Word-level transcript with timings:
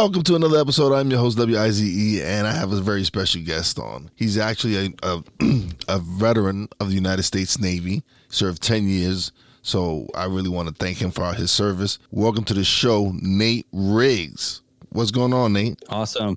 Welcome 0.00 0.22
to 0.22 0.34
another 0.34 0.58
episode. 0.58 0.94
I'm 0.94 1.10
your 1.10 1.20
host 1.20 1.36
WIZE, 1.36 2.22
and 2.22 2.46
I 2.46 2.52
have 2.52 2.72
a 2.72 2.80
very 2.80 3.04
special 3.04 3.42
guest 3.42 3.78
on. 3.78 4.10
He's 4.16 4.38
actually 4.38 4.86
a, 4.86 4.88
a, 5.02 5.22
a 5.88 5.98
veteran 5.98 6.70
of 6.80 6.88
the 6.88 6.94
United 6.94 7.24
States 7.24 7.58
Navy, 7.58 8.02
served 8.30 8.62
10 8.62 8.88
years, 8.88 9.30
so 9.60 10.06
I 10.14 10.24
really 10.24 10.48
want 10.48 10.70
to 10.70 10.74
thank 10.74 10.96
him 10.96 11.10
for 11.10 11.30
his 11.34 11.50
service. 11.50 11.98
Welcome 12.12 12.44
to 12.44 12.54
the 12.54 12.64
show, 12.64 13.12
Nate 13.20 13.66
Riggs. 13.72 14.62
What's 14.88 15.10
going 15.10 15.34
on, 15.34 15.52
Nate? 15.52 15.78
Awesome. 15.90 16.34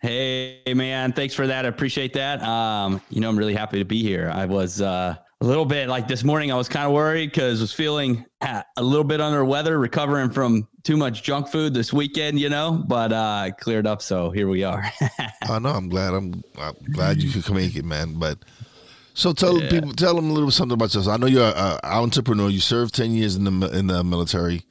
Hey, 0.00 0.62
man, 0.74 1.12
thanks 1.12 1.34
for 1.34 1.46
that. 1.46 1.66
I 1.66 1.68
appreciate 1.68 2.14
that. 2.14 2.42
Um, 2.42 3.02
you 3.10 3.20
know, 3.20 3.28
I'm 3.28 3.38
really 3.38 3.54
happy 3.54 3.78
to 3.78 3.84
be 3.84 4.00
here. 4.02 4.32
I 4.34 4.46
was 4.46 4.80
uh, 4.80 5.16
a 5.40 5.44
little 5.44 5.64
bit 5.64 5.88
like 5.88 6.08
this 6.08 6.24
morning. 6.24 6.50
I 6.50 6.54
was 6.54 6.68
kind 6.68 6.86
of 6.86 6.92
worried 6.92 7.30
because 7.30 7.60
was 7.60 7.72
feeling 7.72 8.24
a 8.40 8.82
little 8.82 9.04
bit 9.04 9.20
under 9.20 9.44
weather, 9.44 9.78
recovering 9.78 10.30
from 10.30 10.66
too 10.82 10.96
much 10.96 11.22
junk 11.22 11.48
food 11.48 11.74
this 11.74 11.92
weekend, 11.92 12.40
you 12.40 12.48
know, 12.48 12.82
but 12.86 13.12
uh 13.12 13.50
cleared 13.58 13.86
up. 13.86 14.00
So 14.00 14.30
here 14.30 14.48
we 14.48 14.64
are. 14.64 14.90
I 15.42 15.58
know. 15.58 15.70
I'm 15.70 15.88
glad. 15.88 16.14
I'm, 16.14 16.42
I'm 16.58 16.74
glad 16.92 17.22
you 17.22 17.30
could 17.30 17.54
make 17.54 17.76
it, 17.76 17.84
man. 17.84 18.14
But 18.18 18.38
so 19.14 19.32
tell 19.32 19.60
yeah. 19.60 19.70
people, 19.70 19.92
tell 19.92 20.14
them 20.14 20.30
a 20.30 20.32
little 20.32 20.50
something 20.50 20.74
about 20.74 20.94
yourself. 20.94 21.08
I 21.08 21.16
know 21.18 21.26
you're 21.26 21.52
an 21.54 21.78
entrepreneur. 21.82 22.48
You 22.48 22.60
served 22.60 22.94
ten 22.94 23.12
years 23.12 23.36
in 23.36 23.44
the 23.44 23.76
in 23.76 23.88
the 23.88 24.02
military. 24.04 24.64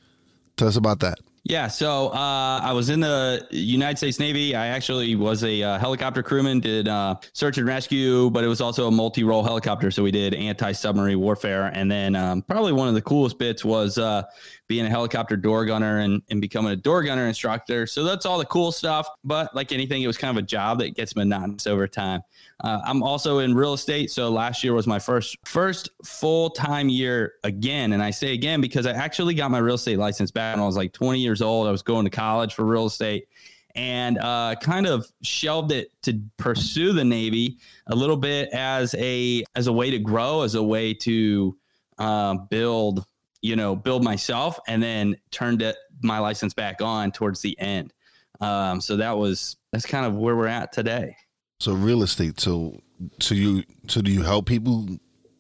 Tell 0.57 0.67
us 0.67 0.77
about 0.77 0.99
that. 1.01 1.19
Yeah, 1.47 1.67
so 1.67 2.07
uh, 2.07 2.59
I 2.63 2.73
was 2.73 2.89
in 2.89 3.01
the 3.01 3.47
United 3.51 3.97
States 3.97 4.19
Navy. 4.19 4.55
I 4.55 4.65
actually 4.65 5.15
was 5.15 5.43
a 5.43 5.61
uh, 5.61 5.77
helicopter 5.77 6.23
crewman, 6.23 6.59
did 6.59 6.87
uh, 6.87 7.17
search 7.33 7.59
and 7.59 7.67
rescue, 7.67 8.31
but 8.31 8.43
it 8.43 8.47
was 8.47 8.61
also 8.61 8.87
a 8.87 8.91
multi 8.91 9.23
role 9.23 9.43
helicopter. 9.43 9.91
So 9.91 10.01
we 10.01 10.09
did 10.09 10.33
anti 10.33 10.71
submarine 10.71 11.19
warfare. 11.19 11.67
And 11.67 11.89
then 11.91 12.15
um, 12.15 12.41
probably 12.41 12.73
one 12.73 12.87
of 12.87 12.95
the 12.95 13.01
coolest 13.03 13.37
bits 13.37 13.63
was 13.63 13.99
uh, 13.99 14.23
being 14.67 14.85
a 14.85 14.89
helicopter 14.89 15.37
door 15.37 15.65
gunner 15.65 15.99
and, 15.99 16.21
and 16.29 16.41
becoming 16.41 16.71
a 16.71 16.75
door 16.75 17.03
gunner 17.03 17.27
instructor. 17.27 17.85
So 17.85 18.03
that's 18.03 18.25
all 18.25 18.37
the 18.37 18.45
cool 18.45 18.71
stuff. 18.71 19.07
But 19.23 19.55
like 19.55 19.71
anything, 19.71 20.01
it 20.01 20.07
was 20.07 20.17
kind 20.17 20.35
of 20.35 20.43
a 20.43 20.45
job 20.45 20.79
that 20.79 20.95
gets 20.95 21.15
monotonous 21.15 21.67
over 21.67 21.87
time. 21.87 22.21
Uh, 22.63 22.81
I'm 22.85 23.03
also 23.03 23.39
in 23.39 23.53
real 23.53 23.73
estate. 23.73 24.11
So 24.11 24.29
last 24.29 24.63
year 24.63 24.73
was 24.73 24.87
my 24.87 24.99
first 24.99 25.37
first 25.45 25.89
full 26.03 26.49
time 26.49 26.89
year 26.89 27.33
again. 27.43 27.93
And 27.93 28.01
I 28.01 28.11
say 28.11 28.33
again 28.33 28.61
because 28.61 28.85
I 28.85 28.91
actually 28.91 29.35
got 29.35 29.51
my 29.51 29.59
real 29.59 29.75
estate 29.75 29.99
license 29.99 30.31
back 30.31 30.55
when 30.55 30.63
I 30.63 30.65
was 30.65 30.77
like 30.77 30.93
20 30.93 31.19
years 31.19 31.41
old. 31.41 31.67
I 31.67 31.71
was 31.71 31.81
going 31.81 32.05
to 32.05 32.11
college 32.11 32.53
for 32.53 32.65
real 32.65 32.85
estate 32.85 33.27
and 33.75 34.17
uh, 34.19 34.55
kind 34.61 34.87
of 34.87 35.05
shelved 35.21 35.71
it 35.71 35.91
to 36.03 36.19
pursue 36.37 36.93
the 36.93 37.03
Navy 37.03 37.57
a 37.87 37.95
little 37.95 38.17
bit 38.17 38.49
as 38.49 38.95
a 38.95 39.43
as 39.55 39.67
a 39.67 39.73
way 39.73 39.91
to 39.91 39.99
grow, 39.99 40.41
as 40.41 40.55
a 40.55 40.63
way 40.63 40.93
to 40.93 41.57
uh, 41.97 42.35
build 42.49 43.05
you 43.45 43.55
know, 43.55 43.75
build 43.75 44.03
myself 44.03 44.59
and 44.67 44.81
then 44.81 45.15
turned 45.29 45.61
it, 45.61 45.75
my 46.01 46.17
license 46.17 46.53
back 46.53 46.81
on 46.81 47.11
towards 47.11 47.41
the 47.41 47.57
end. 47.59 47.93
Um, 48.41 48.81
so 48.81 48.97
that 48.97 49.15
was, 49.15 49.57
that's 49.71 49.85
kind 49.85 50.05
of 50.05 50.15
where 50.15 50.35
we're 50.35 50.47
at 50.47 50.71
today. 50.71 51.15
So 51.59 51.73
real 51.73 52.01
estate. 52.01 52.39
So, 52.39 52.81
so 53.19 53.35
you, 53.35 53.63
so 53.87 54.01
do 54.01 54.11
you 54.11 54.23
help 54.23 54.47
people 54.47 54.87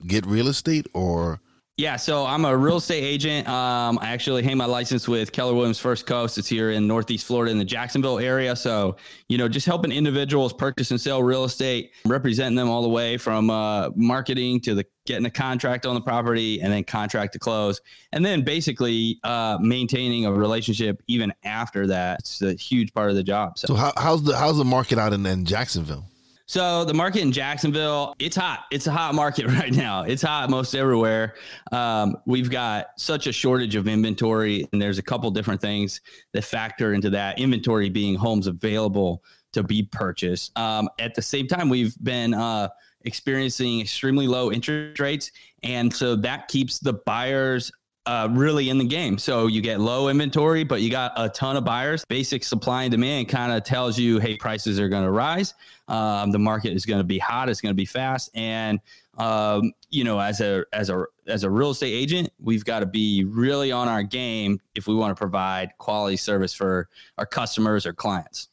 get 0.05 0.25
real 0.25 0.47
estate 0.47 0.85
or? 0.93 1.41
Yeah, 1.77 1.97
so 1.97 2.25
I'm 2.25 2.45
a 2.45 2.55
real 2.55 2.77
estate 2.77 3.03
agent. 3.03 3.49
Um, 3.49 3.99
I 4.01 4.11
actually 4.11 4.43
hang 4.43 4.55
my 4.55 4.65
license 4.65 5.09
with 5.09 5.33
Keller 5.33 5.53
Williams 5.53 5.77
First 5.77 6.05
Coast. 6.05 6.37
It's 6.37 6.47
here 6.47 6.71
in 6.71 6.87
Northeast 6.87 7.25
Florida 7.25 7.51
in 7.51 7.57
the 7.57 7.65
Jacksonville 7.65 8.17
area. 8.17 8.55
So, 8.55 8.95
you 9.27 9.37
know, 9.37 9.49
just 9.49 9.65
helping 9.65 9.91
individuals 9.91 10.53
purchase 10.53 10.91
and 10.91 11.01
sell 11.01 11.21
real 11.21 11.43
estate, 11.43 11.91
representing 12.05 12.55
them 12.55 12.69
all 12.69 12.81
the 12.81 12.87
way 12.87 13.17
from 13.17 13.49
uh, 13.49 13.89
marketing 13.93 14.61
to 14.61 14.73
the 14.73 14.85
getting 15.05 15.25
a 15.25 15.29
contract 15.29 15.85
on 15.85 15.95
the 15.95 16.01
property 16.01 16.61
and 16.61 16.71
then 16.71 16.85
contract 16.85 17.33
to 17.33 17.39
close. 17.39 17.81
And 18.13 18.25
then 18.25 18.43
basically 18.43 19.19
uh, 19.25 19.57
maintaining 19.59 20.25
a 20.25 20.31
relationship 20.31 21.03
even 21.07 21.33
after 21.43 21.87
that. 21.87 22.19
It's 22.19 22.41
a 22.41 22.53
huge 22.53 22.93
part 22.93 23.09
of 23.09 23.17
the 23.17 23.23
job. 23.23 23.57
So, 23.59 23.67
so 23.67 23.75
how, 23.75 23.91
how's 23.97 24.23
the 24.23 24.37
how's 24.37 24.57
the 24.57 24.63
market 24.63 24.97
out 24.97 25.11
in, 25.11 25.25
in 25.25 25.43
Jacksonville? 25.43 26.05
So 26.47 26.85
the 26.85 26.93
market 26.93 27.21
in 27.21 27.31
Jacksonville, 27.31 28.15
it's 28.19 28.35
hot. 28.35 28.65
It's 28.71 28.85
a 28.85 28.91
hot 28.91 29.15
market 29.15 29.47
right 29.59 29.73
now. 29.73 30.03
It's 30.03 30.21
hot 30.21 30.49
most 30.49 30.75
everywhere. 30.75 31.35
Um, 31.71 32.17
we've 32.25 32.49
got 32.49 32.87
such 32.97 33.27
a 33.27 33.31
shortage 33.31 33.75
of 33.75 33.87
inventory, 33.87 34.67
and 34.71 34.81
there's 34.81 34.99
a 34.99 35.03
couple 35.03 35.29
different 35.31 35.59
things 35.59 36.01
that 36.33 36.43
factor 36.43 36.93
into 36.93 37.09
that. 37.11 37.39
Inventory 37.39 37.89
being 37.89 38.15
homes 38.15 38.47
available 38.47 39.23
to 39.53 39.63
be 39.63 39.83
purchased. 39.83 40.57
Um, 40.57 40.87
at 40.99 41.15
the 41.15 41.21
same 41.21 41.47
time, 41.47 41.67
we've 41.67 41.95
been 42.03 42.33
uh, 42.33 42.69
experiencing 43.05 43.81
extremely 43.81 44.27
low 44.27 44.51
interest 44.51 44.99
rates, 44.99 45.31
and 45.63 45.91
so 45.91 46.15
that 46.17 46.47
keeps 46.47 46.77
the 46.77 46.93
buyers 47.05 47.71
uh, 48.05 48.27
really 48.31 48.69
in 48.69 48.77
the 48.77 48.85
game. 48.85 49.17
So 49.17 49.47
you 49.47 49.61
get 49.61 49.79
low 49.79 50.09
inventory, 50.09 50.63
but 50.63 50.81
you 50.81 50.89
got 50.89 51.13
a 51.15 51.29
ton 51.29 51.57
of 51.57 51.65
buyers. 51.65 52.05
Basic 52.05 52.43
supply 52.43 52.83
and 52.83 52.91
demand 52.91 53.29
kind 53.29 53.51
of 53.51 53.63
tells 53.63 53.97
you, 53.97 54.19
hey, 54.19 54.37
prices 54.37 54.79
are 54.79 54.89
going 54.89 55.03
to 55.03 55.11
rise. 55.11 55.53
Um, 55.87 56.31
the 56.31 56.39
market 56.39 56.73
is 56.73 56.85
going 56.85 56.99
to 56.99 57.05
be 57.05 57.17
hot. 57.17 57.49
It's 57.49 57.61
going 57.61 57.71
to 57.71 57.75
be 57.75 57.85
fast. 57.85 58.29
And 58.33 58.79
um, 59.17 59.71
you 59.89 60.03
know, 60.03 60.19
as 60.19 60.41
a 60.41 60.65
as 60.73 60.89
a 60.89 61.05
as 61.27 61.43
a 61.43 61.49
real 61.49 61.71
estate 61.71 61.93
agent, 61.93 62.29
we've 62.39 62.65
got 62.65 62.79
to 62.79 62.85
be 62.85 63.23
really 63.23 63.71
on 63.71 63.87
our 63.87 64.03
game 64.03 64.59
if 64.75 64.87
we 64.87 64.95
want 64.95 65.15
to 65.15 65.19
provide 65.19 65.71
quality 65.77 66.17
service 66.17 66.53
for 66.53 66.89
our 67.17 67.25
customers 67.25 67.85
or 67.85 67.93
clients. 67.93 68.49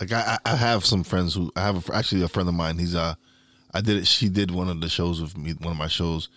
Like 0.00 0.12
I, 0.12 0.38
I 0.44 0.56
have 0.56 0.84
some 0.84 1.04
friends 1.04 1.34
who 1.34 1.52
I 1.56 1.62
have 1.62 1.88
a, 1.88 1.94
actually 1.94 2.22
a 2.22 2.28
friend 2.28 2.48
of 2.48 2.54
mine. 2.54 2.78
He's 2.78 2.94
uh, 2.94 3.14
I 3.72 3.80
did 3.80 3.96
it. 3.96 4.06
She 4.06 4.28
did 4.28 4.50
one 4.50 4.68
of 4.68 4.80
the 4.80 4.88
shows 4.88 5.20
with 5.20 5.36
me. 5.36 5.52
One 5.52 5.72
of 5.72 5.78
my 5.78 5.88
shows. 5.88 6.28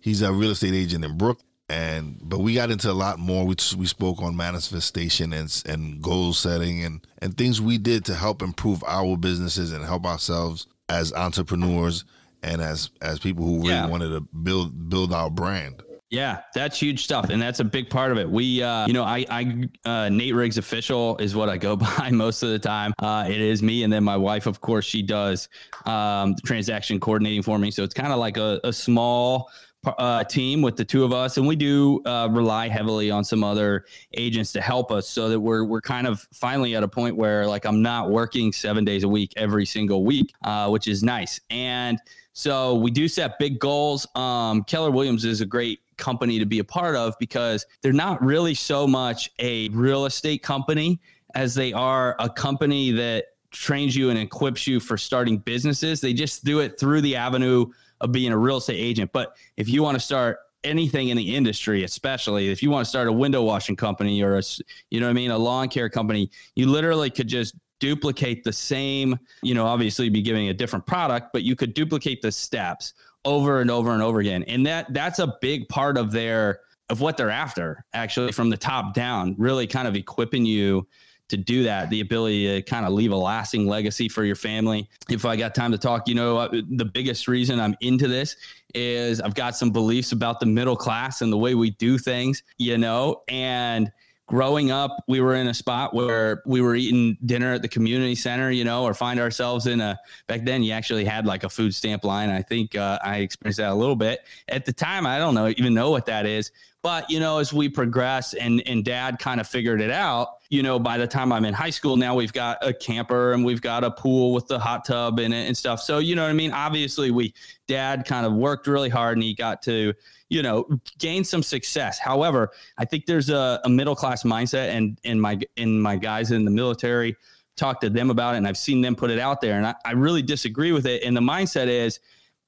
He's 0.00 0.20
a 0.20 0.32
real 0.32 0.50
estate 0.50 0.74
agent 0.74 1.04
in 1.04 1.16
Brook 1.16 1.40
and 1.72 2.18
but 2.22 2.40
we 2.40 2.52
got 2.52 2.70
into 2.70 2.90
a 2.90 2.92
lot 2.92 3.18
more. 3.18 3.46
We 3.46 3.56
we 3.78 3.86
spoke 3.86 4.20
on 4.20 4.36
manifestation 4.36 5.32
and 5.32 5.62
and 5.66 6.02
goal 6.02 6.34
setting 6.34 6.84
and 6.84 7.00
and 7.22 7.36
things 7.36 7.62
we 7.62 7.78
did 7.78 8.04
to 8.04 8.14
help 8.14 8.42
improve 8.42 8.84
our 8.86 9.16
businesses 9.16 9.72
and 9.72 9.82
help 9.82 10.04
ourselves 10.04 10.66
as 10.90 11.14
entrepreneurs 11.14 12.04
and 12.42 12.60
as 12.60 12.90
as 13.00 13.18
people 13.18 13.46
who 13.46 13.56
really 13.56 13.70
yeah. 13.70 13.86
wanted 13.86 14.10
to 14.10 14.20
build 14.20 14.90
build 14.90 15.14
our 15.14 15.30
brand. 15.30 15.82
Yeah, 16.10 16.42
that's 16.54 16.78
huge 16.78 17.04
stuff, 17.04 17.30
and 17.30 17.40
that's 17.40 17.60
a 17.60 17.64
big 17.64 17.88
part 17.88 18.12
of 18.12 18.18
it. 18.18 18.28
We, 18.28 18.62
uh, 18.62 18.86
you 18.86 18.92
know, 18.92 19.02
I, 19.02 19.24
I, 19.30 19.64
uh, 19.86 20.10
Nate 20.10 20.34
Riggs 20.34 20.58
official 20.58 21.16
is 21.16 21.34
what 21.34 21.48
I 21.48 21.56
go 21.56 21.74
by 21.96 22.10
most 22.10 22.42
of 22.42 22.50
the 22.50 22.58
time. 22.58 22.92
Uh, 22.98 23.24
it 23.26 23.40
is 23.40 23.62
me, 23.62 23.82
and 23.82 23.90
then 23.90 24.04
my 24.04 24.18
wife, 24.18 24.44
of 24.44 24.60
course, 24.60 24.84
she 24.84 25.00
does 25.00 25.48
um, 25.86 26.34
the 26.34 26.42
transaction 26.44 27.00
coordinating 27.00 27.40
for 27.40 27.58
me. 27.58 27.70
So 27.70 27.82
it's 27.82 27.94
kind 27.94 28.12
of 28.12 28.18
like 28.18 28.36
a, 28.36 28.60
a 28.62 28.74
small 28.74 29.48
uh, 29.84 30.24
team 30.24 30.62
with 30.62 30.76
the 30.76 30.84
two 30.84 31.04
of 31.04 31.12
us, 31.12 31.36
and 31.36 31.46
we 31.46 31.56
do 31.56 32.00
uh, 32.04 32.28
rely 32.30 32.68
heavily 32.68 33.10
on 33.10 33.24
some 33.24 33.42
other 33.42 33.84
agents 34.14 34.52
to 34.52 34.60
help 34.60 34.90
us, 34.90 35.08
so 35.08 35.28
that 35.28 35.40
we're 35.40 35.64
we're 35.64 35.80
kind 35.80 36.06
of 36.06 36.26
finally 36.32 36.76
at 36.76 36.82
a 36.82 36.88
point 36.88 37.16
where 37.16 37.46
like 37.46 37.64
I'm 37.64 37.82
not 37.82 38.10
working 38.10 38.52
seven 38.52 38.84
days 38.84 39.02
a 39.02 39.08
week 39.08 39.32
every 39.36 39.66
single 39.66 40.04
week, 40.04 40.32
uh, 40.44 40.68
which 40.68 40.88
is 40.88 41.02
nice. 41.02 41.40
And 41.50 41.98
so 42.32 42.76
we 42.76 42.90
do 42.90 43.08
set 43.08 43.38
big 43.38 43.58
goals. 43.58 44.06
Um, 44.14 44.64
Keller 44.64 44.90
Williams 44.90 45.24
is 45.24 45.40
a 45.40 45.46
great 45.46 45.80
company 45.96 46.38
to 46.38 46.46
be 46.46 46.60
a 46.60 46.64
part 46.64 46.96
of 46.96 47.14
because 47.18 47.66
they're 47.82 47.92
not 47.92 48.22
really 48.22 48.54
so 48.54 48.86
much 48.86 49.30
a 49.38 49.68
real 49.70 50.06
estate 50.06 50.42
company 50.42 51.00
as 51.34 51.54
they 51.54 51.72
are 51.72 52.16
a 52.18 52.28
company 52.28 52.90
that 52.90 53.26
trains 53.50 53.94
you 53.94 54.10
and 54.10 54.18
equips 54.18 54.66
you 54.66 54.80
for 54.80 54.96
starting 54.96 55.38
businesses. 55.38 56.00
They 56.00 56.14
just 56.14 56.44
do 56.44 56.60
it 56.60 56.78
through 56.78 57.02
the 57.02 57.16
avenue 57.16 57.66
of 58.02 58.12
being 58.12 58.32
a 58.32 58.38
real 58.38 58.58
estate 58.58 58.76
agent. 58.78 59.10
But 59.12 59.36
if 59.56 59.68
you 59.68 59.82
want 59.82 59.94
to 59.94 60.00
start 60.00 60.38
anything 60.64 61.08
in 61.08 61.16
the 61.16 61.34
industry, 61.34 61.84
especially 61.84 62.50
if 62.50 62.62
you 62.62 62.70
want 62.70 62.84
to 62.84 62.88
start 62.88 63.08
a 63.08 63.12
window 63.12 63.42
washing 63.42 63.76
company 63.76 64.22
or 64.22 64.36
a, 64.36 64.42
you 64.90 65.00
know 65.00 65.06
what 65.06 65.10
I 65.10 65.14
mean, 65.14 65.30
a 65.30 65.38
lawn 65.38 65.68
care 65.68 65.88
company, 65.88 66.30
you 66.54 66.66
literally 66.66 67.10
could 67.10 67.28
just 67.28 67.54
duplicate 67.80 68.44
the 68.44 68.52
same, 68.52 69.18
you 69.42 69.54
know, 69.54 69.66
obviously 69.66 70.08
be 70.08 70.22
giving 70.22 70.48
a 70.48 70.54
different 70.54 70.86
product, 70.86 71.32
but 71.32 71.42
you 71.42 71.56
could 71.56 71.74
duplicate 71.74 72.22
the 72.22 72.30
steps 72.30 72.94
over 73.24 73.60
and 73.60 73.70
over 73.70 73.92
and 73.92 74.02
over 74.02 74.20
again. 74.20 74.44
And 74.44 74.66
that 74.66 74.92
that's 74.92 75.18
a 75.18 75.36
big 75.40 75.68
part 75.68 75.96
of 75.96 76.12
their 76.12 76.60
of 76.90 77.00
what 77.00 77.16
they're 77.16 77.30
after, 77.30 77.84
actually, 77.94 78.32
from 78.32 78.50
the 78.50 78.56
top 78.56 78.92
down, 78.92 79.34
really 79.38 79.66
kind 79.66 79.88
of 79.88 79.96
equipping 79.96 80.44
you 80.44 80.86
to 81.32 81.38
do 81.38 81.62
that, 81.64 81.88
the 81.88 82.02
ability 82.02 82.46
to 82.46 82.62
kind 82.62 82.84
of 82.84 82.92
leave 82.92 83.10
a 83.10 83.16
lasting 83.16 83.66
legacy 83.66 84.06
for 84.06 84.22
your 84.22 84.36
family. 84.36 84.86
If 85.08 85.24
I 85.24 85.34
got 85.34 85.54
time 85.54 85.72
to 85.72 85.78
talk, 85.78 86.06
you 86.06 86.14
know, 86.14 86.46
the 86.48 86.84
biggest 86.84 87.26
reason 87.26 87.58
I'm 87.58 87.74
into 87.80 88.06
this 88.06 88.36
is 88.74 89.18
I've 89.18 89.34
got 89.34 89.56
some 89.56 89.70
beliefs 89.70 90.12
about 90.12 90.40
the 90.40 90.46
middle 90.46 90.76
class 90.76 91.22
and 91.22 91.32
the 91.32 91.38
way 91.38 91.54
we 91.54 91.70
do 91.70 91.96
things, 91.96 92.42
you 92.58 92.76
know, 92.76 93.22
and 93.28 93.90
growing 94.26 94.70
up, 94.70 95.04
we 95.08 95.20
were 95.20 95.34
in 95.34 95.48
a 95.48 95.54
spot 95.54 95.94
where 95.94 96.42
we 96.44 96.60
were 96.60 96.74
eating 96.74 97.16
dinner 97.24 97.54
at 97.54 97.62
the 97.62 97.68
community 97.68 98.14
center, 98.14 98.50
you 98.50 98.64
know, 98.64 98.84
or 98.84 98.92
find 98.92 99.18
ourselves 99.18 99.66
in 99.66 99.80
a, 99.80 99.98
back 100.26 100.44
then 100.44 100.62
you 100.62 100.72
actually 100.72 101.04
had 101.04 101.26
like 101.26 101.44
a 101.44 101.48
food 101.48 101.74
stamp 101.74 102.04
line. 102.04 102.28
I 102.28 102.42
think 102.42 102.76
uh, 102.76 102.98
I 103.02 103.18
experienced 103.18 103.58
that 103.58 103.70
a 103.70 103.74
little 103.74 103.96
bit 103.96 104.20
at 104.48 104.64
the 104.64 104.72
time. 104.72 105.06
I 105.06 105.18
don't 105.18 105.34
know, 105.34 105.48
even 105.48 105.72
know 105.72 105.90
what 105.90 106.06
that 106.06 106.26
is, 106.26 106.52
but 106.82 107.08
you 107.08 107.20
know, 107.20 107.38
as 107.38 107.52
we 107.52 107.68
progress 107.68 108.34
and, 108.34 108.62
and 108.66 108.84
dad 108.84 109.18
kind 109.18 109.40
of 109.40 109.46
figured 109.46 109.80
it 109.80 109.90
out, 109.90 110.38
you 110.50 110.62
know, 110.62 110.78
by 110.78 110.98
the 110.98 111.06
time 111.06 111.32
I'm 111.32 111.44
in 111.44 111.54
high 111.54 111.70
school, 111.70 111.96
now 111.96 112.14
we've 112.14 112.32
got 112.32 112.58
a 112.60 112.74
camper 112.74 113.32
and 113.32 113.44
we've 113.44 113.62
got 113.62 113.84
a 113.84 113.90
pool 113.90 114.34
with 114.34 114.48
the 114.48 114.58
hot 114.58 114.84
tub 114.84 115.20
in 115.20 115.32
it 115.32 115.46
and 115.46 115.56
stuff. 115.56 115.80
So, 115.80 115.98
you 115.98 116.16
know 116.16 116.22
what 116.22 116.30
I 116.30 116.34
mean? 116.34 116.52
Obviously, 116.52 117.10
we, 117.10 117.32
dad 117.68 118.04
kind 118.04 118.26
of 118.26 118.32
worked 118.32 118.66
really 118.66 118.88
hard 118.88 119.16
and 119.16 119.22
he 119.22 119.32
got 119.32 119.62
to, 119.62 119.94
you 120.28 120.42
know, 120.42 120.68
gain 120.98 121.24
some 121.24 121.42
success. 121.42 121.98
However, 121.98 122.50
I 122.76 122.84
think 122.84 123.06
there's 123.06 123.30
a, 123.30 123.60
a 123.64 123.68
middle 123.68 123.94
class 123.94 124.24
mindset 124.24 124.70
and, 124.70 124.98
and 125.04 125.22
my, 125.22 125.40
in 125.56 125.80
my 125.80 125.96
guys 125.96 126.32
in 126.32 126.44
the 126.44 126.50
military, 126.50 127.16
talk 127.56 127.80
to 127.82 127.90
them 127.90 128.10
about 128.10 128.34
it 128.34 128.38
and 128.38 128.48
I've 128.48 128.58
seen 128.58 128.80
them 128.80 128.96
put 128.96 129.10
it 129.10 129.18
out 129.18 129.40
there 129.40 129.56
and 129.56 129.66
I, 129.66 129.74
I 129.84 129.92
really 129.92 130.22
disagree 130.22 130.72
with 130.72 130.86
it. 130.86 131.04
And 131.04 131.16
the 131.16 131.20
mindset 131.20 131.68
is, 131.68 132.00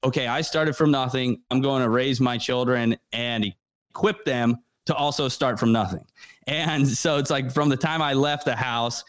okay, 0.03 0.27
I 0.27 0.41
started 0.41 0.77
from 0.77 0.91
nothing. 0.91 1.41
I'm 1.51 1.61
going 1.61 1.83
to 1.83 1.89
raise 1.89 2.21
my 2.21 2.37
children 2.37 2.97
and 3.13 3.55
equip 3.95 4.25
them 4.25 4.59
to 4.87 4.95
also 4.95 5.29
start 5.29 5.59
from 5.59 5.73
nothing. 5.73 6.05
And 6.47 6.87
so 6.87 7.17
it's 7.17 7.31
like 7.31 7.51
from 7.51 7.69
the 7.69 7.77
time 7.77 8.03
I 8.03 8.13
left 8.13 8.45
the 8.45 8.57
house, 8.57 9.05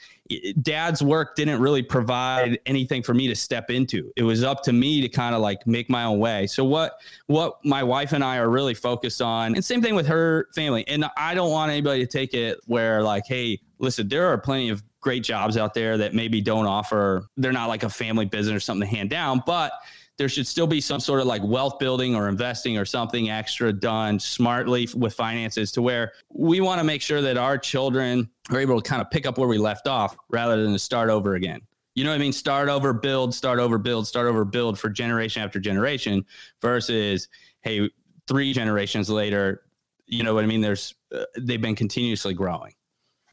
dad's 0.61 1.01
work 1.01 1.35
didn't 1.35 1.59
really 1.59 1.81
provide 1.81 2.59
anything 2.65 3.03
for 3.03 3.13
me 3.13 3.27
to 3.27 3.35
step 3.35 3.69
into. 3.69 4.11
It 4.15 4.23
was 4.23 4.43
up 4.43 4.63
to 4.63 4.73
me 4.73 5.01
to 5.01 5.09
kind 5.09 5.35
of 5.35 5.41
like 5.41 5.67
make 5.67 5.89
my 5.89 6.05
own 6.05 6.19
way. 6.19 6.47
So 6.47 6.63
what 6.63 6.99
what 7.27 7.57
my 7.65 7.83
wife 7.83 8.13
and 8.13 8.23
I 8.23 8.37
are 8.37 8.49
really 8.49 8.73
focused 8.73 9.21
on, 9.21 9.55
and 9.55 9.65
same 9.65 9.81
thing 9.81 9.95
with 9.95 10.07
her 10.07 10.47
family. 10.55 10.87
And 10.87 11.05
I 11.17 11.33
don't 11.33 11.51
want 11.51 11.71
anybody 11.71 12.05
to 12.05 12.07
take 12.07 12.33
it 12.33 12.59
where 12.67 13.03
like, 13.03 13.25
hey, 13.27 13.59
listen, 13.79 14.07
there 14.07 14.27
are 14.27 14.37
plenty 14.37 14.69
of 14.69 14.83
great 15.01 15.23
jobs 15.23 15.57
out 15.57 15.73
there 15.73 15.97
that 15.97 16.13
maybe 16.13 16.41
don't 16.41 16.65
offer, 16.65 17.27
they're 17.37 17.51
not 17.51 17.67
like 17.67 17.83
a 17.83 17.89
family 17.89 18.25
business 18.25 18.55
or 18.55 18.59
something 18.59 18.89
to 18.89 18.95
hand 18.95 19.09
down, 19.09 19.43
but 19.45 19.73
there 20.17 20.29
should 20.29 20.47
still 20.47 20.67
be 20.67 20.79
some 20.79 20.99
sort 20.99 21.19
of 21.19 21.27
like 21.27 21.43
wealth 21.43 21.77
building 21.77 22.15
or 22.15 22.29
investing 22.29 22.77
or 22.77 22.85
something 22.85 23.29
extra 23.29 23.73
done 23.73 24.19
smartly 24.19 24.87
with 24.95 25.13
finances 25.13 25.71
to 25.73 25.81
where 25.81 26.13
we 26.29 26.61
want 26.61 26.79
to 26.79 26.83
make 26.83 27.01
sure 27.01 27.21
that 27.21 27.37
our 27.37 27.57
children 27.57 28.29
are 28.49 28.59
able 28.59 28.81
to 28.81 28.89
kind 28.89 29.01
of 29.01 29.09
pick 29.11 29.25
up 29.25 29.37
where 29.37 29.47
we 29.47 29.57
left 29.57 29.87
off 29.87 30.15
rather 30.29 30.63
than 30.63 30.71
to 30.71 30.79
start 30.79 31.09
over 31.09 31.35
again. 31.35 31.61
You 31.95 32.03
know 32.03 32.11
what 32.11 32.15
I 32.15 32.19
mean? 32.19 32.33
Start 32.33 32.69
over, 32.69 32.93
build, 32.93 33.33
start 33.33 33.59
over, 33.59 33.77
build, 33.77 34.07
start 34.07 34.27
over, 34.27 34.43
build 34.45 34.77
for 34.77 34.89
generation 34.89 35.41
after 35.41 35.59
generation 35.59 36.25
versus, 36.61 37.27
hey, 37.61 37.89
three 38.27 38.53
generations 38.53 39.09
later, 39.09 39.63
you 40.05 40.23
know 40.23 40.33
what 40.33 40.43
I 40.43 40.47
mean? 40.47 40.61
There's, 40.61 40.93
uh, 41.13 41.23
they've 41.37 41.61
been 41.61 41.75
continuously 41.75 42.33
growing. 42.33 42.73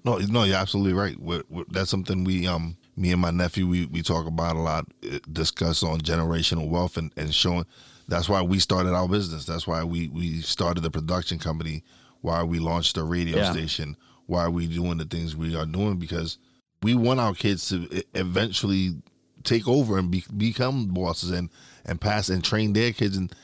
No, 0.04 0.18
no, 0.18 0.44
you're 0.44 0.56
absolutely 0.56 0.94
right. 0.94 1.18
We're, 1.18 1.42
we're, 1.48 1.64
that's 1.70 1.90
something 1.90 2.24
we, 2.24 2.46
um, 2.46 2.76
me 2.96 3.12
and 3.12 3.20
my 3.20 3.30
nephew 3.30 3.66
we, 3.66 3.86
we 3.86 4.02
talk 4.02 4.26
about 4.26 4.56
a 4.56 4.60
lot 4.60 4.86
uh, 5.10 5.18
discuss 5.32 5.82
on 5.82 6.00
generational 6.00 6.68
wealth 6.68 6.96
and, 6.96 7.12
and 7.16 7.34
showing 7.34 7.64
that's 8.08 8.28
why 8.28 8.42
we 8.42 8.58
started 8.58 8.92
our 8.92 9.08
business 9.08 9.46
that's 9.46 9.66
why 9.66 9.82
we 9.82 10.08
we 10.08 10.40
started 10.40 10.82
the 10.82 10.90
production 10.90 11.38
company 11.38 11.82
why 12.20 12.42
we 12.42 12.58
launched 12.58 12.96
a 12.96 13.02
radio 13.02 13.38
yeah. 13.38 13.52
station 13.52 13.96
why 14.26 14.48
we 14.48 14.66
doing 14.66 14.98
the 14.98 15.04
things 15.04 15.36
we 15.36 15.56
are 15.56 15.66
doing 15.66 15.96
because 15.96 16.38
we 16.82 16.94
want 16.94 17.20
our 17.20 17.34
kids 17.34 17.68
to 17.68 18.02
eventually 18.14 18.94
take 19.44 19.66
over 19.66 19.98
and 19.98 20.10
be, 20.10 20.24
become 20.36 20.86
bosses 20.88 21.30
and 21.30 21.48
and 21.84 22.00
pass 22.00 22.28
and 22.28 22.44
train 22.44 22.72
their 22.72 22.92
kids 22.92 23.16
and 23.16 23.34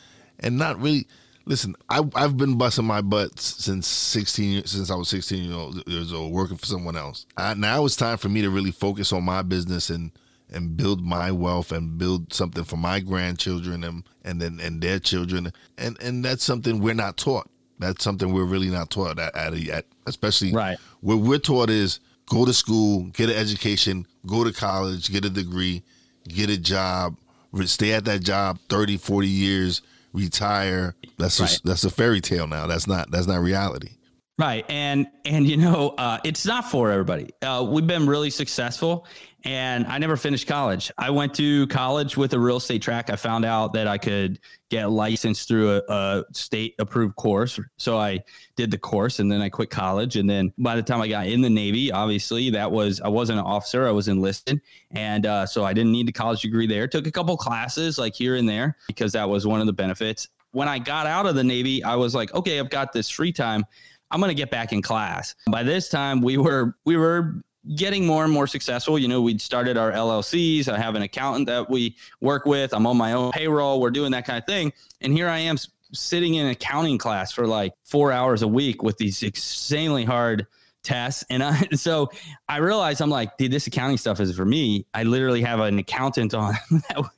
and 0.40 0.56
not 0.56 0.80
really 0.80 1.06
listen, 1.48 1.74
I, 1.88 2.02
I've 2.14 2.36
been 2.36 2.58
busting 2.58 2.84
my 2.84 3.00
butt 3.00 3.40
since 3.40 3.86
16, 3.88 4.66
since 4.66 4.90
I 4.90 4.94
was 4.94 5.08
16 5.08 5.82
years 5.86 6.12
old, 6.12 6.32
working 6.32 6.58
for 6.58 6.66
someone 6.66 6.96
else. 6.96 7.26
I, 7.36 7.54
now 7.54 7.84
it's 7.86 7.96
time 7.96 8.18
for 8.18 8.28
me 8.28 8.42
to 8.42 8.50
really 8.50 8.70
focus 8.70 9.12
on 9.12 9.24
my 9.24 9.42
business 9.42 9.90
and 9.90 10.12
and 10.50 10.78
build 10.78 11.04
my 11.04 11.30
wealth 11.30 11.72
and 11.72 11.98
build 11.98 12.32
something 12.32 12.64
for 12.64 12.76
my 12.78 13.00
grandchildren 13.00 13.84
and 13.84 14.04
and 14.24 14.40
then 14.40 14.58
and 14.62 14.80
their 14.80 14.98
children 14.98 15.52
and 15.76 16.00
and 16.00 16.24
that's 16.24 16.42
something 16.42 16.80
we're 16.80 16.94
not 16.94 17.16
taught. 17.16 17.48
That's 17.78 18.02
something 18.02 18.32
we're 18.32 18.44
really 18.44 18.70
not 18.70 18.90
taught 18.90 19.18
at, 19.18 19.34
at, 19.36 19.68
at 19.68 19.84
especially 20.06 20.52
right. 20.52 20.78
what 21.00 21.16
we're 21.16 21.38
taught 21.38 21.70
is 21.70 22.00
go 22.26 22.44
to 22.44 22.52
school, 22.52 23.04
get 23.12 23.30
an 23.30 23.36
education, 23.36 24.06
go 24.26 24.42
to 24.44 24.52
college, 24.52 25.10
get 25.10 25.24
a 25.24 25.30
degree, 25.30 25.82
get 26.26 26.50
a 26.50 26.58
job, 26.58 27.16
stay 27.64 27.92
at 27.92 28.04
that 28.06 28.22
job 28.22 28.58
30, 28.68 28.96
40 28.96 29.28
years 29.28 29.82
retire. 30.12 30.94
That's 31.18 31.40
right. 31.40 31.60
that's 31.64 31.84
a 31.84 31.90
fairy 31.90 32.20
tale 32.20 32.46
now. 32.46 32.66
That's 32.66 32.86
not 32.86 33.10
that's 33.10 33.26
not 33.26 33.40
reality. 33.40 33.90
Right, 34.38 34.64
and 34.68 35.08
and 35.24 35.48
you 35.48 35.56
know, 35.56 35.94
uh, 35.98 36.18
it's 36.22 36.46
not 36.46 36.70
for 36.70 36.92
everybody. 36.92 37.30
Uh, 37.42 37.66
we've 37.68 37.86
been 37.86 38.06
really 38.06 38.30
successful, 38.30 39.04
and 39.44 39.86
I 39.86 39.98
never 39.98 40.16
finished 40.16 40.48
college. 40.48 40.90
I 40.98 41.10
went 41.10 41.34
to 41.34 41.66
college 41.68 42.16
with 42.16 42.32
a 42.32 42.40
real 42.40 42.56
estate 42.56 42.82
track. 42.82 43.08
I 43.08 43.16
found 43.16 43.44
out 43.44 43.72
that 43.74 43.86
I 43.86 43.96
could 43.96 44.40
get 44.68 44.90
licensed 44.90 45.46
through 45.46 45.76
a, 45.76 45.82
a 45.88 46.24
state 46.32 46.74
approved 46.78 47.14
course, 47.16 47.60
so 47.76 47.98
I 47.98 48.20
did 48.56 48.70
the 48.70 48.78
course, 48.78 49.20
and 49.20 49.30
then 49.30 49.40
I 49.40 49.48
quit 49.48 49.70
college. 49.70 50.16
And 50.16 50.28
then 50.28 50.52
by 50.58 50.74
the 50.74 50.82
time 50.82 51.00
I 51.00 51.08
got 51.08 51.28
in 51.28 51.40
the 51.40 51.50
Navy, 51.50 51.92
obviously 51.92 52.50
that 52.50 52.70
was 52.70 53.00
I 53.00 53.08
wasn't 53.08 53.38
an 53.38 53.44
officer; 53.44 53.86
I 53.86 53.92
was 53.92 54.08
enlisted, 54.08 54.60
and 54.90 55.24
uh, 55.24 55.46
so 55.46 55.64
I 55.64 55.72
didn't 55.72 55.92
need 55.92 56.08
a 56.08 56.12
college 56.12 56.42
degree 56.42 56.66
there. 56.66 56.88
Took 56.88 57.06
a 57.06 57.12
couple 57.12 57.36
classes 57.36 57.98
like 57.98 58.14
here 58.14 58.36
and 58.36 58.48
there 58.48 58.76
because 58.88 59.12
that 59.12 59.28
was 59.28 59.46
one 59.46 59.60
of 59.60 59.66
the 59.66 59.72
benefits. 59.72 60.28
When 60.50 60.66
I 60.66 60.78
got 60.78 61.06
out 61.06 61.26
of 61.26 61.36
the 61.36 61.44
Navy, 61.44 61.84
I 61.84 61.94
was 61.94 62.14
like, 62.14 62.34
okay, 62.34 62.58
I've 62.58 62.70
got 62.70 62.92
this 62.92 63.08
free 63.08 63.32
time 63.32 63.64
I'm 64.10 64.20
going 64.20 64.30
to 64.30 64.34
get 64.34 64.50
back 64.50 64.72
in 64.72 64.82
class. 64.82 65.34
By 65.50 65.62
this 65.62 65.88
time, 65.88 66.20
we 66.22 66.38
were 66.38 66.76
we 66.84 66.96
were 66.96 67.42
getting 67.74 68.06
more 68.06 68.24
and 68.24 68.32
more 68.32 68.46
successful. 68.46 68.98
You 68.98 69.08
know, 69.08 69.22
we'd 69.22 69.40
started 69.40 69.76
our 69.76 69.92
LLCs. 69.92 70.68
I 70.68 70.78
have 70.78 70.94
an 70.94 71.02
accountant 71.02 71.46
that 71.46 71.68
we 71.68 71.96
work 72.20 72.46
with. 72.46 72.72
I'm 72.72 72.86
on 72.86 72.96
my 72.96 73.12
own 73.12 73.32
payroll. 73.32 73.80
We're 73.80 73.90
doing 73.90 74.12
that 74.12 74.26
kind 74.26 74.38
of 74.38 74.46
thing. 74.46 74.72
And 75.00 75.12
here 75.12 75.28
I 75.28 75.38
am 75.38 75.56
sitting 75.92 76.34
in 76.34 76.46
accounting 76.46 76.98
class 76.98 77.32
for 77.32 77.46
like 77.46 77.72
four 77.84 78.12
hours 78.12 78.42
a 78.42 78.48
week 78.48 78.82
with 78.82 78.98
these 78.98 79.22
insanely 79.22 80.04
hard 80.04 80.46
tests. 80.82 81.24
And 81.30 81.42
I, 81.42 81.68
so 81.74 82.10
I 82.48 82.58
realized 82.58 83.00
I'm 83.00 83.10
like, 83.10 83.36
dude, 83.36 83.50
this 83.50 83.66
accounting 83.66 83.96
stuff 83.96 84.20
is 84.20 84.34
for 84.34 84.44
me. 84.44 84.86
I 84.94 85.02
literally 85.02 85.42
have 85.42 85.60
an 85.60 85.78
accountant 85.78 86.34
on 86.34 86.54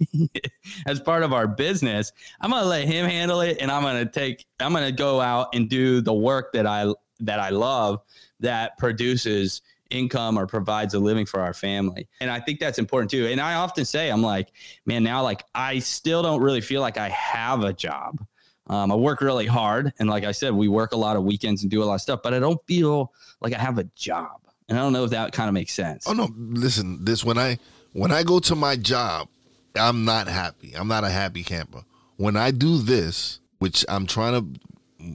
as 0.87 1.01
part 1.01 1.23
of 1.23 1.33
our 1.33 1.47
business. 1.47 2.13
I'm 2.41 2.51
going 2.51 2.63
to 2.63 2.69
let 2.69 2.87
him 2.87 3.07
handle 3.07 3.41
it. 3.41 3.59
And 3.61 3.71
I'm 3.71 3.83
going 3.83 4.05
to 4.05 4.11
take, 4.11 4.47
I'm 4.59 4.73
going 4.73 4.87
to 4.87 4.93
go 4.93 5.21
out 5.21 5.55
and 5.55 5.69
do 5.69 6.01
the 6.01 6.15
work 6.15 6.53
that 6.53 6.67
I, 6.67 6.93
that 7.21 7.39
I 7.39 7.51
love 7.51 8.01
that 8.41 8.79
produces 8.79 9.63
income 9.91 10.39
or 10.39 10.47
provides 10.47 10.95
a 10.95 10.99
living 10.99 11.27
for 11.27 11.41
our 11.41 11.55
family. 11.55 12.09
And 12.21 12.31
I 12.31 12.41
think 12.41 12.61
that's 12.61 12.79
important 12.79 13.11
too. 13.11 13.27
And 13.27 13.41
I 13.41 13.55
often 13.55 13.85
say, 13.85 14.11
I'm 14.11 14.23
like, 14.23 14.53
man, 14.87 15.03
now 15.03 15.23
like 15.23 15.45
I 15.55 15.79
still 15.79 16.23
don't 16.23 16.41
really 16.41 16.61
feel 16.61 16.81
like 16.81 16.97
I 16.97 17.09
have 17.11 17.65
a 17.65 17.73
job. 17.73 18.25
Um, 18.71 18.93
I 18.93 18.95
work 18.95 19.21
really 19.21 19.47
hard, 19.47 19.93
and 19.99 20.09
like 20.09 20.23
I 20.23 20.31
said, 20.31 20.55
we 20.55 20.69
work 20.69 20.93
a 20.93 20.97
lot 20.97 21.17
of 21.17 21.25
weekends 21.25 21.63
and 21.63 21.71
do 21.71 21.83
a 21.83 21.85
lot 21.85 21.95
of 21.95 22.03
stuff. 22.03 22.21
But 22.23 22.35
I 22.35 22.39
don't 22.39 22.65
feel 22.69 23.13
like 23.41 23.53
I 23.53 23.59
have 23.59 23.79
a 23.79 23.85
job, 23.97 24.43
and 24.69 24.79
I 24.79 24.81
don't 24.81 24.93
know 24.93 25.03
if 25.03 25.11
that 25.11 25.33
kind 25.33 25.49
of 25.49 25.55
makes 25.55 25.73
sense. 25.73 26.07
Oh 26.07 26.13
no, 26.13 26.29
listen, 26.39 27.05
this 27.05 27.25
when 27.25 27.37
I 27.37 27.59
when 27.95 28.13
I 28.13 28.23
go 28.23 28.39
to 28.39 28.55
my 28.55 28.77
job, 28.77 29.27
I'm 29.75 30.05
not 30.05 30.29
happy. 30.29 30.73
I'm 30.77 30.87
not 30.87 31.03
a 31.03 31.11
happy 31.11 31.43
camper. 31.43 31.83
When 32.17 32.37
I 32.37 32.53
do 32.53 32.79
this, 32.79 33.41
which 33.59 33.85
I'm 33.89 34.07
trying 34.07 34.35
to, 34.35 34.61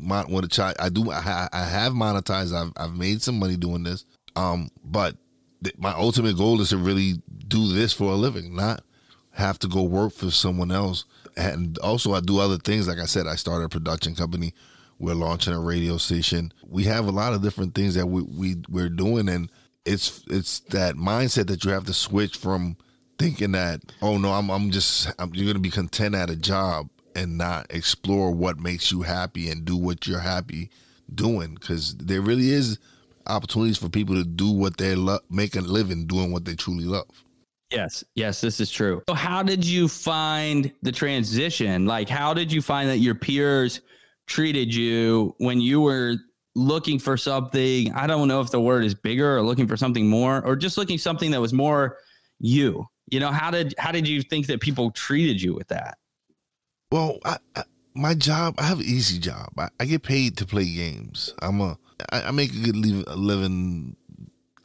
want 0.03 0.43
to 0.43 0.49
try, 0.49 0.73
I 0.77 0.89
do. 0.89 1.09
I, 1.09 1.47
I 1.53 1.63
have 1.63 1.93
monetized. 1.93 2.53
I've 2.53 2.73
I've 2.75 2.97
made 2.97 3.21
some 3.21 3.39
money 3.39 3.55
doing 3.55 3.83
this. 3.83 4.03
Um, 4.35 4.69
but 4.83 5.15
th- 5.63 5.77
my 5.77 5.91
ultimate 5.93 6.37
goal 6.37 6.61
is 6.61 6.69
to 6.69 6.77
really 6.77 7.21
do 7.47 7.71
this 7.73 7.93
for 7.93 8.11
a 8.11 8.15
living, 8.15 8.55
not 8.55 8.83
have 9.31 9.59
to 9.59 9.67
go 9.67 9.83
work 9.83 10.13
for 10.13 10.31
someone 10.31 10.71
else 10.71 11.05
and 11.37 11.77
also 11.79 12.13
I 12.13 12.21
do 12.21 12.39
other 12.39 12.57
things. 12.57 12.87
Like 12.87 12.99
I 12.99 13.05
said, 13.05 13.27
I 13.27 13.35
started 13.35 13.65
a 13.65 13.69
production 13.69 14.15
company. 14.15 14.53
We're 14.99 15.15
launching 15.15 15.53
a 15.53 15.59
radio 15.59 15.97
station. 15.97 16.53
We 16.65 16.83
have 16.85 17.07
a 17.07 17.11
lot 17.11 17.33
of 17.33 17.41
different 17.41 17.75
things 17.75 17.95
that 17.95 18.07
we, 18.07 18.21
we 18.21 18.55
we're 18.69 18.89
doing, 18.89 19.27
and 19.27 19.51
it's 19.85 20.23
it's 20.27 20.59
that 20.69 20.95
mindset 20.95 21.47
that 21.47 21.65
you 21.65 21.71
have 21.71 21.85
to 21.85 21.93
switch 21.93 22.37
from 22.37 22.77
thinking 23.19 23.51
that 23.53 23.81
oh 24.01 24.17
no, 24.17 24.31
I'm 24.31 24.49
I'm 24.49 24.71
just 24.71 25.11
I'm, 25.19 25.33
you're 25.33 25.47
gonna 25.47 25.59
be 25.59 25.69
content 25.69 26.15
at 26.15 26.29
a 26.29 26.35
job 26.35 26.89
and 27.15 27.37
not 27.37 27.67
explore 27.69 28.31
what 28.31 28.59
makes 28.59 28.91
you 28.91 29.01
happy 29.01 29.49
and 29.49 29.65
do 29.65 29.75
what 29.75 30.07
you're 30.07 30.19
happy 30.19 30.69
doing 31.13 31.53
because 31.55 31.95
there 31.97 32.21
really 32.21 32.49
is 32.49 32.77
opportunities 33.27 33.77
for 33.77 33.89
people 33.89 34.15
to 34.15 34.23
do 34.23 34.51
what 34.51 34.77
they 34.77 34.95
love, 34.95 35.21
make 35.29 35.55
a 35.55 35.61
living 35.61 36.07
doing 36.07 36.31
what 36.31 36.45
they 36.45 36.55
truly 36.55 36.85
love. 36.85 37.07
Yes, 37.71 38.03
yes, 38.15 38.41
this 38.41 38.59
is 38.59 38.69
true. 38.69 39.01
So, 39.09 39.15
how 39.15 39.41
did 39.41 39.65
you 39.65 39.87
find 39.87 40.71
the 40.83 40.91
transition? 40.91 41.85
Like, 41.85 42.07
how 42.07 42.33
did 42.33 42.51
you 42.51 42.61
find 42.61 42.89
that 42.89 42.99
your 42.99 43.15
peers 43.15 43.81
treated 44.27 44.73
you 44.73 45.35
when 45.39 45.61
you 45.61 45.81
were 45.81 46.17
looking 46.55 46.97
for 46.97 47.17
something. 47.17 47.91
I 47.93 48.07
don't 48.07 48.27
know 48.27 48.41
if 48.41 48.49
the 48.49 48.61
word 48.61 48.83
is 48.83 48.95
bigger 48.95 49.37
or 49.37 49.43
looking 49.43 49.67
for 49.67 49.77
something 49.77 50.07
more, 50.07 50.43
or 50.45 50.55
just 50.55 50.77
looking 50.77 50.97
something 50.97 51.31
that 51.31 51.41
was 51.41 51.53
more 51.53 51.97
you. 52.39 52.85
You 53.11 53.19
know, 53.19 53.31
how 53.31 53.51
did 53.51 53.75
how 53.77 53.91
did 53.91 54.07
you 54.07 54.21
think 54.21 54.47
that 54.47 54.61
people 54.61 54.89
treated 54.91 55.41
you 55.41 55.53
with 55.53 55.67
that? 55.67 55.97
Well, 56.91 57.19
I, 57.23 57.37
I, 57.55 57.63
my 57.93 58.13
job, 58.13 58.55
I 58.57 58.63
have 58.63 58.79
an 58.79 58.85
easy 58.85 59.19
job. 59.19 59.49
I, 59.57 59.69
I, 59.79 59.85
get 59.85 60.03
paid 60.03 60.37
to 60.37 60.45
play 60.45 60.65
games. 60.65 61.33
I'm 61.39 61.61
a, 61.61 61.77
I, 62.11 62.23
I 62.23 62.31
make 62.31 62.51
a 62.53 62.59
good 62.59 62.75
living 62.75 63.95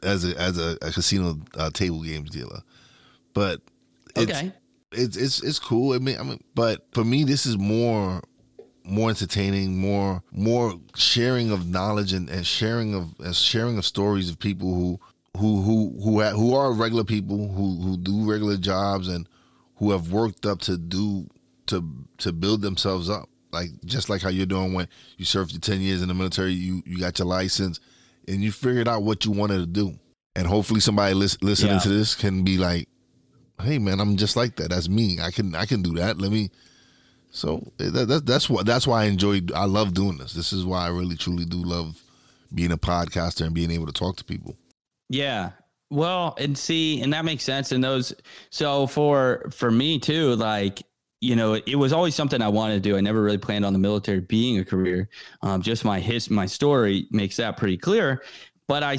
as 0.03 0.25
a 0.25 0.39
as 0.39 0.57
a, 0.57 0.77
a 0.81 0.91
casino 0.91 1.39
uh, 1.57 1.69
table 1.69 2.01
games 2.03 2.29
dealer, 2.29 2.61
but 3.33 3.61
it's, 4.15 4.31
okay, 4.31 4.53
it's 4.91 5.15
it's 5.15 5.41
it's 5.43 5.59
cool. 5.59 5.93
I 5.93 5.99
mean, 5.99 6.19
I 6.19 6.23
mean, 6.23 6.43
but 6.55 6.85
for 6.93 7.03
me, 7.03 7.23
this 7.23 7.45
is 7.45 7.57
more 7.57 8.21
more 8.83 9.09
entertaining, 9.09 9.77
more 9.77 10.23
more 10.31 10.73
sharing 10.95 11.51
of 11.51 11.67
knowledge 11.67 12.13
and, 12.13 12.29
and 12.29 12.45
sharing 12.45 12.93
of 12.95 13.19
and 13.19 13.35
sharing 13.35 13.77
of 13.77 13.85
stories 13.85 14.29
of 14.29 14.39
people 14.39 14.73
who 14.73 14.99
who 15.37 15.61
who 15.61 16.01
who 16.03 16.21
ha- 16.21 16.31
who 16.31 16.53
are 16.53 16.73
regular 16.73 17.03
people 17.03 17.47
who 17.49 17.81
who 17.81 17.97
do 17.97 18.29
regular 18.29 18.57
jobs 18.57 19.07
and 19.07 19.27
who 19.75 19.91
have 19.91 20.11
worked 20.11 20.45
up 20.45 20.59
to 20.61 20.77
do 20.77 21.27
to 21.67 21.83
to 22.17 22.33
build 22.33 22.61
themselves 22.61 23.09
up. 23.09 23.29
Like 23.51 23.69
just 23.85 24.09
like 24.09 24.21
how 24.21 24.29
you're 24.29 24.45
doing 24.45 24.73
when 24.73 24.87
you 25.17 25.25
served 25.25 25.51
your 25.51 25.59
ten 25.59 25.81
years 25.81 26.01
in 26.01 26.07
the 26.07 26.13
military, 26.13 26.53
you 26.53 26.83
you 26.85 26.99
got 26.99 27.19
your 27.19 27.27
license 27.27 27.79
and 28.27 28.41
you 28.41 28.51
figured 28.51 28.87
out 28.87 29.03
what 29.03 29.25
you 29.25 29.31
wanted 29.31 29.59
to 29.59 29.67
do. 29.67 29.97
And 30.35 30.47
hopefully 30.47 30.79
somebody 30.79 31.13
lis- 31.13 31.41
listening 31.41 31.73
yeah. 31.73 31.79
to 31.79 31.89
this 31.89 32.15
can 32.15 32.43
be 32.43 32.57
like, 32.57 32.87
"Hey 33.61 33.79
man, 33.79 33.99
I'm 33.99 34.15
just 34.15 34.35
like 34.35 34.55
that. 34.57 34.69
That's 34.69 34.87
me. 34.87 35.19
I 35.21 35.31
can 35.31 35.55
I 35.55 35.65
can 35.65 35.81
do 35.81 35.95
that. 35.95 36.17
Let 36.17 36.31
me." 36.31 36.49
So 37.31 37.71
eh, 37.79 37.89
that, 37.89 38.07
that, 38.07 38.25
that's 38.25 38.49
what 38.49 38.65
that's 38.65 38.87
why 38.87 39.03
I 39.03 39.05
enjoy. 39.05 39.41
I 39.55 39.65
love 39.65 39.93
doing 39.93 40.17
this. 40.17 40.33
This 40.33 40.53
is 40.53 40.65
why 40.65 40.85
I 40.85 40.89
really 40.89 41.15
truly 41.15 41.45
do 41.45 41.57
love 41.57 42.01
being 42.53 42.71
a 42.71 42.77
podcaster 42.77 43.45
and 43.45 43.55
being 43.55 43.71
able 43.71 43.87
to 43.87 43.93
talk 43.93 44.17
to 44.17 44.23
people. 44.23 44.55
Yeah. 45.09 45.51
Well, 45.89 46.35
and 46.37 46.57
see, 46.57 47.01
and 47.01 47.11
that 47.11 47.25
makes 47.25 47.43
sense. 47.43 47.73
And 47.73 47.83
those, 47.83 48.13
so 48.49 48.87
for 48.87 49.49
for 49.51 49.69
me 49.69 49.99
too, 49.99 50.35
like 50.35 50.83
you 51.21 51.35
know, 51.35 51.53
it 51.53 51.75
was 51.75 51.93
always 51.93 52.15
something 52.15 52.41
I 52.41 52.49
wanted 52.49 52.83
to 52.83 52.89
do. 52.89 52.97
I 52.97 53.01
never 53.01 53.21
really 53.21 53.37
planned 53.37 53.63
on 53.63 53.73
the 53.73 53.79
military 53.79 54.19
being 54.21 54.59
a 54.59 54.65
career. 54.65 55.07
Um, 55.43 55.61
just 55.61 55.85
my 55.85 55.99
his 55.99 56.29
my 56.29 56.47
story 56.47 57.07
makes 57.11 57.37
that 57.37 57.57
pretty 57.57 57.77
clear. 57.77 58.23
But 58.67 58.83
I, 58.83 58.97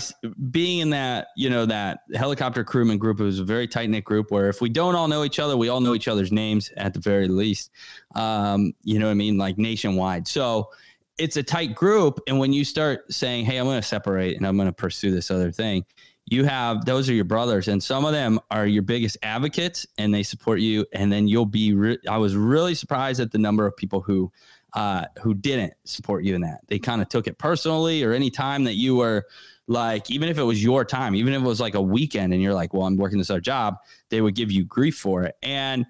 being 0.51 0.81
in 0.81 0.91
that, 0.91 1.29
you 1.35 1.49
know, 1.49 1.65
that 1.65 2.01
helicopter 2.15 2.63
crewman 2.63 2.99
group, 2.99 3.21
it 3.21 3.25
was 3.25 3.39
a 3.39 3.45
very 3.45 3.67
tight 3.67 3.89
knit 3.89 4.05
group 4.05 4.31
where 4.31 4.51
if 4.51 4.61
we 4.61 4.69
don't 4.69 4.95
all 4.95 5.09
know 5.09 5.25
each 5.25 5.39
other, 5.39 5.57
we 5.57 5.71
all 5.71 5.81
know 5.81 5.95
each 5.95 6.09
other's 6.09 6.31
names 6.31 6.71
at 6.77 6.93
the 6.93 7.01
very 7.01 7.27
least. 7.27 7.71
Um, 8.15 8.75
you 8.83 8.99
know 8.99 9.07
what 9.07 9.13
I 9.13 9.15
mean? 9.15 9.39
Like 9.39 9.57
nationwide. 9.57 10.29
So 10.29 10.69
it's 11.17 11.39
a 11.39 11.43
tight 11.43 11.75
group. 11.75 12.21
And 12.27 12.39
when 12.39 12.53
you 12.53 12.67
start 12.67 13.11
saying, 13.13 13.47
hey, 13.47 13.57
I'm 13.57 13.65
going 13.65 13.81
to 13.81 13.87
separate 13.87 14.37
and 14.37 14.47
I'm 14.47 14.57
going 14.57 14.69
to 14.69 14.75
pursue 14.75 15.11
this 15.11 15.31
other 15.31 15.51
thing, 15.51 15.87
you 16.33 16.45
have 16.45 16.85
those 16.85 17.09
are 17.09 17.15
your 17.15 17.25
brothers 17.25 17.69
and 17.69 17.83
some 17.83 18.05
of 18.05 18.13
them 18.13 18.41
are 18.51 18.67
your 18.67 18.83
biggest 18.83 19.17
advocates 19.23 19.87
and 19.99 20.13
they 20.13 20.23
support 20.23 20.61
you 20.61 20.85
and 20.95 21.13
then 21.13 21.29
you'll 21.29 21.47
be 21.47 21.75
re- 21.75 21.99
i 22.09 22.17
was 22.17 22.35
really 22.35 22.75
surprised 22.75 23.21
at 23.21 23.31
the 23.31 23.39
number 23.39 23.67
of 23.67 23.77
people 23.77 24.01
who 24.01 24.33
uh, 24.75 25.05
who 25.21 25.35
didn't 25.35 25.75
support 25.85 26.25
you 26.25 26.35
in 26.35 26.41
that. 26.41 26.61
They 26.67 26.79
kind 26.79 27.03
of 27.03 27.09
took 27.09 27.27
it 27.27 27.39
personally 27.39 28.03
or 28.03 28.13
any 28.13 28.31
time 28.31 28.65
that 28.65 28.75
you 28.75 28.97
were 28.97 29.27
like 29.67 30.11
even 30.11 30.29
if 30.29 30.39
it 30.39 30.43
was 30.43 30.63
your 30.63 30.85
time 30.85 31.15
even 31.15 31.33
if 31.33 31.41
it 31.41 31.47
was 31.47 31.61
like 31.61 31.75
a 31.75 31.81
weekend 31.81 32.33
and 32.33 32.43
you're 32.43 32.53
like 32.53 32.75
well 32.75 32.83
i'm 32.83 32.97
working 32.97 33.17
this 33.17 33.31
other 33.31 33.41
job 33.41 33.77
they 34.09 34.21
would 34.21 34.35
give 34.35 34.51
you 34.51 34.65
grief 34.65 34.97
for 34.97 35.23
it. 35.23 35.37
And 35.43 35.87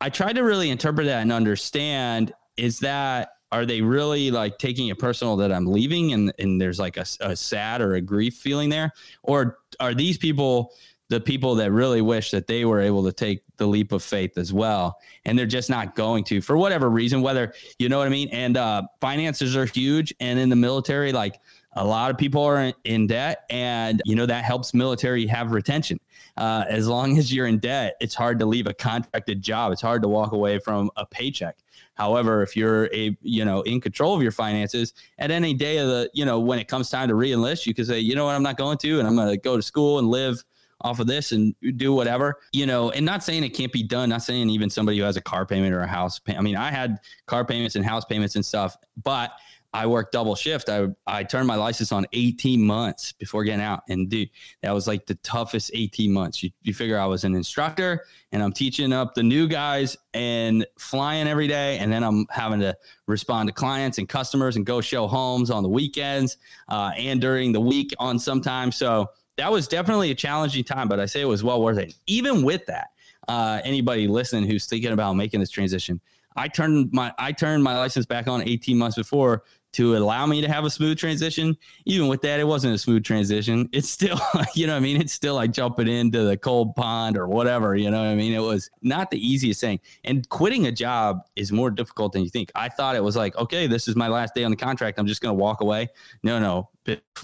i 0.00 0.10
tried 0.10 0.34
to 0.34 0.42
really 0.42 0.68
interpret 0.68 1.06
that 1.06 1.22
and 1.22 1.32
understand 1.32 2.34
is 2.56 2.80
that 2.80 3.33
are 3.54 3.64
they 3.64 3.80
really 3.80 4.32
like 4.32 4.58
taking 4.58 4.88
it 4.88 4.98
personal 4.98 5.36
that 5.36 5.52
I'm 5.52 5.64
leaving 5.64 6.12
and, 6.12 6.32
and 6.40 6.60
there's 6.60 6.80
like 6.80 6.96
a, 6.96 7.06
a 7.20 7.36
sad 7.36 7.80
or 7.80 7.94
a 7.94 8.00
grief 8.00 8.34
feeling 8.34 8.68
there? 8.68 8.92
Or 9.22 9.58
are 9.78 9.94
these 9.94 10.18
people 10.18 10.72
the 11.08 11.20
people 11.20 11.54
that 11.54 11.70
really 11.70 12.00
wish 12.00 12.32
that 12.32 12.46
they 12.48 12.64
were 12.64 12.80
able 12.80 13.04
to 13.04 13.12
take 13.12 13.42
the 13.58 13.66
leap 13.66 13.92
of 13.92 14.02
faith 14.02 14.36
as 14.38 14.52
well? 14.52 14.98
And 15.24 15.38
they're 15.38 15.46
just 15.46 15.70
not 15.70 15.94
going 15.94 16.24
to 16.24 16.40
for 16.40 16.56
whatever 16.56 16.90
reason 16.90 17.22
whether 17.22 17.54
you 17.78 17.88
know 17.88 17.98
what 17.98 18.08
i 18.08 18.10
mean? 18.10 18.28
And 18.30 18.56
uh, 18.56 18.82
finances 19.00 19.56
are 19.56 19.66
huge 19.66 20.12
and 20.18 20.36
in 20.36 20.48
the 20.48 20.56
military 20.56 21.12
like 21.12 21.38
a 21.76 21.84
lot 21.84 22.10
of 22.10 22.18
people 22.18 22.42
are 22.42 22.72
in 22.82 23.06
debt 23.06 23.44
and 23.50 24.02
you 24.04 24.16
know 24.16 24.26
that 24.26 24.42
helps 24.42 24.74
military 24.74 25.28
have 25.28 25.52
retention. 25.52 26.00
Uh, 26.36 26.64
as 26.68 26.88
long 26.88 27.18
as 27.18 27.32
you're 27.32 27.46
in 27.46 27.60
debt 27.60 27.94
it's 28.00 28.16
hard 28.16 28.40
to 28.40 28.46
leave 28.46 28.66
a 28.66 28.74
contracted 28.74 29.42
job. 29.42 29.70
It's 29.70 29.82
hard 29.82 30.02
to 30.02 30.08
walk 30.08 30.32
away 30.32 30.58
from 30.58 30.90
a 30.96 31.06
paycheck 31.06 31.58
however 31.94 32.42
if 32.42 32.56
you're 32.56 32.92
a 32.94 33.16
you 33.22 33.44
know 33.44 33.62
in 33.62 33.80
control 33.80 34.14
of 34.14 34.22
your 34.22 34.32
finances 34.32 34.94
at 35.18 35.30
any 35.30 35.54
day 35.54 35.78
of 35.78 35.88
the 35.88 36.10
you 36.12 36.24
know 36.24 36.38
when 36.40 36.58
it 36.58 36.68
comes 36.68 36.90
time 36.90 37.08
to 37.08 37.14
reenlist 37.14 37.66
you 37.66 37.74
can 37.74 37.84
say 37.84 37.98
you 37.98 38.14
know 38.14 38.26
what? 38.26 38.34
I'm 38.34 38.42
not 38.42 38.56
going 38.56 38.78
to 38.78 38.98
and 38.98 39.08
i'm 39.08 39.16
going 39.16 39.28
to 39.28 39.36
go 39.36 39.56
to 39.56 39.62
school 39.62 39.98
and 39.98 40.08
live 40.08 40.42
off 40.84 41.00
of 41.00 41.06
this 41.06 41.32
and 41.32 41.54
do 41.76 41.94
whatever, 41.94 42.38
you 42.52 42.66
know, 42.66 42.90
and 42.90 43.04
not 43.04 43.24
saying 43.24 43.42
it 43.42 43.50
can't 43.50 43.72
be 43.72 43.82
done, 43.82 44.10
not 44.10 44.22
saying 44.22 44.50
even 44.50 44.68
somebody 44.68 44.98
who 44.98 45.04
has 45.04 45.16
a 45.16 45.20
car 45.20 45.46
payment 45.46 45.72
or 45.72 45.80
a 45.80 45.86
house 45.86 46.18
pay- 46.18 46.36
I 46.36 46.42
mean, 46.42 46.56
I 46.56 46.70
had 46.70 47.00
car 47.26 47.44
payments 47.44 47.74
and 47.74 47.84
house 47.84 48.04
payments 48.04 48.36
and 48.36 48.44
stuff, 48.44 48.76
but 49.02 49.32
I 49.74 49.86
worked 49.86 50.12
double 50.12 50.36
shift. 50.36 50.68
I 50.68 50.86
I 51.04 51.24
turned 51.24 51.48
my 51.48 51.56
license 51.56 51.90
on 51.90 52.06
18 52.12 52.62
months 52.62 53.10
before 53.12 53.42
getting 53.42 53.60
out. 53.60 53.82
And 53.88 54.08
dude, 54.08 54.30
that 54.62 54.70
was 54.70 54.86
like 54.86 55.04
the 55.04 55.16
toughest 55.16 55.72
18 55.74 56.12
months. 56.12 56.44
You, 56.44 56.50
you 56.62 56.72
figure 56.72 56.96
I 56.96 57.06
was 57.06 57.24
an 57.24 57.34
instructor 57.34 58.06
and 58.30 58.40
I'm 58.40 58.52
teaching 58.52 58.92
up 58.92 59.14
the 59.14 59.24
new 59.24 59.48
guys 59.48 59.96
and 60.14 60.64
flying 60.78 61.26
every 61.26 61.48
day. 61.48 61.78
And 61.78 61.92
then 61.92 62.04
I'm 62.04 62.24
having 62.30 62.60
to 62.60 62.76
respond 63.08 63.48
to 63.48 63.52
clients 63.52 63.98
and 63.98 64.08
customers 64.08 64.54
and 64.54 64.64
go 64.64 64.80
show 64.80 65.08
homes 65.08 65.50
on 65.50 65.64
the 65.64 65.68
weekends 65.68 66.36
uh, 66.68 66.92
and 66.96 67.20
during 67.20 67.50
the 67.50 67.60
week 67.60 67.92
on 67.98 68.20
sometimes. 68.20 68.76
So 68.76 69.10
that 69.36 69.50
was 69.50 69.66
definitely 69.66 70.12
a 70.12 70.14
challenging 70.14 70.62
time, 70.62 70.86
but 70.86 71.00
I 71.00 71.06
say 71.06 71.20
it 71.20 71.26
was 71.28 71.42
well 71.42 71.60
worth 71.60 71.78
it. 71.78 71.94
Even 72.06 72.44
with 72.44 72.64
that, 72.66 72.90
uh, 73.26 73.60
anybody 73.64 74.06
listening 74.06 74.48
who's 74.48 74.66
thinking 74.66 74.92
about 74.92 75.14
making 75.14 75.40
this 75.40 75.50
transition, 75.50 76.00
I 76.36 76.48
turned 76.48 76.92
my 76.92 77.12
I 77.18 77.32
turned 77.32 77.62
my 77.62 77.76
license 77.76 78.06
back 78.06 78.28
on 78.28 78.42
18 78.42 78.76
months 78.76 78.96
before 78.96 79.44
to 79.74 79.96
allow 79.96 80.24
me 80.24 80.40
to 80.40 80.48
have 80.48 80.64
a 80.64 80.70
smooth 80.70 80.96
transition. 80.96 81.56
Even 81.84 82.06
with 82.06 82.22
that, 82.22 82.38
it 82.38 82.44
wasn't 82.44 82.72
a 82.72 82.78
smooth 82.78 83.04
transition. 83.04 83.68
It's 83.72 83.90
still, 83.90 84.20
you 84.54 84.68
know 84.68 84.76
I 84.76 84.80
mean? 84.80 85.00
It's 85.00 85.12
still 85.12 85.34
like 85.34 85.50
jumping 85.50 85.88
into 85.88 86.22
the 86.22 86.36
cold 86.36 86.76
pond 86.76 87.18
or 87.18 87.26
whatever, 87.26 87.74
you 87.74 87.90
know 87.90 87.98
what 87.98 88.08
I 88.08 88.14
mean? 88.14 88.32
It 88.32 88.40
was 88.40 88.70
not 88.82 89.10
the 89.10 89.18
easiest 89.18 89.60
thing. 89.60 89.80
And 90.04 90.28
quitting 90.28 90.66
a 90.66 90.72
job 90.72 91.22
is 91.34 91.50
more 91.50 91.70
difficult 91.70 92.12
than 92.12 92.22
you 92.22 92.30
think. 92.30 92.52
I 92.54 92.68
thought 92.68 92.94
it 92.94 93.02
was 93.02 93.16
like, 93.16 93.36
okay, 93.36 93.66
this 93.66 93.88
is 93.88 93.96
my 93.96 94.06
last 94.06 94.34
day 94.34 94.44
on 94.44 94.52
the 94.52 94.56
contract. 94.56 94.98
I'm 94.98 95.08
just 95.08 95.20
going 95.20 95.36
to 95.36 95.40
walk 95.40 95.60
away. 95.60 95.88
No, 96.22 96.38
no. 96.38 96.70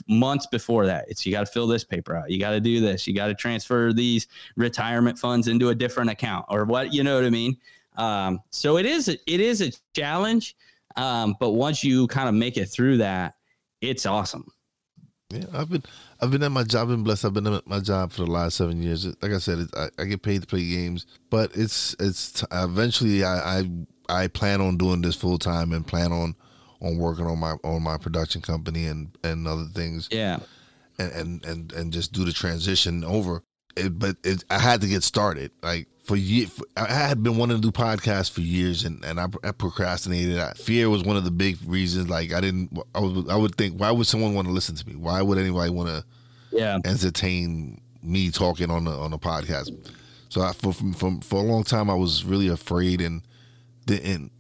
Months 0.09 0.47
before 0.47 0.87
that, 0.87 1.05
it's 1.09 1.25
you 1.25 1.33
got 1.33 1.47
to 1.47 1.53
fill 1.53 1.69
this 1.69 1.85
paper 1.85 2.17
out. 2.17 2.31
You 2.31 2.41
got 2.41 2.51
to 2.51 2.61
do 2.61 2.81
this. 2.81 3.07
You 3.07 3.15
got 3.15 3.29
to 3.29 3.35
transfer 3.35 3.93
these 3.93 4.27
retirement 4.57 5.19
funds 5.19 5.47
into 5.47 5.69
a 5.69 5.75
different 5.75 6.11
account 6.11 6.47
or 6.49 6.65
what, 6.65 6.93
you 6.93 7.05
know 7.05 7.15
what 7.15 7.25
I 7.25 7.31
mean? 7.31 7.57
Um, 7.97 8.41
so 8.51 8.77
it 8.77 8.87
is, 8.87 9.09
it 9.09 9.21
is 9.27 9.61
a 9.61 9.71
challenge 9.95 10.57
um, 10.97 11.37
but 11.39 11.51
once 11.51 11.85
you 11.85 12.07
kind 12.09 12.29
of 12.29 12.35
make 12.35 12.57
it 12.57 12.67
through 12.67 12.99
that, 12.99 13.35
it's 13.81 14.07
awesome. 14.07 14.47
Yeah, 15.31 15.45
I've 15.53 15.71
been 15.71 15.85
I've 16.21 16.31
been 16.31 16.43
at 16.43 16.51
my 16.51 16.65
job. 16.65 16.83
I've 16.83 16.89
been 16.89 17.05
blessed. 17.05 17.25
I've 17.25 17.35
been 17.35 17.47
at 17.47 17.67
my 17.67 17.79
job 17.79 18.11
for 18.13 18.25
the 18.25 18.31
last 18.31 18.57
seven 18.57 18.83
years. 18.83 19.07
Like 19.23 19.33
I 19.33 19.39
said, 19.39 19.69
I, 19.77 19.89
I, 19.99 20.05
get 20.05 20.23
paid 20.23 20.41
to 20.41 20.47
play 20.47 20.69
games, 20.69 21.07
but 21.31 21.53
it's 21.55 21.95
it's 22.01 22.45
eventually 22.51 23.23
I 23.23 23.61
I, 23.61 23.71
I 24.09 24.27
plan 24.27 24.61
on 24.61 24.77
doing 24.77 25.03
this 25.03 25.15
full 25.15 25.39
time 25.39 25.73
and 25.73 25.87
plan 25.87 26.13
on 26.13 26.35
on 26.83 26.99
working 26.99 27.27
on 27.27 27.39
my 27.39 27.55
on 27.63 27.83
my 27.83 27.97
production 27.97 28.43
company 28.43 28.87
and 28.87 29.17
and 29.23 29.47
other 29.47 29.67
things. 29.67 30.09
Yeah, 30.11 30.41
and 30.99 31.13
and 31.13 31.45
and, 31.45 31.73
and 31.73 31.93
just 31.93 32.13
do 32.13 32.25
the 32.25 32.33
transition 32.33 33.05
over. 33.05 33.43
It, 33.77 33.99
but 34.01 34.17
it, 34.25 34.43
I 34.51 34.59
had 34.59 34.81
to 34.81 34.89
get 34.89 35.05
started. 35.05 35.53
Like 35.63 35.87
for 36.11 36.17
years, 36.17 36.61
I 36.77 36.93
had 36.93 37.23
been 37.23 37.37
wanting 37.37 37.59
to 37.59 37.63
do 37.63 37.71
podcasts 37.71 38.33
for 38.33 38.41
years, 38.41 38.83
and, 38.83 39.05
and 39.05 39.21
I, 39.21 39.27
I 39.45 39.53
procrastinated. 39.53 40.41
I, 40.41 40.55
fear 40.55 40.91
was 40.91 41.05
one 41.05 41.17
of 41.17 41.23
the 41.23 41.31
big 41.31 41.57
reasons. 41.65 42.11
Like 42.11 42.33
I 42.33 42.41
didn't, 42.41 42.77
I 42.97 42.99
would, 42.99 43.31
I 43.31 43.37
would 43.37 43.55
think, 43.55 43.79
why 43.79 43.93
would 43.93 44.09
someone 44.09 44.35
want 44.35 44.49
to 44.49 44.53
listen 44.53 44.75
to 44.75 44.89
me? 44.89 44.97
Why 44.97 45.23
would 45.23 45.39
anybody 45.39 45.71
want 45.71 45.89
to, 45.89 46.05
yeah, 46.51 46.79
entertain 46.85 47.81
me 48.03 48.33
talking 48.33 48.73
on 48.73 48.87
the 48.87 48.91
on 48.91 49.13
the 49.13 49.21
podcast? 49.21 49.71
So 50.31 50.41
I, 50.41 50.53
for 50.53 50.73
for 50.73 51.17
for 51.23 51.37
a 51.39 51.45
long 51.45 51.63
time, 51.63 51.89
I 51.89 51.95
was 51.95 52.25
really 52.25 52.49
afraid 52.49 53.01
and 53.01 53.23
didn't 53.87 54.33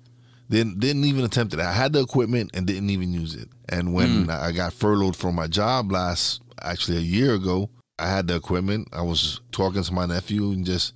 didn't 0.51 0.81
didn't 0.81 1.05
even 1.05 1.25
attempt 1.25 1.55
it. 1.55 1.61
I 1.61 1.73
had 1.73 1.93
the 1.93 2.01
equipment 2.01 2.51
and 2.53 2.67
didn't 2.67 2.91
even 2.91 3.13
use 3.13 3.37
it. 3.37 3.49
And 3.69 3.95
when 3.95 4.27
mm. 4.27 4.31
I 4.31 4.51
got 4.51 4.73
furloughed 4.73 5.15
from 5.15 5.37
my 5.37 5.47
job 5.47 5.93
last, 5.93 6.43
actually 6.61 6.97
a 6.97 7.03
year 7.03 7.35
ago, 7.35 7.71
I 7.97 8.09
had 8.09 8.27
the 8.27 8.35
equipment. 8.35 8.89
I 8.93 9.03
was 9.03 9.41
talking 9.53 9.85
to 9.85 9.93
my 9.93 10.07
nephew 10.07 10.51
and 10.51 10.67
just 10.67 10.95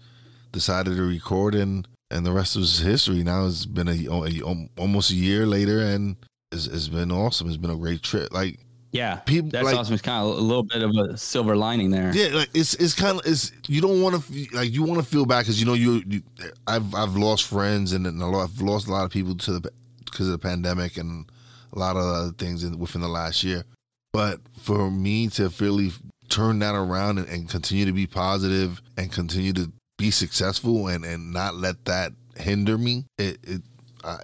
decided 0.54 0.96
to 0.96 1.02
record, 1.02 1.54
and 1.54 1.87
and 2.11 2.25
the 2.25 2.32
rest 2.32 2.56
was 2.56 2.78
history. 2.78 3.23
Now 3.23 3.46
it's 3.46 3.66
been 3.66 3.88
a, 3.88 4.06
a 4.08 4.68
almost 4.78 5.11
a 5.11 5.14
year 5.14 5.44
later, 5.44 5.80
and 5.80 6.16
it's, 6.50 6.66
it's 6.66 6.88
been 6.88 7.12
awesome. 7.12 7.49
It's 7.49 7.58
been 7.58 7.70
a 7.70 7.76
great 7.76 8.02
trip. 8.02 8.32
Like 8.32 8.61
yeah, 8.92 9.16
people 9.16 9.50
that's 9.50 9.64
like, 9.64 9.76
awesome. 9.76 9.94
It's 9.94 10.02
kind 10.02 10.25
of 10.25 10.38
a 10.38 10.40
little 10.40 10.62
bit 10.62 10.82
of 10.82 10.92
a 10.96 11.18
silver 11.18 11.56
lining 11.56 11.90
there. 11.90 12.12
Yeah, 12.14 12.28
like 12.37 12.50
it's 12.54 12.75
it's 12.75 12.94
kind 12.94 13.18
of 13.18 13.26
it's 13.26 13.50
you 13.66 13.80
don't 13.80 14.00
want 14.00 14.23
to 14.23 14.56
like 14.56 14.73
you 14.73 14.84
want 14.84 15.00
to 15.00 15.06
feel 15.06 15.26
bad 15.26 15.40
because 15.40 15.58
you 15.58 15.66
know 15.66 15.75
you, 15.75 16.02
you, 16.06 16.23
I've 16.66 16.94
I've 16.94 17.16
lost 17.16 17.44
friends 17.46 17.92
and, 17.92 18.06
and 18.06 18.23
a 18.23 18.26
lot, 18.26 18.44
I've 18.44 18.62
lost 18.62 18.87
a 18.87 18.92
lot 18.92 19.04
of 19.04 19.11
people 19.11 19.34
to 19.34 19.58
the 19.58 19.70
because 20.04 20.28
of 20.28 20.32
the 20.32 20.38
pandemic 20.38 20.96
and 20.96 21.28
a 21.73 21.78
lot 21.78 21.96
of 21.96 22.04
other 22.04 22.32
things 22.32 22.62
in, 22.62 22.78
within 22.78 23.00
the 23.00 23.08
last 23.08 23.42
year. 23.42 23.64
But 24.12 24.40
for 24.61 24.88
me 24.92 25.26
to 25.30 25.52
really 25.58 25.90
turn 26.28 26.61
that 26.61 26.76
around 26.76 27.18
and, 27.18 27.28
and 27.28 27.49
continue 27.49 27.87
to 27.87 27.92
be 27.92 28.06
positive 28.06 28.80
and 28.96 29.11
continue 29.11 29.52
to 29.54 29.73
be 29.96 30.10
successful 30.10 30.88
and, 30.88 31.04
and 31.04 31.32
not 31.32 31.54
let 31.54 31.84
that 31.84 32.12
hinder 32.36 32.76
me, 32.76 33.06
it, 33.18 33.38
it 33.42 33.62
I, 34.04 34.18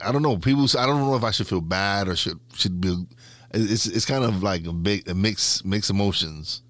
I 0.00 0.12
don't 0.12 0.22
know. 0.22 0.36
People, 0.38 0.66
I 0.78 0.86
don't 0.86 1.00
know 1.00 1.14
if 1.14 1.24
I 1.24 1.30
should 1.30 1.46
feel 1.46 1.60
bad 1.60 2.08
or 2.08 2.16
should 2.16 2.40
should 2.54 2.80
be. 2.80 3.04
It's 3.52 3.86
it's 3.86 4.04
kind 4.04 4.24
of 4.24 4.42
like 4.42 4.66
a 4.66 4.72
big 4.72 5.08
a 5.08 5.14
mix 5.14 5.64
mixed 5.64 5.90
emotions. 5.90 6.62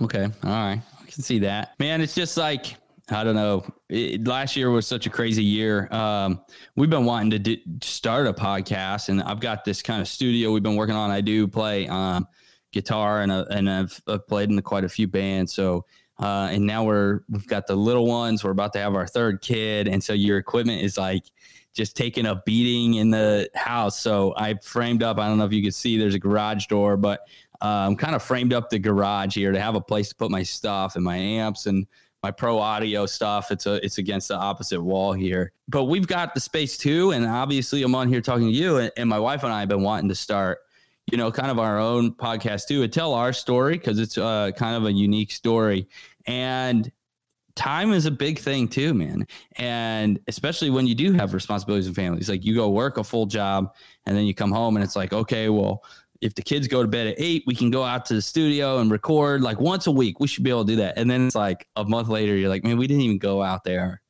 Okay, 0.00 0.24
all 0.24 0.50
right, 0.50 0.80
I 1.00 1.04
can 1.06 1.22
see 1.22 1.38
that, 1.40 1.74
man. 1.78 2.00
It's 2.00 2.14
just 2.14 2.36
like 2.36 2.76
I 3.10 3.24
don't 3.24 3.34
know. 3.34 3.64
It, 3.88 4.26
last 4.26 4.56
year 4.56 4.70
was 4.70 4.86
such 4.86 5.06
a 5.06 5.10
crazy 5.10 5.44
year. 5.44 5.88
Um, 5.92 6.40
we've 6.76 6.90
been 6.90 7.04
wanting 7.04 7.30
to 7.30 7.38
do, 7.38 7.56
start 7.82 8.26
a 8.26 8.32
podcast, 8.32 9.08
and 9.08 9.22
I've 9.22 9.40
got 9.40 9.64
this 9.64 9.80
kind 9.80 10.00
of 10.00 10.08
studio 10.08 10.52
we've 10.52 10.62
been 10.62 10.76
working 10.76 10.94
on. 10.94 11.10
I 11.10 11.20
do 11.20 11.48
play 11.48 11.88
um, 11.88 12.26
guitar, 12.72 13.22
and 13.22 13.32
uh, 13.32 13.46
and 13.50 13.70
I've, 13.70 14.00
I've, 14.06 14.26
played 14.26 14.50
in 14.50 14.60
quite 14.60 14.84
a 14.84 14.88
few 14.88 15.08
bands. 15.08 15.54
So, 15.54 15.86
uh, 16.18 16.48
and 16.50 16.66
now 16.66 16.84
we're 16.84 17.20
we've 17.28 17.46
got 17.46 17.66
the 17.66 17.76
little 17.76 18.06
ones. 18.06 18.42
We're 18.42 18.50
about 18.50 18.72
to 18.74 18.78
have 18.80 18.94
our 18.94 19.06
third 19.06 19.40
kid, 19.40 19.88
and 19.88 20.02
so 20.02 20.12
your 20.12 20.38
equipment 20.38 20.82
is 20.82 20.98
like 20.98 21.24
just 21.74 21.96
taking 21.96 22.26
a 22.26 22.42
beating 22.44 22.94
in 22.94 23.10
the 23.10 23.48
house. 23.54 24.00
So 24.00 24.34
I 24.36 24.54
framed 24.62 25.02
up. 25.02 25.18
I 25.18 25.28
don't 25.28 25.38
know 25.38 25.44
if 25.44 25.52
you 25.52 25.62
can 25.62 25.72
see. 25.72 25.96
There's 25.96 26.14
a 26.14 26.18
garage 26.18 26.66
door, 26.66 26.96
but 26.96 27.20
I'm 27.60 27.88
um, 27.88 27.96
kind 27.96 28.14
of 28.14 28.22
framed 28.22 28.52
up 28.52 28.70
the 28.70 28.78
garage 28.78 29.34
here 29.34 29.52
to 29.52 29.60
have 29.60 29.74
a 29.74 29.80
place 29.80 30.08
to 30.10 30.14
put 30.14 30.30
my 30.30 30.42
stuff 30.42 30.96
and 30.96 31.04
my 31.04 31.16
amps 31.16 31.66
and 31.66 31.86
my 32.22 32.30
pro 32.30 32.58
audio 32.58 33.06
stuff. 33.06 33.50
It's 33.50 33.66
a 33.66 33.84
it's 33.84 33.98
against 33.98 34.28
the 34.28 34.36
opposite 34.36 34.82
wall 34.82 35.12
here. 35.12 35.52
But 35.68 35.84
we've 35.84 36.06
got 36.06 36.34
the 36.34 36.40
space 36.40 36.76
too, 36.76 37.12
and 37.12 37.24
obviously 37.26 37.82
I'm 37.82 37.94
on 37.94 38.08
here 38.08 38.20
talking 38.20 38.46
to 38.46 38.52
you, 38.52 38.78
and, 38.78 38.92
and 38.96 39.08
my 39.08 39.18
wife 39.18 39.44
and 39.44 39.52
I 39.52 39.60
have 39.60 39.68
been 39.68 39.82
wanting 39.82 40.08
to 40.08 40.14
start, 40.14 40.58
you 41.10 41.16
know, 41.16 41.30
kind 41.30 41.50
of 41.50 41.58
our 41.58 41.78
own 41.78 42.12
podcast 42.12 42.66
too, 42.66 42.82
and 42.82 42.92
tell 42.92 43.14
our 43.14 43.32
story 43.32 43.78
because 43.78 43.98
it's 43.98 44.18
uh, 44.18 44.50
kind 44.56 44.76
of 44.76 44.84
a 44.84 44.92
unique 44.92 45.30
story. 45.30 45.88
And 46.26 46.90
time 47.54 47.92
is 47.92 48.06
a 48.06 48.10
big 48.10 48.38
thing 48.38 48.68
too, 48.68 48.94
man. 48.94 49.26
And 49.56 50.20
especially 50.28 50.70
when 50.70 50.86
you 50.86 50.94
do 50.94 51.12
have 51.12 51.34
responsibilities 51.34 51.86
and 51.86 51.96
families, 51.96 52.28
like 52.28 52.44
you 52.44 52.54
go 52.54 52.68
work 52.68 52.98
a 52.98 53.04
full 53.04 53.26
job 53.26 53.74
and 54.06 54.16
then 54.16 54.24
you 54.24 54.34
come 54.34 54.52
home 54.52 54.76
and 54.76 54.84
it's 54.84 54.96
like, 54.96 55.12
okay, 55.12 55.48
well, 55.48 55.82
if 56.20 56.34
the 56.34 56.42
kids 56.42 56.68
go 56.68 56.82
to 56.82 56.88
bed 56.88 57.06
at 57.06 57.14
eight, 57.18 57.44
we 57.46 57.54
can 57.54 57.70
go 57.70 57.84
out 57.84 58.04
to 58.06 58.14
the 58.14 58.22
studio 58.22 58.78
and 58.78 58.90
record 58.90 59.40
like 59.40 59.60
once 59.60 59.86
a 59.86 59.90
week. 59.90 60.20
We 60.20 60.26
should 60.26 60.44
be 60.44 60.50
able 60.50 60.64
to 60.64 60.72
do 60.72 60.76
that. 60.76 60.98
And 60.98 61.10
then 61.10 61.26
it's 61.26 61.34
like 61.34 61.66
a 61.76 61.84
month 61.84 62.08
later, 62.08 62.36
you're 62.36 62.48
like, 62.48 62.64
man, 62.64 62.76
we 62.76 62.86
didn't 62.86 63.02
even 63.02 63.18
go 63.18 63.42
out 63.42 63.64
there 63.64 64.02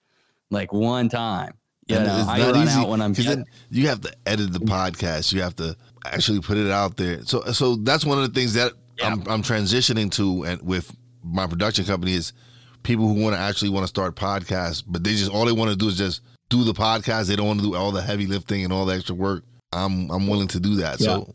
like 0.50 0.72
one 0.72 1.08
time. 1.08 1.54
You 1.86 1.96
and 1.96 2.06
know, 2.06 2.24
I 2.28 2.40
run 2.40 2.68
easy, 2.68 2.80
out 2.80 2.88
when 2.90 3.00
I'm 3.00 3.14
then 3.14 3.46
you 3.70 3.88
have 3.88 4.02
to 4.02 4.12
edit 4.26 4.52
the 4.52 4.58
podcast. 4.58 5.32
You 5.32 5.40
have 5.40 5.56
to 5.56 5.74
actually 6.04 6.40
put 6.40 6.56
it 6.56 6.70
out 6.70 6.96
there. 6.96 7.22
So, 7.24 7.42
so 7.52 7.76
that's 7.76 8.04
one 8.04 8.18
of 8.18 8.32
the 8.32 8.38
things 8.38 8.54
that 8.54 8.72
yeah. 8.98 9.08
I'm, 9.08 9.22
I'm 9.28 9.42
transitioning 9.42 10.10
to, 10.12 10.44
and 10.44 10.62
with 10.62 10.94
my 11.22 11.46
production 11.46 11.84
company 11.84 12.14
is 12.14 12.32
people 12.82 13.06
who 13.06 13.22
want 13.22 13.34
to 13.34 13.40
actually 13.40 13.70
want 13.70 13.84
to 13.84 13.88
start 13.88 14.16
podcasts, 14.16 14.82
but 14.86 15.04
they 15.04 15.10
just 15.10 15.30
all 15.30 15.44
they 15.44 15.52
want 15.52 15.70
to 15.70 15.76
do 15.76 15.88
is 15.88 15.98
just 15.98 16.22
do 16.48 16.64
the 16.64 16.72
podcast. 16.72 17.26
They 17.26 17.36
don't 17.36 17.46
want 17.46 17.60
to 17.60 17.66
do 17.66 17.74
all 17.74 17.92
the 17.92 18.02
heavy 18.02 18.26
lifting 18.26 18.64
and 18.64 18.72
all 18.72 18.86
the 18.86 18.94
extra 18.94 19.14
work. 19.14 19.44
I'm 19.72 20.10
I'm 20.10 20.26
willing 20.26 20.48
to 20.48 20.60
do 20.60 20.76
that. 20.76 21.00
Yeah. 21.00 21.06
So 21.06 21.34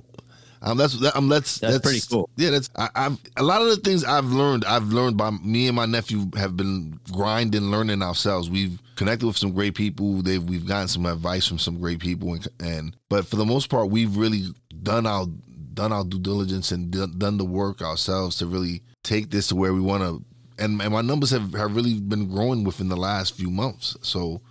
um, 0.63 0.77
that's 0.77 0.98
that, 1.00 1.15
um, 1.15 1.27
that's, 1.27 1.60
that's, 1.60 1.74
that's 1.74 1.84
pretty 1.84 2.01
cool. 2.10 2.29
Yeah, 2.38 2.51
that's 2.51 2.70
I, 2.75 2.89
have 2.96 3.20
a 3.36 3.43
lot 3.43 3.62
of 3.62 3.67
the 3.67 3.77
things 3.77 4.05
I've 4.05 4.25
learned. 4.25 4.63
I've 4.65 4.88
learned 4.88 5.17
by 5.17 5.29
me 5.32 5.67
and 5.67 5.75
my 5.75 5.86
nephew 5.86 6.32
have 6.38 6.55
been 6.55 7.00
grinding, 7.12 7.63
learning 7.63 8.01
ourselves. 8.01 8.50
We've 8.50 8.79
connected 8.96 9.27
with 9.27 9.38
some 9.38 9.51
great 9.51 9.75
people. 9.75 10.22
They've 10.22 10.41
we've 10.41 10.65
gotten 10.65 10.88
some 10.88 11.05
advice 11.05 11.46
from 11.46 11.60
some 11.60 11.79
great 11.79 12.00
people, 12.00 12.34
and, 12.34 12.48
and 12.62 12.98
but 13.10 13.27
for 13.27 13.36
the 13.36 13.46
most 13.46 13.70
part, 13.70 13.89
we've 13.89 14.15
really 14.15 14.46
done 14.82 15.05
our 15.05 15.27
done 15.74 15.91
our 15.91 16.03
due 16.03 16.20
diligence 16.20 16.72
and 16.72 16.91
done, 16.91 17.17
done 17.17 17.38
the 17.38 17.46
work 17.46 17.82
ourselves 17.82 18.38
to 18.38 18.46
really 18.46 18.82
take 19.03 19.32
this 19.32 19.48
to 19.48 19.55
where 19.55 19.74
we 19.74 19.82
want 19.82 20.03
to. 20.03 20.24
And, 20.63 20.79
and 20.82 20.93
my 20.93 21.01
numbers 21.01 21.32
have, 21.32 21.51
have 21.53 21.75
really 21.75 22.00
been 22.00 22.29
growing 22.29 22.63
within 22.63 22.88
the 22.88 22.96
last 22.96 23.36
few 23.36 23.50
months. 23.50 23.98
So 24.01 24.41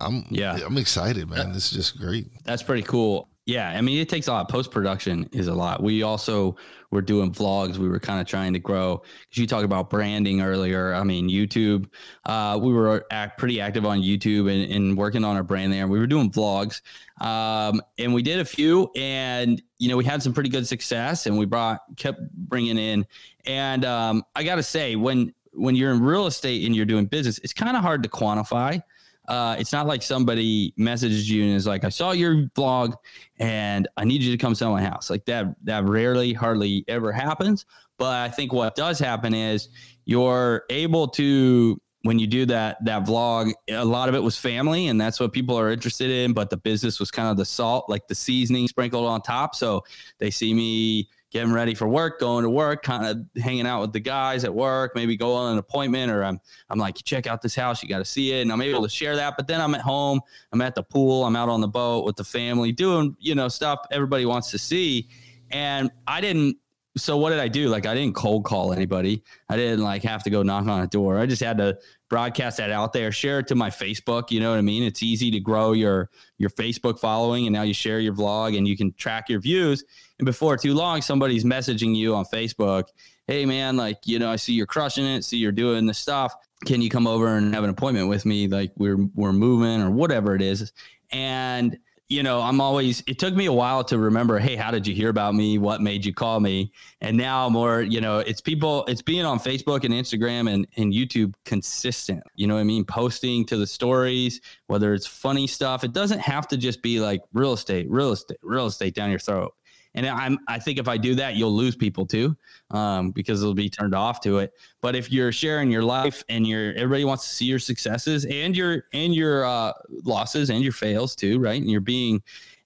I'm 0.00 0.24
yeah 0.30 0.58
I'm 0.64 0.78
excited, 0.78 1.28
man. 1.28 1.52
This 1.52 1.66
is 1.66 1.72
just 1.72 1.98
great. 1.98 2.26
That's 2.44 2.62
pretty 2.62 2.82
cool. 2.82 3.28
Yeah, 3.46 3.68
I 3.68 3.82
mean, 3.82 3.98
it 3.98 4.08
takes 4.08 4.26
a 4.26 4.32
lot. 4.32 4.48
Post 4.48 4.70
production 4.70 5.28
is 5.32 5.48
a 5.48 5.54
lot. 5.54 5.82
We 5.82 6.02
also 6.02 6.56
were 6.90 7.02
doing 7.02 7.30
vlogs. 7.30 7.76
We 7.76 7.90
were 7.90 8.00
kind 8.00 8.18
of 8.18 8.26
trying 8.26 8.54
to 8.54 8.58
grow 8.58 9.02
because 9.28 9.38
you 9.38 9.46
talked 9.46 9.66
about 9.66 9.90
branding 9.90 10.40
earlier. 10.40 10.94
I 10.94 11.02
mean, 11.02 11.28
YouTube. 11.28 11.90
Uh, 12.24 12.58
we 12.62 12.72
were 12.72 13.04
act, 13.10 13.38
pretty 13.38 13.60
active 13.60 13.84
on 13.84 14.00
YouTube 14.00 14.50
and, 14.50 14.72
and, 14.72 14.96
working 14.96 15.24
on 15.24 15.36
our 15.36 15.42
brand 15.42 15.74
there. 15.74 15.86
We 15.86 15.98
were 15.98 16.06
doing 16.06 16.30
vlogs, 16.30 16.80
um, 17.20 17.82
and 17.98 18.14
we 18.14 18.22
did 18.22 18.40
a 18.40 18.46
few, 18.46 18.90
and 18.96 19.60
you 19.78 19.90
know, 19.90 19.98
we 19.98 20.04
had 20.04 20.22
some 20.22 20.32
pretty 20.32 20.48
good 20.48 20.66
success, 20.66 21.26
and 21.26 21.36
we 21.36 21.44
brought 21.44 21.80
kept 21.96 22.20
bringing 22.32 22.78
in. 22.78 23.04
And 23.44 23.84
um, 23.84 24.24
I 24.34 24.42
got 24.42 24.54
to 24.54 24.62
say, 24.62 24.96
when 24.96 25.34
when 25.52 25.76
you're 25.76 25.92
in 25.92 26.00
real 26.00 26.26
estate 26.26 26.64
and 26.64 26.74
you're 26.74 26.86
doing 26.86 27.04
business, 27.04 27.38
it's 27.38 27.52
kind 27.52 27.76
of 27.76 27.82
hard 27.82 28.02
to 28.04 28.08
quantify 28.08 28.82
uh, 29.28 29.56
it's 29.58 29.72
not 29.72 29.86
like 29.86 30.02
somebody 30.02 30.74
messages 30.76 31.30
you 31.30 31.44
and 31.44 31.54
is 31.54 31.66
like, 31.66 31.84
I 31.84 31.88
saw 31.88 32.12
your 32.12 32.46
vlog 32.56 32.94
and 33.38 33.88
I 33.96 34.04
need 34.04 34.22
you 34.22 34.30
to 34.32 34.38
come 34.38 34.54
sell 34.54 34.70
my 34.72 34.82
house. 34.82 35.10
Like 35.10 35.24
that, 35.26 35.54
that 35.64 35.84
rarely, 35.84 36.32
hardly 36.32 36.84
ever 36.88 37.12
happens. 37.12 37.66
But 37.98 38.14
I 38.14 38.28
think 38.28 38.52
what 38.52 38.74
does 38.74 38.98
happen 38.98 39.34
is 39.34 39.68
you're 40.04 40.64
able 40.68 41.08
to, 41.08 41.80
when 42.02 42.18
you 42.18 42.26
do 42.26 42.44
that, 42.46 42.84
that 42.84 43.04
vlog, 43.06 43.52
a 43.70 43.84
lot 43.84 44.10
of 44.10 44.14
it 44.14 44.22
was 44.22 44.36
family 44.36 44.88
and 44.88 45.00
that's 45.00 45.18
what 45.18 45.32
people 45.32 45.58
are 45.58 45.70
interested 45.70 46.10
in. 46.10 46.34
But 46.34 46.50
the 46.50 46.58
business 46.58 47.00
was 47.00 47.10
kind 47.10 47.28
of 47.28 47.38
the 47.38 47.46
salt, 47.46 47.88
like 47.88 48.06
the 48.08 48.14
seasoning 48.14 48.68
sprinkled 48.68 49.06
on 49.06 49.22
top. 49.22 49.54
So 49.54 49.84
they 50.18 50.30
see 50.30 50.52
me 50.52 51.08
getting 51.34 51.52
ready 51.52 51.74
for 51.74 51.88
work, 51.88 52.20
going 52.20 52.44
to 52.44 52.48
work, 52.48 52.84
kind 52.84 53.04
of 53.04 53.42
hanging 53.42 53.66
out 53.66 53.80
with 53.80 53.92
the 53.92 53.98
guys 53.98 54.44
at 54.44 54.54
work, 54.54 54.92
maybe 54.94 55.16
go 55.16 55.34
on 55.34 55.52
an 55.52 55.58
appointment, 55.58 56.10
or 56.12 56.22
I'm 56.22 56.40
I'm 56.70 56.78
like, 56.78 56.94
check 57.02 57.26
out 57.26 57.42
this 57.42 57.56
house, 57.56 57.82
you 57.82 57.88
got 57.88 57.98
to 57.98 58.04
see 58.04 58.32
it, 58.32 58.42
and 58.42 58.52
I'm 58.52 58.62
able 58.62 58.84
to 58.84 58.88
share 58.88 59.16
that. 59.16 59.34
But 59.36 59.48
then 59.48 59.60
I'm 59.60 59.74
at 59.74 59.80
home, 59.80 60.20
I'm 60.52 60.60
at 60.60 60.76
the 60.76 60.84
pool, 60.84 61.24
I'm 61.24 61.34
out 61.34 61.48
on 61.48 61.60
the 61.60 61.68
boat 61.68 62.04
with 62.04 62.14
the 62.14 62.24
family, 62.24 62.70
doing 62.70 63.16
you 63.18 63.34
know 63.34 63.48
stuff 63.48 63.80
everybody 63.90 64.24
wants 64.26 64.52
to 64.52 64.58
see, 64.58 65.08
and 65.50 65.90
I 66.06 66.20
didn't. 66.20 66.56
So 66.96 67.16
what 67.16 67.30
did 67.30 67.40
I 67.40 67.48
do? 67.48 67.68
Like 67.68 67.86
I 67.86 67.94
didn't 67.94 68.14
cold 68.14 68.44
call 68.44 68.72
anybody. 68.72 69.22
I 69.48 69.56
didn't 69.56 69.82
like 69.82 70.04
have 70.04 70.22
to 70.24 70.30
go 70.30 70.42
knock 70.42 70.66
on 70.66 70.82
a 70.82 70.86
door. 70.86 71.18
I 71.18 71.26
just 71.26 71.42
had 71.42 71.58
to 71.58 71.76
broadcast 72.08 72.58
that 72.58 72.70
out 72.70 72.92
there, 72.92 73.10
share 73.10 73.40
it 73.40 73.48
to 73.48 73.56
my 73.56 73.68
Facebook. 73.68 74.30
You 74.30 74.38
know 74.38 74.50
what 74.50 74.58
I 74.58 74.62
mean? 74.62 74.84
It's 74.84 75.02
easy 75.02 75.30
to 75.32 75.40
grow 75.40 75.72
your 75.72 76.10
your 76.38 76.50
Facebook 76.50 77.00
following, 77.00 77.46
and 77.46 77.52
now 77.52 77.62
you 77.62 77.74
share 77.74 77.98
your 77.98 78.14
vlog 78.14 78.56
and 78.56 78.68
you 78.68 78.76
can 78.76 78.92
track 78.92 79.28
your 79.28 79.40
views. 79.40 79.84
And 80.20 80.26
before 80.26 80.56
too 80.56 80.74
long, 80.74 81.02
somebody's 81.02 81.44
messaging 81.44 81.96
you 81.96 82.14
on 82.14 82.24
Facebook, 82.26 82.84
"Hey 83.26 83.44
man, 83.44 83.76
like 83.76 83.98
you 84.04 84.20
know, 84.20 84.30
I 84.30 84.36
see 84.36 84.52
you're 84.52 84.66
crushing 84.66 85.04
it. 85.04 85.24
See 85.24 85.38
you're 85.38 85.52
doing 85.52 85.86
this 85.86 85.98
stuff. 85.98 86.32
Can 86.64 86.80
you 86.80 86.90
come 86.90 87.08
over 87.08 87.36
and 87.36 87.52
have 87.54 87.64
an 87.64 87.70
appointment 87.70 88.08
with 88.08 88.24
me? 88.24 88.46
Like 88.46 88.70
we're 88.76 89.04
we're 89.14 89.32
moving 89.32 89.82
or 89.82 89.90
whatever 89.90 90.36
it 90.36 90.42
is." 90.42 90.72
And 91.10 91.76
you 92.08 92.22
know, 92.22 92.40
I'm 92.42 92.60
always, 92.60 93.02
it 93.06 93.18
took 93.18 93.34
me 93.34 93.46
a 93.46 93.52
while 93.52 93.82
to 93.84 93.98
remember, 93.98 94.38
hey, 94.38 94.56
how 94.56 94.70
did 94.70 94.86
you 94.86 94.94
hear 94.94 95.08
about 95.08 95.34
me? 95.34 95.56
What 95.56 95.80
made 95.80 96.04
you 96.04 96.12
call 96.12 96.38
me? 96.38 96.70
And 97.00 97.16
now 97.16 97.48
more, 97.48 97.80
you 97.80 98.00
know, 98.00 98.18
it's 98.18 98.42
people, 98.42 98.84
it's 98.86 99.00
being 99.00 99.24
on 99.24 99.38
Facebook 99.38 99.84
and 99.84 99.94
Instagram 99.94 100.52
and, 100.52 100.66
and 100.76 100.92
YouTube 100.92 101.32
consistent. 101.46 102.22
You 102.34 102.46
know 102.46 102.54
what 102.54 102.60
I 102.60 102.64
mean? 102.64 102.84
Posting 102.84 103.46
to 103.46 103.56
the 103.56 103.66
stories, 103.66 104.42
whether 104.66 104.92
it's 104.92 105.06
funny 105.06 105.46
stuff, 105.46 105.82
it 105.82 105.92
doesn't 105.92 106.20
have 106.20 106.46
to 106.48 106.58
just 106.58 106.82
be 106.82 107.00
like 107.00 107.22
real 107.32 107.54
estate, 107.54 107.86
real 107.88 108.12
estate, 108.12 108.38
real 108.42 108.66
estate 108.66 108.94
down 108.94 109.08
your 109.08 109.18
throat. 109.18 109.54
And 109.94 110.06
I'm, 110.06 110.38
I 110.48 110.58
think 110.58 110.78
if 110.78 110.88
I 110.88 110.96
do 110.96 111.14
that, 111.14 111.36
you'll 111.36 111.54
lose 111.54 111.76
people 111.76 112.04
too, 112.04 112.36
um, 112.70 113.12
because 113.12 113.40
they'll 113.40 113.54
be 113.54 113.70
turned 113.70 113.94
off 113.94 114.20
to 114.22 114.38
it. 114.38 114.52
But 114.80 114.96
if 114.96 115.12
you're 115.12 115.30
sharing 115.30 115.70
your 115.70 115.82
life 115.82 116.24
and 116.28 116.46
you're, 116.46 116.72
everybody 116.74 117.04
wants 117.04 117.28
to 117.28 117.34
see 117.34 117.44
your 117.44 117.60
successes 117.60 118.24
and 118.24 118.56
your, 118.56 118.86
and 118.92 119.14
your 119.14 119.44
uh, 119.44 119.72
losses 120.02 120.50
and 120.50 120.62
your 120.62 120.72
fails 120.72 121.14
too, 121.14 121.38
right? 121.38 121.60
And 121.60 121.70
you're 121.70 121.80
being 121.80 122.22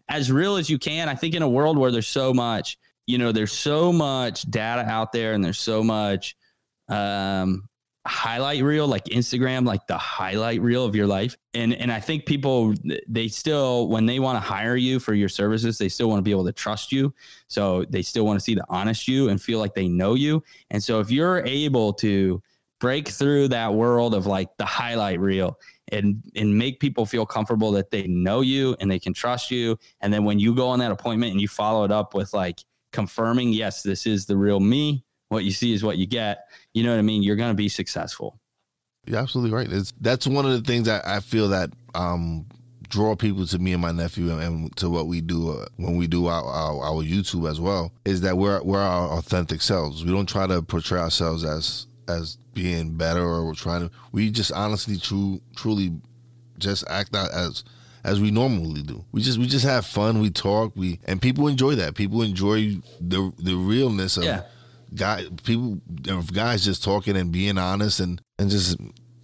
as 0.08 0.32
real 0.32 0.56
as 0.56 0.70
you 0.70 0.78
can. 0.78 1.08
I 1.08 1.14
think 1.14 1.34
in 1.34 1.42
a 1.42 1.48
world 1.48 1.76
where 1.76 1.90
there's 1.90 2.08
so 2.08 2.32
much, 2.32 2.78
you 3.06 3.18
know, 3.18 3.30
there's 3.30 3.52
so 3.52 3.92
much 3.92 4.50
data 4.50 4.88
out 4.88 5.12
there 5.12 5.34
and 5.34 5.44
there's 5.44 5.60
so 5.60 5.82
much, 5.82 6.34
um, 6.88 7.68
highlight 8.18 8.64
reel 8.64 8.88
like 8.88 9.04
Instagram 9.04 9.64
like 9.64 9.86
the 9.86 9.96
highlight 9.96 10.60
reel 10.60 10.84
of 10.84 10.96
your 10.96 11.06
life. 11.06 11.36
And 11.54 11.72
and 11.72 11.92
I 11.92 12.00
think 12.00 12.26
people 12.26 12.74
they 13.06 13.28
still 13.28 13.88
when 13.88 14.06
they 14.06 14.18
want 14.18 14.36
to 14.36 14.40
hire 14.40 14.74
you 14.74 14.98
for 14.98 15.14
your 15.14 15.28
services 15.28 15.78
they 15.78 15.88
still 15.88 16.08
want 16.08 16.18
to 16.18 16.22
be 16.22 16.32
able 16.32 16.44
to 16.46 16.52
trust 16.52 16.90
you. 16.90 17.14
So 17.46 17.84
they 17.88 18.02
still 18.02 18.26
want 18.26 18.38
to 18.38 18.44
see 18.44 18.56
the 18.56 18.64
honest 18.68 19.06
you 19.06 19.28
and 19.28 19.40
feel 19.40 19.60
like 19.60 19.74
they 19.74 19.86
know 19.86 20.14
you. 20.14 20.42
And 20.70 20.82
so 20.82 20.98
if 20.98 21.12
you're 21.12 21.44
able 21.46 21.92
to 21.94 22.42
break 22.80 23.08
through 23.08 23.48
that 23.48 23.72
world 23.72 24.14
of 24.14 24.26
like 24.26 24.56
the 24.56 24.66
highlight 24.66 25.20
reel 25.20 25.58
and 25.92 26.20
and 26.34 26.58
make 26.58 26.80
people 26.80 27.06
feel 27.06 27.24
comfortable 27.24 27.70
that 27.72 27.90
they 27.92 28.06
know 28.08 28.40
you 28.40 28.76
and 28.80 28.90
they 28.90 28.98
can 28.98 29.14
trust 29.14 29.50
you 29.50 29.78
and 30.00 30.12
then 30.12 30.24
when 30.24 30.38
you 30.38 30.54
go 30.54 30.68
on 30.68 30.78
that 30.78 30.90
appointment 30.90 31.32
and 31.32 31.40
you 31.40 31.48
follow 31.48 31.84
it 31.84 31.92
up 31.92 32.14
with 32.14 32.32
like 32.34 32.60
confirming 32.92 33.52
yes 33.52 33.82
this 33.82 34.06
is 34.06 34.26
the 34.26 34.36
real 34.36 34.60
me 34.60 35.04
what 35.28 35.44
you 35.44 35.50
see 35.50 35.72
is 35.72 35.82
what 35.84 35.98
you 35.98 36.06
get. 36.06 36.48
You 36.74 36.82
know 36.84 36.90
what 36.90 36.98
I 36.98 37.02
mean? 37.02 37.22
You're 37.22 37.36
going 37.36 37.50
to 37.50 37.54
be 37.54 37.68
successful. 37.68 38.38
You're 39.06 39.18
absolutely 39.18 39.54
right. 39.54 39.70
It's, 39.70 39.92
that's 40.00 40.26
one 40.26 40.44
of 40.44 40.52
the 40.52 40.60
things 40.60 40.88
I, 40.88 41.00
I 41.04 41.20
feel 41.20 41.48
that 41.48 41.70
um, 41.94 42.46
draw 42.88 43.14
people 43.16 43.46
to 43.46 43.58
me 43.58 43.72
and 43.72 43.82
my 43.82 43.92
nephew 43.92 44.30
and, 44.30 44.42
and 44.42 44.76
to 44.76 44.90
what 44.90 45.06
we 45.06 45.20
do 45.20 45.50
uh, 45.50 45.66
when 45.76 45.96
we 45.96 46.06
do 46.06 46.26
our, 46.26 46.44
our, 46.44 46.82
our 46.82 47.02
YouTube 47.02 47.48
as 47.50 47.60
well 47.60 47.92
is 48.04 48.20
that 48.22 48.36
we're 48.36 48.62
we're 48.62 48.80
our 48.80 49.18
authentic 49.18 49.62
selves. 49.62 50.04
We 50.04 50.12
don't 50.12 50.28
try 50.28 50.46
to 50.46 50.62
portray 50.62 51.00
ourselves 51.00 51.44
as 51.44 51.86
as 52.08 52.38
being 52.54 52.94
better 52.94 53.22
or 53.22 53.46
we're 53.46 53.54
trying 53.54 53.88
to. 53.88 53.94
We 54.12 54.30
just 54.30 54.52
honestly, 54.52 54.96
true, 54.96 55.40
truly, 55.56 55.92
just 56.58 56.84
act 56.88 57.14
out 57.14 57.30
as 57.30 57.64
as 58.04 58.20
we 58.20 58.30
normally 58.30 58.82
do. 58.82 59.04
We 59.12 59.22
just 59.22 59.38
we 59.38 59.46
just 59.46 59.64
have 59.64 59.86
fun. 59.86 60.20
We 60.20 60.30
talk. 60.30 60.72
We 60.76 61.00
and 61.06 61.20
people 61.20 61.48
enjoy 61.48 61.74
that. 61.76 61.94
People 61.94 62.22
enjoy 62.22 62.76
the 63.00 63.32
the 63.38 63.54
realness 63.54 64.16
of 64.16 64.24
Yeah. 64.24 64.42
Guy 64.94 65.24
people 65.44 65.80
of 66.08 66.32
guys 66.32 66.64
just 66.64 66.82
talking 66.82 67.16
and 67.16 67.30
being 67.32 67.58
honest 67.58 68.00
and 68.00 68.20
and 68.38 68.50
just 68.50 68.76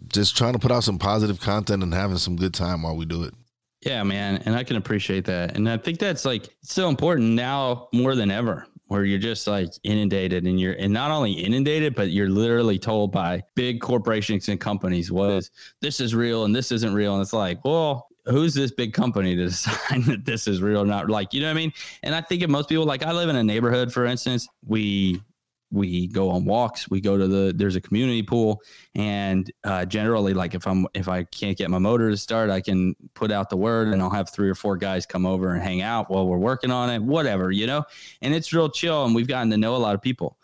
just 0.09 0.37
trying 0.37 0.53
to 0.53 0.59
put 0.59 0.71
out 0.71 0.85
some 0.85 0.99
positive 0.99 1.41
content 1.41 1.83
and 1.83 1.93
having 1.93 2.19
some 2.19 2.37
good 2.37 2.55
time 2.55 2.83
while 2.83 2.97
we 2.97 3.05
do 3.05 3.25
it. 3.25 3.35
Yeah, 3.85 4.03
man. 4.03 4.43
And 4.47 4.55
I 4.55 4.65
can 4.65 4.77
appreciate 4.77 5.27
that. 5.27 5.57
And 5.57 5.69
I 5.69 5.77
think 5.77 5.99
that's 5.99 6.25
like 6.25 6.49
so 6.63 6.89
important 6.89 7.33
now 7.33 7.89
more 7.93 8.15
than 8.15 8.31
ever, 8.31 8.67
where 8.87 9.05
you're 9.05 9.19
just 9.19 9.47
like 9.47 9.69
inundated 9.83 10.47
and 10.47 10.59
you're, 10.59 10.73
and 10.75 10.93
not 10.93 11.11
only 11.11 11.33
inundated, 11.33 11.95
but 11.95 12.11
you're 12.11 12.31
literally 12.31 12.79
told 12.79 13.13
by 13.13 13.43
big 13.55 13.81
corporations 13.81 14.49
and 14.49 14.59
companies 14.59 15.13
was 15.13 15.51
this 15.83 16.01
is 16.01 16.15
real 16.15 16.45
and 16.45 16.57
this 16.57 16.73
isn't 16.73 16.95
real. 16.95 17.13
And 17.15 17.21
it's 17.21 17.35
like, 17.35 17.63
well, 17.65 18.09
who's 18.25 18.55
this 18.55 18.71
big 18.71 18.95
company 18.95 19.37
to 19.37 19.45
decide 19.47 20.05
that 20.05 20.25
this 20.25 20.49
is 20.49 20.63
real 20.63 20.81
or 20.81 20.87
not? 20.87 21.11
Like, 21.11 21.35
you 21.35 21.41
know 21.41 21.49
what 21.49 21.59
I 21.59 21.61
mean? 21.61 21.73
And 22.03 22.15
I 22.15 22.23
think 22.23 22.43
if 22.43 22.49
most 22.49 22.71
people, 22.71 22.87
like 22.87 23.05
I 23.05 23.13
live 23.13 23.29
in 23.29 23.37
a 23.37 23.45
neighborhood, 23.45 23.93
for 23.93 24.07
instance, 24.07 24.49
we, 24.67 25.21
we 25.75 26.07
go 26.07 26.31
on 26.31 26.45
walks 26.45 26.89
we 26.91 27.01
go 27.01 27.17
to 27.17 27.27
the 27.27 27.53
there's 27.55 27.77
a 27.77 27.81
community 27.81 28.23
pool 28.23 28.63
and 28.95 29.51
uh, 29.65 29.85
generally 29.85 30.35
like 30.35 30.55
if 30.55 30.67
i'm 30.67 30.87
if 30.95 31.09
i 31.09 31.25
can't 31.25 31.59
get 31.59 31.71
my 31.71 31.79
motor 31.79 32.11
to 32.11 32.17
start 32.17 32.51
i 32.51 32.61
can 32.61 32.95
put 33.15 33.31
out 33.31 33.51
the 33.51 33.57
word 33.57 33.89
and 33.89 34.01
i'll 34.01 34.11
have 34.11 34.31
three 34.31 34.49
or 34.49 34.55
four 34.55 34.77
guys 34.77 35.07
come 35.07 35.27
over 35.27 35.53
and 35.53 35.63
hang 35.63 35.83
out 35.83 36.11
while 36.11 36.27
we're 36.27 36.39
working 36.39 36.71
on 36.71 36.91
it 36.91 37.03
whatever 37.03 37.51
you 37.51 37.67
know? 37.67 37.85
And 38.23 38.35
it's 38.35 38.53
real 38.53 38.69
chill 38.69 39.05
and 39.05 39.15
we've 39.15 39.29
gotten 39.29 39.51
to 39.51 39.57
know 39.57 39.77
a 39.77 39.79
lot 39.79 39.95
of 39.95 40.03
people. 40.03 40.39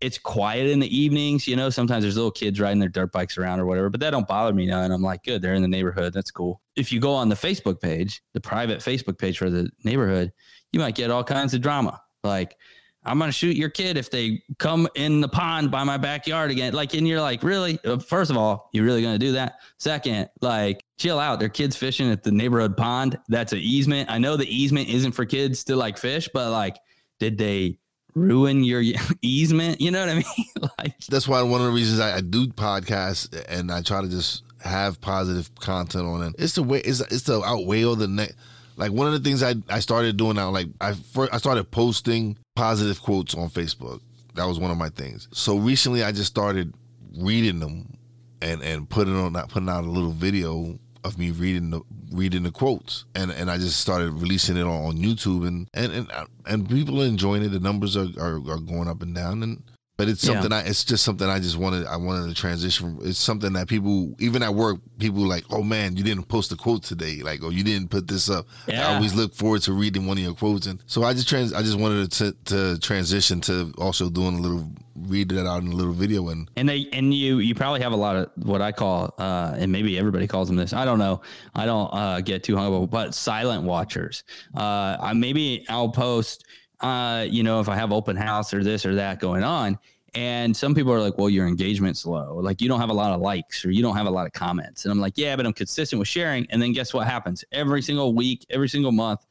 It's 0.00 0.18
quiet 0.18 0.68
in 0.68 0.80
the 0.80 0.96
evenings 0.96 1.46
you 1.46 1.56
know? 1.56 1.70
Sometimes 1.70 2.02
there's 2.02 2.16
little 2.16 2.30
kids 2.30 2.60
riding 2.60 2.78
their 2.78 2.88
dirt 2.88 3.12
bikes 3.12 3.36
around 3.38 3.60
or 3.60 3.66
whatever 3.66 3.90
but 3.90 4.00
that 4.00 4.10
don't 4.10 4.28
bother 4.28 4.52
me 4.52 4.66
none. 4.66 4.90
I'm 4.90 5.02
like 5.02 5.24
good 5.24 5.42
they're 5.42 5.54
in 5.54 5.62
the 5.62 5.68
neighborhood 5.68 6.12
that's 6.12 6.30
cool. 6.30 6.60
If 6.76 6.92
you 6.92 7.00
go 7.00 7.12
on 7.12 7.28
the 7.28 7.34
facebook 7.34 7.80
page 7.80 8.22
the 8.32 8.40
private 8.40 8.78
facebook 8.78 9.18
page 9.18 9.38
for 9.38 9.50
the 9.50 9.70
neighborhood 9.84 10.32
you 10.72 10.80
might 10.80 10.94
get 10.94 11.10
all 11.10 11.24
kinds 11.24 11.54
of 11.54 11.60
drama. 11.60 12.00
Like 12.22 12.56
I'm 13.04 13.18
gonna 13.18 13.32
shoot 13.32 13.56
your 13.56 13.70
kid 13.70 13.96
if 13.96 14.10
they 14.10 14.42
come 14.58 14.86
in 14.94 15.20
the 15.20 15.28
pond 15.28 15.70
by 15.70 15.84
my 15.84 15.96
backyard 15.96 16.50
again. 16.50 16.74
Like, 16.74 16.92
and 16.94 17.08
you're 17.08 17.20
like, 17.20 17.42
really? 17.42 17.78
Uh, 17.84 17.98
First 17.98 18.30
of 18.30 18.36
all, 18.36 18.68
you're 18.72 18.84
really 18.84 19.02
gonna 19.02 19.18
do 19.18 19.32
that? 19.32 19.60
Second, 19.78 20.28
like, 20.42 20.84
chill 20.98 21.18
out. 21.18 21.40
Their 21.40 21.48
kids 21.48 21.76
fishing 21.76 22.10
at 22.10 22.22
the 22.22 22.30
neighborhood 22.30 22.76
pond. 22.76 23.18
That's 23.28 23.52
an 23.52 23.60
easement. 23.60 24.10
I 24.10 24.18
know 24.18 24.36
the 24.36 24.54
easement 24.54 24.88
isn't 24.90 25.12
for 25.12 25.24
kids 25.24 25.64
to 25.64 25.76
like 25.76 25.96
fish, 25.96 26.28
but 26.34 26.50
like, 26.50 26.76
did 27.18 27.38
they 27.38 27.78
ruin 28.14 28.62
your 28.64 28.82
easement? 29.22 29.80
You 29.80 29.90
know 29.92 30.00
what 30.00 30.08
I 30.10 30.14
mean? 30.16 30.70
like, 30.78 30.98
That's 31.08 31.26
why 31.26 31.40
one 31.42 31.60
of 31.62 31.68
the 31.68 31.72
reasons 31.72 32.00
I, 32.00 32.16
I 32.16 32.20
do 32.20 32.48
podcasts 32.48 33.34
and 33.48 33.72
I 33.72 33.80
try 33.82 34.02
to 34.02 34.08
just 34.08 34.42
have 34.62 35.00
positive 35.00 35.54
content 35.54 36.04
on 36.04 36.22
it. 36.22 36.34
It's 36.38 36.54
the 36.54 36.62
way 36.62 36.80
it's 36.80 37.00
it's 37.00 37.22
to 37.22 37.42
outweigh 37.42 37.84
all 37.84 37.96
the 37.96 38.08
ne- 38.08 38.32
like 38.80 38.92
one 38.92 39.06
of 39.06 39.12
the 39.12 39.20
things 39.20 39.42
I, 39.42 39.54
I 39.68 39.80
started 39.80 40.16
doing 40.16 40.36
now 40.36 40.50
like 40.50 40.66
I 40.80 40.94
first 40.94 41.32
I 41.32 41.36
started 41.36 41.70
posting 41.70 42.36
positive 42.56 43.00
quotes 43.00 43.34
on 43.34 43.50
Facebook. 43.50 44.00
That 44.34 44.46
was 44.46 44.58
one 44.58 44.70
of 44.70 44.78
my 44.78 44.88
things. 44.88 45.28
So 45.32 45.58
recently 45.58 46.02
I 46.02 46.12
just 46.12 46.30
started 46.30 46.74
reading 47.18 47.60
them 47.60 47.96
and 48.40 48.62
and 48.62 48.88
putting 48.88 49.14
on 49.14 49.34
putting 49.48 49.68
out 49.68 49.84
a 49.84 49.90
little 49.90 50.12
video 50.12 50.78
of 51.04 51.18
me 51.18 51.30
reading 51.30 51.70
the 51.70 51.82
reading 52.12 52.42
the 52.42 52.50
quotes 52.50 53.04
and 53.14 53.30
and 53.30 53.50
I 53.50 53.58
just 53.58 53.80
started 53.80 54.12
releasing 54.12 54.56
it 54.56 54.62
on, 54.62 54.84
on 54.86 54.96
YouTube 54.96 55.46
and 55.46 55.68
and 55.74 55.92
and 55.92 56.10
and 56.46 56.68
people 56.68 57.02
are 57.02 57.06
enjoying 57.06 57.42
it. 57.44 57.48
The 57.48 57.60
numbers 57.60 57.98
are, 57.98 58.08
are, 58.18 58.36
are 58.36 58.60
going 58.60 58.88
up 58.88 59.02
and 59.02 59.14
down 59.14 59.42
and 59.42 59.62
but 60.00 60.08
it's 60.08 60.24
Yeah. 60.24 60.32
something 60.32 60.52
I 60.52 60.60
it's 60.62 60.82
just 60.82 61.04
something 61.04 61.28
I 61.28 61.38
just 61.40 61.58
wanted 61.58 61.86
I 61.86 61.96
wanted 61.96 62.28
to 62.28 62.34
transition. 62.34 62.98
It's 63.02 63.18
something 63.18 63.52
that 63.52 63.68
people 63.68 64.14
even 64.18 64.42
at 64.42 64.54
work 64.54 64.78
people 64.98 65.26
like, 65.26 65.44
oh 65.50 65.62
man, 65.62 65.96
you 65.96 66.02
didn't 66.02 66.24
post 66.24 66.50
a 66.52 66.56
quote 66.56 66.82
today, 66.82 67.16
like 67.22 67.40
oh 67.42 67.50
you 67.50 67.62
didn't 67.62 67.88
put 67.88 68.08
this 68.08 68.30
up. 68.30 68.46
I 68.66 68.94
always 68.94 69.14
look 69.14 69.34
forward 69.34 69.60
to 69.62 69.72
reading 69.74 70.06
one 70.06 70.16
of 70.16 70.24
your 70.24 70.34
quotes, 70.34 70.66
and 70.66 70.82
so 70.86 71.02
I 71.04 71.12
just 71.12 71.28
trans 71.28 71.52
I 71.52 71.62
just 71.62 71.78
wanted 71.78 72.10
to 72.12 72.32
to 72.46 72.78
transition 72.78 73.40
to 73.42 73.72
also 73.76 74.08
doing 74.08 74.38
a 74.38 74.40
little 74.40 74.66
read 74.96 75.32
it 75.32 75.46
out 75.46 75.62
in 75.62 75.68
a 75.72 75.74
little 75.74 75.92
video 75.94 76.28
and 76.28 76.50
and 76.56 76.68
they 76.68 76.86
and 76.92 77.12
you 77.14 77.38
you 77.38 77.54
probably 77.54 77.80
have 77.80 77.92
a 77.92 77.96
lot 77.96 78.16
of 78.16 78.30
what 78.36 78.60
I 78.60 78.72
call 78.72 79.14
uh 79.18 79.54
and 79.60 79.70
maybe 79.72 79.98
everybody 79.98 80.26
calls 80.26 80.48
them 80.48 80.56
this. 80.56 80.72
I 80.72 80.84
don't 80.84 80.98
know. 80.98 81.20
I 81.54 81.64
don't 81.66 81.90
uh 81.92 82.20
get 82.20 82.42
too 82.42 82.56
hung 82.56 82.74
up, 82.84 82.90
but 82.90 83.14
silent 83.14 83.62
watchers. 83.64 84.24
Uh 84.54 84.96
I 85.08 85.12
maybe 85.14 85.64
I'll 85.68 85.88
post 85.90 86.44
uh 86.80 87.26
you 87.28 87.42
know 87.42 87.60
if 87.60 87.68
I 87.68 87.76
have 87.76 87.92
open 87.92 88.16
house 88.16 88.54
or 88.54 88.62
this 88.62 88.86
or 88.86 88.94
that 88.94 89.20
going 89.20 89.44
on 89.44 89.78
and 90.14 90.56
some 90.56 90.74
people 90.74 90.92
are 90.92 91.00
like, 91.00 91.18
well, 91.18 91.30
your 91.30 91.46
engagement's 91.46 92.04
low. 92.04 92.34
Like 92.36 92.60
you 92.60 92.68
don't 92.68 92.80
have 92.80 92.90
a 92.90 92.94
lot 92.94 93.12
of 93.12 93.20
likes 93.20 93.64
or 93.64 93.70
you 93.70 93.82
don't 93.82 93.96
have 93.96 94.06
a 94.06 94.10
lot 94.10 94.26
of 94.26 94.32
comments. 94.32 94.84
And 94.84 94.92
I'm 94.92 94.98
like, 94.98 95.16
yeah, 95.16 95.36
but 95.36 95.46
I'm 95.46 95.52
consistent 95.52 95.98
with 95.98 96.08
sharing. 96.08 96.46
And 96.50 96.60
then 96.60 96.72
guess 96.72 96.92
what 96.92 97.06
happens? 97.06 97.44
Every 97.52 97.82
single 97.82 98.14
week, 98.14 98.44
every 98.50 98.68
single 98.68 98.92
month, 98.92 99.24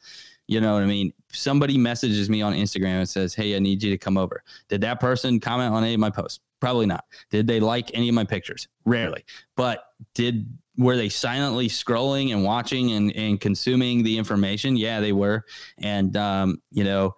you 0.47 0.61
know 0.61 0.73
what 0.73 0.83
I 0.83 0.85
mean? 0.85 1.13
Somebody 1.31 1.77
messages 1.77 2.29
me 2.29 2.41
on 2.41 2.53
Instagram 2.53 2.99
and 2.99 3.09
says, 3.09 3.35
Hey, 3.35 3.55
I 3.55 3.59
need 3.59 3.83
you 3.83 3.91
to 3.91 3.97
come 3.97 4.17
over. 4.17 4.43
Did 4.67 4.81
that 4.81 4.99
person 4.99 5.39
comment 5.39 5.73
on 5.73 5.83
any 5.83 5.93
of 5.93 5.99
my 5.99 6.09
posts? 6.09 6.39
Probably 6.59 6.85
not. 6.85 7.05
Did 7.29 7.45
they 7.45 7.59
like 7.59 7.91
any 7.93 8.09
of 8.09 8.15
my 8.15 8.23
pictures? 8.23 8.67
Rarely. 8.85 9.23
But 9.55 9.83
did 10.13 10.47
were 10.79 10.95
they 10.95 11.09
silently 11.09 11.67
scrolling 11.67 12.31
and 12.31 12.41
watching 12.43 12.93
and, 12.93 13.13
and 13.15 13.41
consuming 13.41 14.01
the 14.01 14.17
information? 14.17 14.77
Yeah, 14.77 15.01
they 15.01 15.11
were. 15.11 15.45
And 15.77 16.15
um, 16.15 16.61
you 16.71 16.85
know, 16.85 17.15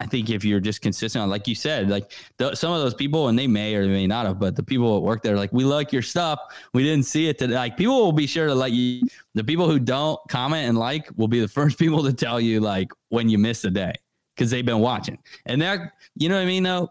I 0.00 0.06
think 0.06 0.30
if 0.30 0.44
you're 0.44 0.58
just 0.58 0.82
consistent, 0.82 1.28
like 1.28 1.46
you 1.46 1.54
said, 1.54 1.88
like 1.88 2.10
th- 2.38 2.56
some 2.56 2.72
of 2.72 2.82
those 2.82 2.94
people, 2.94 3.28
and 3.28 3.38
they 3.38 3.46
may 3.46 3.76
or 3.76 3.86
they 3.86 3.92
may 3.92 4.08
not 4.08 4.26
have, 4.26 4.40
but 4.40 4.56
the 4.56 4.64
people 4.64 4.96
at 4.96 5.02
work 5.02 5.22
there, 5.22 5.36
like, 5.36 5.52
we 5.52 5.64
like 5.64 5.92
your 5.92 6.02
stuff. 6.02 6.40
We 6.74 6.82
didn't 6.82 7.06
see 7.06 7.28
it 7.28 7.38
today. 7.38 7.54
Like, 7.54 7.76
people 7.76 7.94
will 7.94 8.12
be 8.12 8.26
sure 8.26 8.48
to 8.48 8.54
let 8.54 8.72
you. 8.72 9.06
The 9.34 9.44
people 9.44 9.70
who 9.70 9.78
don't 9.78 10.20
comment 10.28 10.68
and 10.68 10.76
like 10.76 11.08
will 11.16 11.28
be 11.28 11.40
the 11.40 11.48
first 11.60 11.78
people 11.78 12.02
to 12.02 12.12
tell 12.12 12.40
you 12.40 12.60
like 12.60 12.90
when 13.10 13.28
you 13.28 13.38
miss 13.38 13.64
a 13.64 13.70
day 13.70 13.94
because 14.34 14.50
they've 14.50 14.66
been 14.66 14.80
watching. 14.80 15.18
And 15.46 15.62
they're, 15.62 15.94
you 16.16 16.28
know 16.28 16.34
what 16.34 16.42
I 16.42 16.46
mean? 16.46 16.64
Though 16.64 16.90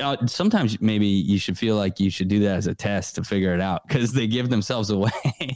uh, 0.00 0.16
sometimes 0.26 0.80
maybe 0.80 1.06
you 1.06 1.38
should 1.38 1.56
feel 1.56 1.76
like 1.76 2.00
you 2.00 2.10
should 2.10 2.28
do 2.28 2.40
that 2.40 2.56
as 2.56 2.66
a 2.66 2.74
test 2.74 3.14
to 3.14 3.24
figure 3.24 3.54
it 3.54 3.60
out 3.60 3.86
because 3.86 4.12
they 4.12 4.26
give 4.26 4.50
themselves 4.50 4.90
away 4.98 5.10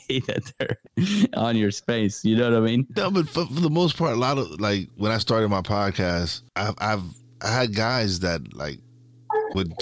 that 0.09 0.53
they're 0.59 0.79
on 1.35 1.57
your 1.57 1.71
space. 1.71 2.25
You 2.25 2.37
know 2.37 2.51
what 2.51 2.59
I 2.59 2.61
mean? 2.61 2.87
No, 2.97 3.11
but 3.11 3.29
for, 3.29 3.47
for 3.47 3.61
the 3.61 3.71
most 3.71 3.97
part, 3.97 4.13
a 4.13 4.17
lot 4.17 4.39
of 4.39 4.61
like 4.61 4.89
when 4.97 5.13
I 5.13 5.19
started 5.19 5.49
my 5.49 5.63
podcast, 5.63 6.43
I've, 6.57 6.75
I've 6.79 7.03
I 7.41 7.49
had 7.49 7.75
guys 7.75 8.21
that 8.21 8.55
like 8.55 8.79
would 9.55 9.75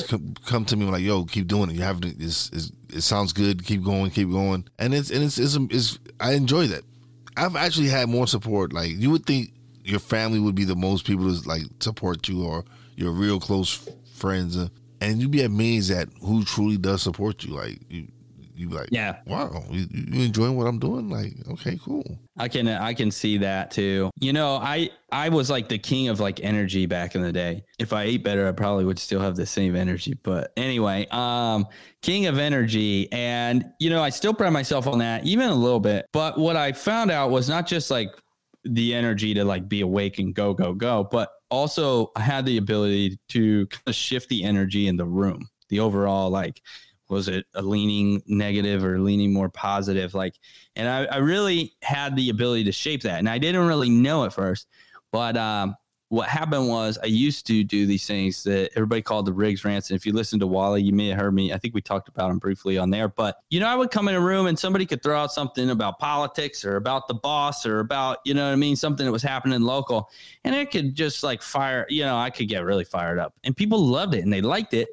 come, 0.47 0.65
to 0.65 0.77
me 0.77 0.87
like, 0.87 1.03
"Yo, 1.03 1.25
keep 1.25 1.47
doing 1.47 1.71
it. 1.71 1.77
You 1.77 1.83
have 1.83 2.01
to. 2.01 2.09
It 2.09 3.03
sounds 3.03 3.33
good. 3.33 3.65
Keep 3.65 3.85
going. 3.85 4.11
Keep 4.11 4.31
going." 4.31 4.67
And 4.79 4.95
it's 4.95 5.11
and 5.11 5.23
it's, 5.23 5.39
it's 5.39 5.57
it's 5.71 5.99
I 6.19 6.33
enjoy 6.33 6.67
that. 6.69 6.83
I've 7.37 7.57
actually 7.57 7.89
had 7.89 8.09
more 8.09 8.27
support. 8.27 8.73
Like 8.73 8.91
you 8.91 9.11
would 9.11 9.27
think 9.27 9.53
your 9.85 10.01
family 10.01 10.39
would 10.39 10.55
be 10.55 10.65
the 10.65 10.77
most 10.77 11.07
people 11.07 11.33
to 11.33 11.49
like 11.49 11.63
support 11.81 12.29
you 12.29 12.45
or 12.45 12.65
your 12.97 13.13
real 13.13 13.41
close 13.41 13.89
friends, 14.21 14.57
uh, 14.57 14.69
and 15.01 15.21
you'd 15.21 15.31
be 15.31 15.43
amazed 15.43 15.91
at 15.91 16.09
who 16.23 16.45
truly 16.45 16.77
does 16.77 17.03
support 17.03 17.43
you. 17.43 17.55
Like 17.55 17.81
you, 17.89 18.07
you 18.55 18.69
be 18.69 18.75
like, 18.75 18.89
Yeah. 18.93 19.17
wow, 19.27 19.65
you, 19.71 19.87
you 19.91 20.25
enjoying 20.25 20.55
what 20.55 20.67
I'm 20.67 20.79
doing? 20.79 21.09
Like, 21.09 21.33
okay, 21.53 21.79
cool. 21.83 22.05
I 22.37 22.49
can 22.49 22.69
I 22.69 22.93
can 22.93 23.11
see 23.11 23.39
that 23.39 23.71
too. 23.71 24.11
You 24.21 24.35
know, 24.35 24.57
I 24.57 24.91
I 25.11 25.31
was 25.31 25.49
like 25.49 25.69
the 25.71 25.79
king 25.79 26.09
of 26.09 26.21
like 26.21 26.41
energy 26.41 26.85
back 26.87 27.15
in 27.15 27.23
the 27.23 27.33
day. 27.33 27.65
If 27.79 27.95
I 27.95 28.03
ate 28.05 28.23
better, 28.23 28.47
I 28.47 28.53
probably 28.53 28.85
would 28.85 28.99
still 28.99 29.21
have 29.21 29.35
the 29.37 29.47
same 29.47 29.75
energy. 29.75 30.15
But 30.23 30.53
anyway, 30.59 31.07
um 31.11 31.67
king 32.03 32.27
of 32.27 32.39
energy 32.39 33.11
and 33.13 33.65
you 33.79 33.89
know, 33.89 34.03
I 34.03 34.11
still 34.11 34.35
pride 34.35 34.51
myself 34.51 34.87
on 34.87 34.99
that 34.99 35.25
even 35.25 35.49
a 35.49 35.55
little 35.55 35.81
bit. 35.81 36.05
But 36.13 36.39
what 36.39 36.57
I 36.57 36.73
found 36.73 37.11
out 37.11 37.31
was 37.31 37.49
not 37.49 37.67
just 37.67 37.91
like 37.91 38.11
the 38.65 38.95
energy 38.95 39.33
to 39.33 39.45
like 39.45 39.69
be 39.71 39.81
awake 39.81 40.19
and 40.19 40.35
go 40.35 40.53
go 40.53 40.75
go, 40.75 41.09
but 41.11 41.31
also 41.51 42.13
I 42.17 42.21
had 42.21 42.47
the 42.47 42.57
ability 42.57 43.19
to 43.29 43.67
kind 43.67 43.83
of 43.87 43.95
shift 43.95 44.29
the 44.29 44.45
energy 44.45 44.87
in 44.89 44.97
the 44.97 45.05
room. 45.05 45.49
The 45.69 45.81
overall 45.81 46.31
like 46.31 46.63
was 47.09 47.27
it 47.27 47.45
a 47.55 47.63
leaning 47.63 48.23
negative 48.27 48.85
or 48.85 49.01
leaning 49.01 49.33
more 49.33 49.49
positive 49.49 50.15
like 50.15 50.35
and 50.77 50.89
I, 50.89 51.05
I 51.07 51.17
really 51.17 51.75
had 51.83 52.15
the 52.15 52.31
ability 52.31 52.65
to 52.65 52.73
shape 52.73 53.03
that 53.03 53.19
and 53.19 53.29
i 53.29 53.37
didn't 53.37 53.67
really 53.67 53.91
know 53.91 54.25
at 54.25 54.33
first 54.33 54.69
but 55.13 55.37
um, 55.37 55.75
what 56.11 56.29
happened 56.29 56.69
was 56.69 56.99
i 57.03 57.07
used 57.07 57.47
to 57.47 57.65
do 57.65 57.87
these 57.87 58.07
things 58.07 58.43
that 58.43 58.71
everybody 58.77 59.01
called 59.01 59.25
the 59.25 59.33
riggs 59.33 59.65
rants 59.65 59.91
and 59.91 59.97
if 59.97 60.05
you 60.05 60.13
listen 60.13 60.39
to 60.39 60.47
wally 60.47 60.83
you 60.83 60.93
may 60.93 61.09
have 61.09 61.19
heard 61.19 61.33
me 61.33 61.53
i 61.53 61.59
think 61.59 61.73
we 61.73 61.81
talked 61.81 62.09
about 62.09 62.29
them 62.29 62.39
briefly 62.39 62.77
on 62.77 62.91
there 62.91 63.09
but 63.09 63.39
you 63.49 63.59
know 63.59 63.67
i 63.69 63.75
would 63.75 63.91
come 63.91 64.09
in 64.09 64.15
a 64.15 64.21
room 64.21 64.47
and 64.47 64.59
somebody 64.59 64.85
could 64.85 65.03
throw 65.03 65.19
out 65.19 65.33
something 65.33 65.71
about 65.71 65.99
politics 65.99 66.65
or 66.65 66.77
about 66.77 67.09
the 67.09 67.15
boss 67.15 67.65
or 67.65 67.81
about 67.81 68.19
you 68.25 68.35
know 68.35 68.45
what 68.45 68.53
i 68.53 68.57
mean 68.57 68.77
something 68.77 69.07
that 69.07 69.13
was 69.13 69.23
happening 69.23 69.63
local 69.63 70.11
and 70.45 70.55
it 70.55 70.71
could 70.71 70.95
just 70.95 71.23
like 71.23 71.41
fire 71.41 71.87
you 71.89 72.05
know 72.05 72.19
i 72.19 72.29
could 72.29 72.49
get 72.49 72.65
really 72.65 72.85
fired 72.85 73.19
up 73.19 73.33
and 73.45 73.57
people 73.57 73.79
loved 73.79 74.15
it 74.15 74.23
and 74.23 74.33
they 74.33 74.43
liked 74.43 74.75
it 74.75 74.89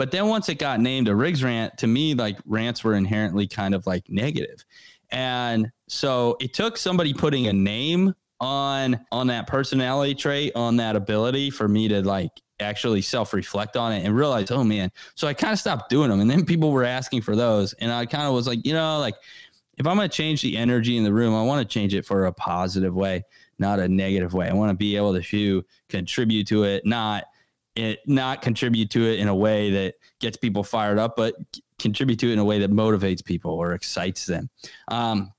but 0.00 0.10
then 0.10 0.28
once 0.28 0.48
it 0.48 0.54
got 0.54 0.80
named 0.80 1.08
a 1.08 1.14
Riggs 1.14 1.44
rant, 1.44 1.76
to 1.76 1.86
me, 1.86 2.14
like 2.14 2.38
rants 2.46 2.82
were 2.82 2.94
inherently 2.94 3.46
kind 3.46 3.74
of 3.74 3.86
like 3.86 4.08
negative. 4.08 4.64
And 5.10 5.70
so 5.88 6.38
it 6.40 6.54
took 6.54 6.78
somebody 6.78 7.12
putting 7.12 7.48
a 7.48 7.52
name 7.52 8.14
on 8.40 8.98
on 9.12 9.26
that 9.28 9.46
personality 9.46 10.14
trait, 10.14 10.52
on 10.54 10.76
that 10.76 10.96
ability 10.96 11.50
for 11.50 11.68
me 11.68 11.88
to 11.88 12.02
like 12.02 12.30
actually 12.60 13.02
self 13.02 13.32
reflect 13.32 13.76
on 13.76 13.92
it 13.92 14.04
and 14.04 14.14
realize, 14.14 14.50
oh 14.50 14.64
man. 14.64 14.90
So 15.14 15.26
I 15.26 15.34
kind 15.34 15.52
of 15.52 15.58
stopped 15.58 15.90
doing 15.90 16.10
them. 16.10 16.20
And 16.20 16.30
then 16.30 16.44
people 16.44 16.72
were 16.72 16.84
asking 16.84 17.22
for 17.22 17.36
those. 17.36 17.72
And 17.74 17.92
I 17.92 18.06
kind 18.06 18.24
of 18.24 18.34
was 18.34 18.46
like, 18.46 18.64
you 18.64 18.72
know, 18.72 18.98
like 18.98 19.14
if 19.78 19.86
I'm 19.86 19.96
going 19.96 20.08
to 20.08 20.14
change 20.14 20.42
the 20.42 20.56
energy 20.56 20.96
in 20.96 21.04
the 21.04 21.12
room, 21.12 21.34
I 21.34 21.42
want 21.42 21.66
to 21.66 21.72
change 21.72 21.94
it 21.94 22.04
for 22.04 22.26
a 22.26 22.32
positive 22.32 22.94
way, 22.94 23.24
not 23.58 23.78
a 23.78 23.88
negative 23.88 24.34
way. 24.34 24.48
I 24.48 24.52
want 24.52 24.70
to 24.70 24.76
be 24.76 24.96
able 24.96 25.18
to 25.20 25.64
contribute 25.88 26.46
to 26.48 26.64
it, 26.64 26.84
not 26.84 27.24
it, 27.76 28.00
not 28.06 28.42
contribute 28.42 28.90
to 28.90 29.06
it 29.06 29.20
in 29.20 29.28
a 29.28 29.34
way 29.34 29.70
that 29.70 29.94
gets 30.18 30.36
people 30.36 30.62
fired 30.62 30.98
up, 30.98 31.16
but 31.16 31.34
contribute 31.78 32.18
to 32.18 32.28
it 32.28 32.34
in 32.34 32.38
a 32.38 32.44
way 32.44 32.58
that 32.58 32.70
motivates 32.70 33.24
people 33.24 33.52
or 33.52 33.72
excites 33.72 34.26
them. 34.26 34.50
Um, 34.88 35.32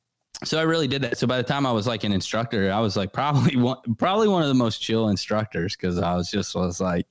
so 0.44 0.60
I 0.60 0.64
really 0.64 0.88
did 0.88 1.02
that. 1.04 1.18
So 1.18 1.28
by 1.28 1.38
the 1.38 1.44
time 1.44 1.66
I 1.66 1.72
was 1.72 1.86
like 1.86 2.04
an 2.04 2.12
instructor, 2.12 2.72
I 2.72 2.80
was 2.80 2.98
like 2.98 3.14
probably 3.14 3.56
one, 3.58 3.78
probably 3.98 4.28
one 4.28 4.42
of 4.42 4.48
the 4.48 4.56
most 4.56 4.80
chill 4.80 5.10
instructors 5.10 5.76
because 5.76 6.00
I 6.00 6.16
was 6.16 6.32
just 6.32 6.56
was 6.56 6.82
like, 6.82 7.08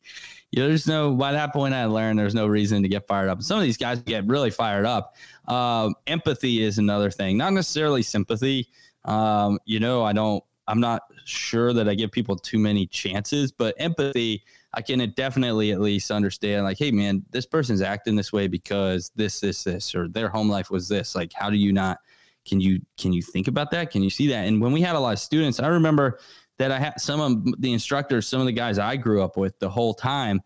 you 0.51 0.61
know, 0.61 0.69
there's 0.69 0.87
no 0.87 1.14
by 1.14 1.33
that 1.33 1.53
point 1.53 1.75
I 1.75 1.85
learned 1.85 2.19
there's 2.19 2.35
no 2.35 2.47
reason 2.47 2.83
to 2.83 2.88
get 2.88 3.07
fired 3.07 3.29
up. 3.29 3.43
Some 3.43 3.59
of 3.59 3.62
these 3.62 3.77
guys 3.77 4.03
get 4.03 4.27
really 4.27 4.51
fired 4.51 4.85
up. 4.85 5.14
Um, 5.47 5.95
empathy 6.07 6.62
is 6.62 6.79
another 6.79 7.11
thing, 7.11 7.37
not 7.37 7.53
necessarily 7.53 8.03
sympathy. 8.03 8.69
Um, 9.05 9.59
you 9.64 9.81
know, 9.81 10.03
I 10.03 10.12
don't. 10.12 10.43
I'm 10.66 10.81
not 10.81 11.03
sure 11.25 11.73
that 11.73 11.88
I 11.88 11.95
give 11.95 12.12
people 12.12 12.37
too 12.37 12.59
many 12.59 12.87
chances, 12.87 13.51
but 13.51 13.75
empathy, 13.79 14.45
I 14.73 14.83
can 14.83 14.99
definitely 15.16 15.73
at 15.73 15.81
least 15.81 16.12
understand. 16.12 16.64
Like, 16.64 16.79
hey, 16.79 16.93
man, 16.93 17.25
this 17.31 17.45
person's 17.45 17.81
acting 17.81 18.14
this 18.14 18.33
way 18.33 18.47
because 18.47 19.11
this, 19.16 19.40
this, 19.40 19.64
this, 19.64 19.95
or 19.97 20.07
their 20.07 20.29
home 20.29 20.49
life 20.49 20.71
was 20.71 20.88
this. 20.88 21.16
Like, 21.16 21.33
how 21.33 21.51
do 21.51 21.57
you 21.57 21.73
not? 21.73 21.99
Can 22.46 22.61
you 22.61 22.81
can 22.98 23.12
you 23.12 23.22
think 23.22 23.48
about 23.48 23.70
that? 23.72 23.90
Can 23.90 24.03
you 24.03 24.11
see 24.11 24.29
that? 24.29 24.46
And 24.46 24.61
when 24.61 24.72
we 24.72 24.81
had 24.81 24.96
a 24.96 25.00
lot 25.00 25.12
of 25.12 25.18
students, 25.18 25.61
I 25.61 25.68
remember 25.68 26.18
that 26.59 26.70
I 26.70 26.79
had 26.79 27.00
some 27.00 27.20
of 27.20 27.61
the 27.61 27.72
instructors, 27.72 28.29
some 28.29 28.40
of 28.40 28.46
the 28.46 28.53
guys 28.53 28.79
I 28.79 28.96
grew 28.96 29.22
up 29.22 29.37
with 29.37 29.59
the 29.59 29.68
whole 29.70 29.94
time, 29.94 30.40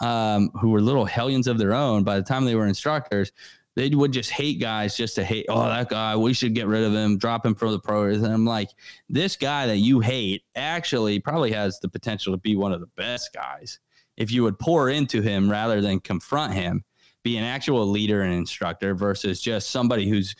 um, 0.00 0.50
who 0.60 0.70
were 0.70 0.80
little 0.80 1.04
hellions 1.04 1.46
of 1.46 1.58
their 1.58 1.74
own. 1.74 2.04
By 2.04 2.16
the 2.16 2.22
time 2.22 2.44
they 2.44 2.54
were 2.54 2.66
instructors, 2.66 3.32
they 3.74 3.88
would 3.90 4.12
just 4.12 4.30
hate 4.30 4.60
guys 4.60 4.96
just 4.96 5.14
to 5.16 5.24
hate. 5.24 5.46
Oh, 5.48 5.68
that 5.68 5.88
guy, 5.88 6.16
we 6.16 6.34
should 6.34 6.54
get 6.54 6.66
rid 6.66 6.82
of 6.82 6.92
him, 6.92 7.16
drop 7.16 7.46
him 7.46 7.54
from 7.54 7.72
the 7.72 7.78
pros. 7.78 8.22
And 8.22 8.32
I'm 8.32 8.44
like, 8.44 8.70
this 9.08 9.36
guy 9.36 9.66
that 9.66 9.76
you 9.76 10.00
hate 10.00 10.42
actually 10.56 11.20
probably 11.20 11.52
has 11.52 11.78
the 11.78 11.88
potential 11.88 12.32
to 12.32 12.38
be 12.38 12.56
one 12.56 12.72
of 12.72 12.80
the 12.80 12.90
best 12.96 13.32
guys 13.32 13.78
if 14.16 14.32
you 14.32 14.42
would 14.42 14.58
pour 14.58 14.90
into 14.90 15.22
him 15.22 15.48
rather 15.48 15.80
than 15.80 16.00
confront 16.00 16.54
him 16.54 16.84
be 17.28 17.36
an 17.36 17.44
actual 17.44 17.86
leader 17.86 18.22
and 18.22 18.32
instructor 18.32 18.94
versus 18.94 19.38
just 19.38 19.70
somebody 19.70 20.08
who's 20.08 20.34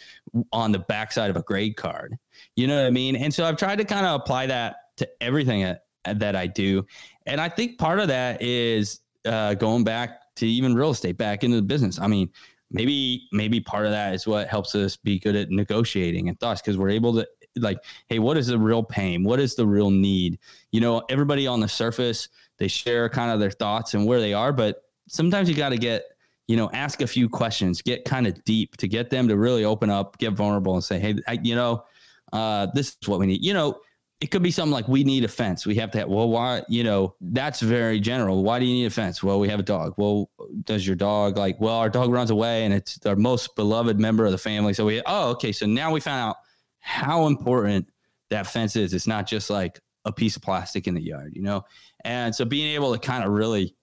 on 0.53 0.73
the 0.73 0.79
backside 0.79 1.29
of 1.29 1.37
a 1.37 1.43
grade 1.43 1.77
card. 1.77 2.17
You 2.57 2.67
know 2.67 2.81
what 2.81 2.87
I 2.87 2.91
mean? 2.91 3.15
And 3.15 3.33
so 3.33 3.45
I've 3.45 3.59
tried 3.59 3.77
to 3.77 3.85
kind 3.85 4.07
of 4.07 4.19
apply 4.19 4.47
that 4.47 4.77
to 4.97 5.09
everything 5.21 5.77
that, 6.05 6.35
I 6.35 6.47
do. 6.47 6.87
And 7.27 7.43
I 7.43 7.51
think 7.51 7.79
part 7.79 8.01
of 8.01 8.09
that 8.09 8.41
is 8.41 9.01
uh, 9.27 9.53
going 9.55 9.85
back 9.85 10.35
to 10.37 10.47
even 10.47 10.75
real 10.75 10.91
estate, 10.91 11.19
back 11.19 11.45
into 11.45 11.57
the 11.57 11.63
business. 11.63 12.01
I 12.01 12.07
mean, 12.07 12.31
maybe 12.71 13.29
maybe 13.33 13.61
part 13.61 13.85
of 13.85 13.93
that 13.93 14.15
is 14.15 14.27
what 14.27 14.49
helps 14.49 14.75
us 14.75 14.97
be 14.97 15.19
good 15.19 15.37
at 15.37 15.51
negotiating 15.51 16.31
and 16.31 16.41
thoughts 16.41 16.63
because 16.63 16.79
we're 16.79 16.89
able 16.89 17.13
to 17.15 17.27
like 17.57 17.79
hey 18.09 18.19
what 18.19 18.37
is 18.37 18.47
the 18.47 18.59
real 18.59 18.83
pain 18.83 19.25
what 19.25 19.41
is 19.41 19.55
the 19.55 19.67
real 19.67 19.91
need 19.91 20.39
you 20.71 20.79
know 20.79 21.03
everybody 21.09 21.47
on 21.47 21.61
the 21.61 21.67
surface 21.67 22.29
they 22.59 22.69
share 22.69 23.09
kind 23.09 23.31
of 23.31 23.41
their 23.41 23.51
thoughts 23.51 23.95
and 23.95 24.07
where 24.07 24.21
they 24.21 24.35
are 24.35 24.53
but 24.53 24.83
sometimes 25.09 25.49
you 25.49 25.55
got 25.55 25.71
to 25.71 25.79
get 25.79 26.05
you 26.49 26.57
know, 26.57 26.71
ask 26.73 27.03
a 27.03 27.07
few 27.07 27.29
questions, 27.29 27.83
get 27.83 28.05
kind 28.05 28.27
of 28.27 28.43
deep 28.45 28.77
to 28.79 28.89
get 28.89 29.11
them 29.11 29.29
to 29.29 29.37
really 29.37 29.65
open 29.65 29.91
up, 29.91 30.19
get 30.19 30.33
vulnerable, 30.33 30.75
and 30.75 30.83
say, 30.83 30.99
hey, 30.99 31.17
I, 31.29 31.39
you 31.43 31.55
know, 31.55 31.85
uh, 32.33 32.67
this 32.75 32.97
is 33.01 33.09
what 33.09 33.21
we 33.21 33.27
need. 33.27 33.45
You 33.45 33.53
know, 33.53 33.81
it 34.21 34.33
could 34.33 34.43
be 34.43 34.51
something 34.51 34.73
like 34.73 34.89
we 34.89 35.05
need 35.05 35.25
a 35.25 35.29
fence. 35.29 35.67
We 35.67 35.77
have 35.77 35.91
to 35.93 35.99
have, 35.99 36.09
well, 36.09 36.29
why, 36.29 36.63
you 36.69 36.83
know, 36.83 37.15
that's 37.21 37.61
very 37.61 38.01
general. 38.01 38.43
Why 38.43 38.59
do 38.59 38.65
you 38.65 38.75
need 38.75 38.87
a 38.87 38.91
fence? 38.91 39.23
Well, 39.23 39.39
we 39.39 39.49
have 39.49 39.61
a 39.61 39.63
dog. 39.63 39.95
Well, 39.97 40.31
does 40.65 40.87
your 40.87 40.97
dog 40.97 41.37
like, 41.37 41.61
well, 41.61 41.77
our 41.77 41.89
dog 41.91 42.11
runs 42.11 42.31
away 42.31 42.65
and 42.65 42.75
it's 42.75 42.99
our 43.07 43.15
most 43.15 43.55
beloved 43.55 44.01
member 44.01 44.25
of 44.25 44.33
the 44.33 44.39
family. 44.39 44.73
So 44.73 44.87
we, 44.87 45.03
oh, 45.07 45.31
okay. 45.33 45.53
So 45.53 45.67
now 45.67 45.93
we 45.93 46.01
found 46.01 46.31
out 46.31 46.37
how 46.81 47.27
important 47.27 47.87
that 48.31 48.47
fence 48.47 48.75
is. 48.75 48.93
It's 48.93 49.07
not 49.07 49.27
just 49.27 49.51
like 49.51 49.79
a 50.05 50.13
piece 50.13 50.35
of 50.35 50.43
plastic 50.43 50.89
in 50.89 50.95
the 50.95 51.03
yard, 51.03 51.35
you 51.37 51.43
know? 51.43 51.65
And 52.05 52.35
so 52.35 52.45
being 52.45 52.75
able 52.75 52.93
to 52.93 52.99
kind 52.99 53.23
of 53.23 53.31
really 53.31 53.77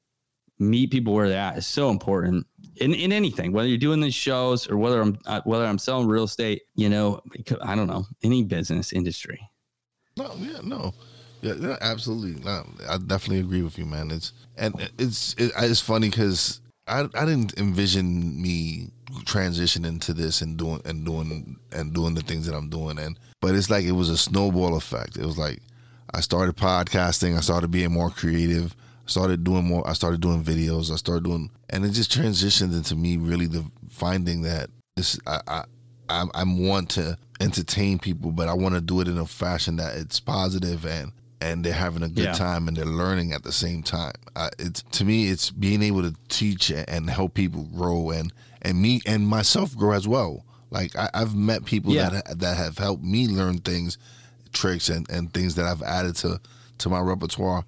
meet 0.60 0.92
people 0.92 1.14
where 1.14 1.30
they're 1.30 1.40
at 1.40 1.58
is 1.58 1.68
so 1.68 1.90
important 1.90 2.46
in, 2.78 2.94
in 2.94 3.12
anything, 3.12 3.52
whether 3.52 3.68
you're 3.68 3.78
doing 3.78 4.00
these 4.02 4.16
shows 4.16 4.70
or 4.70 4.78
whether 4.78 5.02
I'm 5.02 5.18
uh, 5.26 5.42
whether 5.46 5.66
I'm 5.66 5.78
selling 5.78 6.08
real 6.08 6.24
estate, 6.24 6.64
you 6.76 6.90
know, 6.90 7.22
I 7.62 7.76
don't 7.76 7.88
know, 7.88 8.06
any 8.24 8.44
business 8.44 8.94
industry. 8.94 9.40
No, 10.18 10.34
yeah, 10.40 10.60
no. 10.64 10.94
Yeah, 11.42 11.78
absolutely. 11.82 12.44
No, 12.44 12.66
I 12.90 12.98
definitely 12.98 13.40
agree 13.40 13.62
with 13.62 13.78
you, 13.78 13.86
man. 13.86 14.10
It's 14.12 14.34
and 14.58 14.74
it's 14.98 15.36
it, 15.38 15.52
it's 15.58 15.82
funny 15.82 16.10
because 16.10 16.62
I 16.88 17.02
I 17.14 17.26
didn't 17.26 17.58
envision 17.58 18.42
me 18.42 18.90
transitioning 19.24 20.02
to 20.02 20.14
this 20.14 20.42
and 20.42 20.58
doing 20.58 20.82
and 20.86 21.06
doing 21.06 21.58
and 21.72 21.94
doing 21.94 22.16
the 22.16 22.22
things 22.22 22.48
that 22.48 22.56
I'm 22.56 22.70
doing 22.70 22.98
and 22.98 23.18
but 23.40 23.56
it's 23.56 23.70
like 23.70 23.86
it 23.86 23.92
was 23.92 24.10
a 24.10 24.18
snowball 24.18 24.76
effect. 24.76 25.18
It 25.18 25.26
was 25.26 25.38
like 25.38 25.60
I 26.14 26.22
started 26.22 26.56
podcasting, 26.56 27.38
I 27.38 27.42
started 27.42 27.70
being 27.70 27.92
more 27.92 28.10
creative 28.10 28.76
started 29.06 29.44
doing 29.44 29.66
more. 29.66 29.88
I 29.88 29.94
started 29.94 30.22
doing 30.22 30.44
videos. 30.44 30.92
I 30.92 30.96
started 30.96 31.24
doing, 31.24 31.50
and 31.70 31.86
it 31.86 31.92
just 31.92 32.12
transitioned 32.12 32.74
into 32.74 32.96
me 32.96 33.18
really 33.18 33.48
the 33.48 33.66
finding 33.90 34.42
that 34.44 34.70
this 34.96 35.20
I 35.28 35.40
I 36.10 36.26
I'm, 36.34 36.60
want 36.60 36.90
to 36.92 37.18
entertain 37.40 38.00
people, 38.00 38.32
but 38.32 38.48
I 38.48 38.54
want 38.54 38.76
to 38.76 38.82
do 38.82 39.02
it 39.02 39.08
in 39.08 39.18
a 39.18 39.26
fashion 39.26 39.78
that 39.78 39.96
it's 39.96 40.20
positive 40.20 40.86
and 40.86 41.12
and 41.42 41.64
they're 41.64 41.74
having 41.74 42.02
a 42.04 42.10
good 42.10 42.26
yeah. 42.26 42.34
time 42.34 42.68
and 42.68 42.78
they're 42.78 42.86
learning 42.86 43.34
at 43.34 43.44
the 43.44 43.52
same 43.52 43.84
time. 43.84 44.14
Uh, 44.36 44.50
it's 44.58 44.84
to 44.84 45.04
me, 45.06 45.30
it's 45.30 45.52
being 45.52 45.82
able 45.82 46.02
to 46.02 46.16
teach 46.30 46.72
and 46.72 47.10
help 47.10 47.34
people 47.34 47.64
grow 47.76 48.12
and 48.12 48.32
and 48.62 48.82
me 48.82 49.02
and 49.06 49.28
myself 49.28 49.76
grow 49.76 49.92
as 49.92 50.08
well. 50.08 50.46
Like 50.72 50.96
I, 50.96 51.10
have 51.14 51.36
met 51.36 51.66
people 51.66 51.94
yeah. 51.94 52.10
that 52.10 52.40
that 52.40 52.58
have 52.58 52.78
helped 52.78 53.04
me 53.04 53.28
learn 53.28 53.60
things, 53.60 53.98
tricks 54.54 54.90
and 54.90 55.10
and 55.10 55.34
things 55.34 55.56
that 55.56 55.66
I've 55.66 55.84
added 55.84 56.16
to 56.18 56.40
to 56.80 56.90
my 56.90 57.00
repertoire 57.00 57.64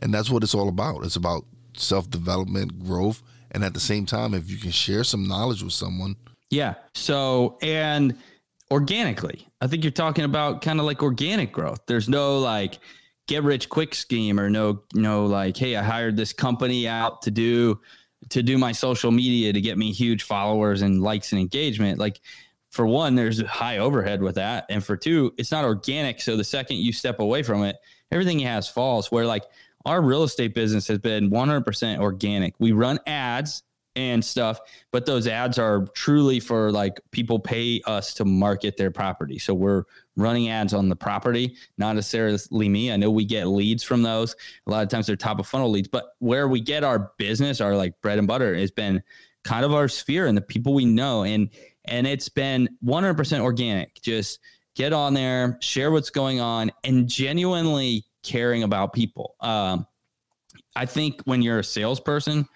and 0.00 0.12
that's 0.12 0.30
what 0.30 0.42
it's 0.42 0.54
all 0.54 0.68
about. 0.68 1.04
It's 1.04 1.16
about 1.16 1.44
self 1.76 2.10
development, 2.10 2.84
growth, 2.84 3.22
and 3.50 3.64
at 3.64 3.74
the 3.74 3.80
same 3.80 4.06
time, 4.06 4.34
if 4.34 4.50
you 4.50 4.56
can 4.56 4.70
share 4.70 5.04
some 5.04 5.26
knowledge 5.26 5.62
with 5.62 5.72
someone. 5.72 6.16
Yeah. 6.50 6.74
So, 6.94 7.58
and 7.62 8.16
organically, 8.70 9.48
I 9.60 9.66
think 9.66 9.84
you're 9.84 9.90
talking 9.90 10.24
about 10.24 10.62
kind 10.62 10.80
of 10.80 10.86
like 10.86 11.02
organic 11.02 11.52
growth. 11.52 11.80
There's 11.86 12.08
no 12.08 12.38
like 12.38 12.78
get 13.26 13.42
rich 13.42 13.68
quick 13.68 13.94
scheme 13.94 14.38
or 14.38 14.50
no, 14.50 14.82
no, 14.94 15.26
like, 15.26 15.56
hey, 15.56 15.76
I 15.76 15.82
hired 15.82 16.16
this 16.16 16.32
company 16.32 16.86
out 16.86 17.22
to 17.22 17.30
do 17.30 17.80
to 18.30 18.42
do 18.42 18.56
my 18.56 18.72
social 18.72 19.10
media 19.10 19.52
to 19.52 19.60
get 19.60 19.76
me 19.76 19.92
huge 19.92 20.22
followers 20.22 20.82
and 20.82 21.02
likes 21.02 21.32
and 21.32 21.40
engagement. 21.40 21.98
Like 21.98 22.20
for 22.70 22.86
one, 22.86 23.14
there's 23.14 23.40
high 23.42 23.78
overhead 23.78 24.22
with 24.22 24.34
that. 24.36 24.66
And 24.70 24.84
for 24.84 24.96
two, 24.96 25.32
it's 25.36 25.52
not 25.52 25.64
organic. 25.64 26.20
So 26.20 26.36
the 26.36 26.44
second 26.44 26.78
you 26.78 26.92
step 26.92 27.20
away 27.20 27.42
from 27.42 27.62
it, 27.64 27.76
everything 28.10 28.38
has 28.40 28.68
falls 28.68 29.12
where 29.12 29.26
like 29.26 29.44
our 29.84 30.02
real 30.02 30.22
estate 30.22 30.54
business 30.54 30.88
has 30.88 30.98
been 30.98 31.30
100% 31.30 31.98
organic. 31.98 32.54
We 32.58 32.72
run 32.72 32.98
ads 33.06 33.62
and 33.96 34.24
stuff, 34.24 34.60
but 34.90 35.06
those 35.06 35.26
ads 35.26 35.58
are 35.58 35.86
truly 35.94 36.40
for 36.40 36.72
like 36.72 37.00
people 37.12 37.38
pay 37.38 37.80
us 37.86 38.12
to 38.14 38.24
market 38.24 38.76
their 38.76 38.90
property. 38.90 39.38
So 39.38 39.54
we're 39.54 39.84
running 40.16 40.48
ads 40.48 40.74
on 40.74 40.88
the 40.88 40.96
property, 40.96 41.56
not 41.78 41.94
necessarily 41.94 42.68
me. 42.68 42.90
I 42.90 42.96
know 42.96 43.10
we 43.10 43.24
get 43.24 43.46
leads 43.46 43.82
from 43.82 44.02
those. 44.02 44.34
A 44.66 44.70
lot 44.70 44.82
of 44.82 44.88
times 44.88 45.06
they're 45.06 45.16
top 45.16 45.38
of 45.38 45.46
funnel 45.46 45.70
leads, 45.70 45.88
but 45.88 46.16
where 46.18 46.48
we 46.48 46.60
get 46.60 46.82
our 46.82 47.12
business, 47.18 47.60
our 47.60 47.76
like 47.76 48.00
bread 48.00 48.18
and 48.18 48.26
butter 48.26 48.54
has 48.54 48.70
been 48.70 49.02
kind 49.44 49.64
of 49.64 49.72
our 49.72 49.88
sphere 49.88 50.26
and 50.26 50.36
the 50.36 50.42
people 50.42 50.74
we 50.74 50.86
know. 50.86 51.22
And, 51.22 51.50
and 51.84 52.06
it's 52.06 52.28
been 52.28 52.68
100% 52.84 53.40
organic. 53.40 54.00
Just 54.02 54.40
get 54.74 54.92
on 54.92 55.14
there, 55.14 55.56
share 55.60 55.92
what's 55.92 56.10
going 56.10 56.40
on, 56.40 56.72
and 56.82 57.06
genuinely 57.08 58.04
caring 58.24 58.62
about 58.64 58.92
people. 58.92 59.36
Um, 59.40 59.86
I 60.74 60.86
think 60.86 61.22
when 61.24 61.42
you're 61.42 61.60
a 61.60 61.64
salesperson, 61.64 62.46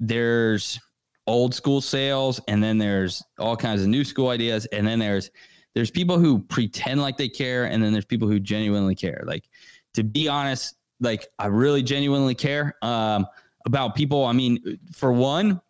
there's 0.00 0.80
old 1.26 1.54
school 1.54 1.80
sales, 1.80 2.40
and 2.48 2.62
then 2.62 2.78
there's 2.78 3.22
all 3.38 3.56
kinds 3.56 3.82
of 3.82 3.88
new 3.88 4.04
school 4.04 4.30
ideas, 4.30 4.66
and 4.66 4.86
then 4.86 4.98
there's 4.98 5.30
there's 5.74 5.90
people 5.90 6.18
who 6.18 6.40
pretend 6.40 7.00
like 7.00 7.16
they 7.16 7.28
care, 7.28 7.64
and 7.64 7.82
then 7.82 7.92
there's 7.92 8.04
people 8.04 8.28
who 8.28 8.40
genuinely 8.40 8.94
care. 8.94 9.22
Like 9.24 9.44
to 9.94 10.02
be 10.02 10.28
honest, 10.28 10.74
like 11.00 11.26
I 11.38 11.46
really 11.46 11.82
genuinely 11.82 12.34
care 12.34 12.76
um, 12.82 13.26
about 13.66 13.94
people. 13.94 14.24
I 14.24 14.32
mean, 14.32 14.78
for 14.92 15.12
one, 15.12 15.60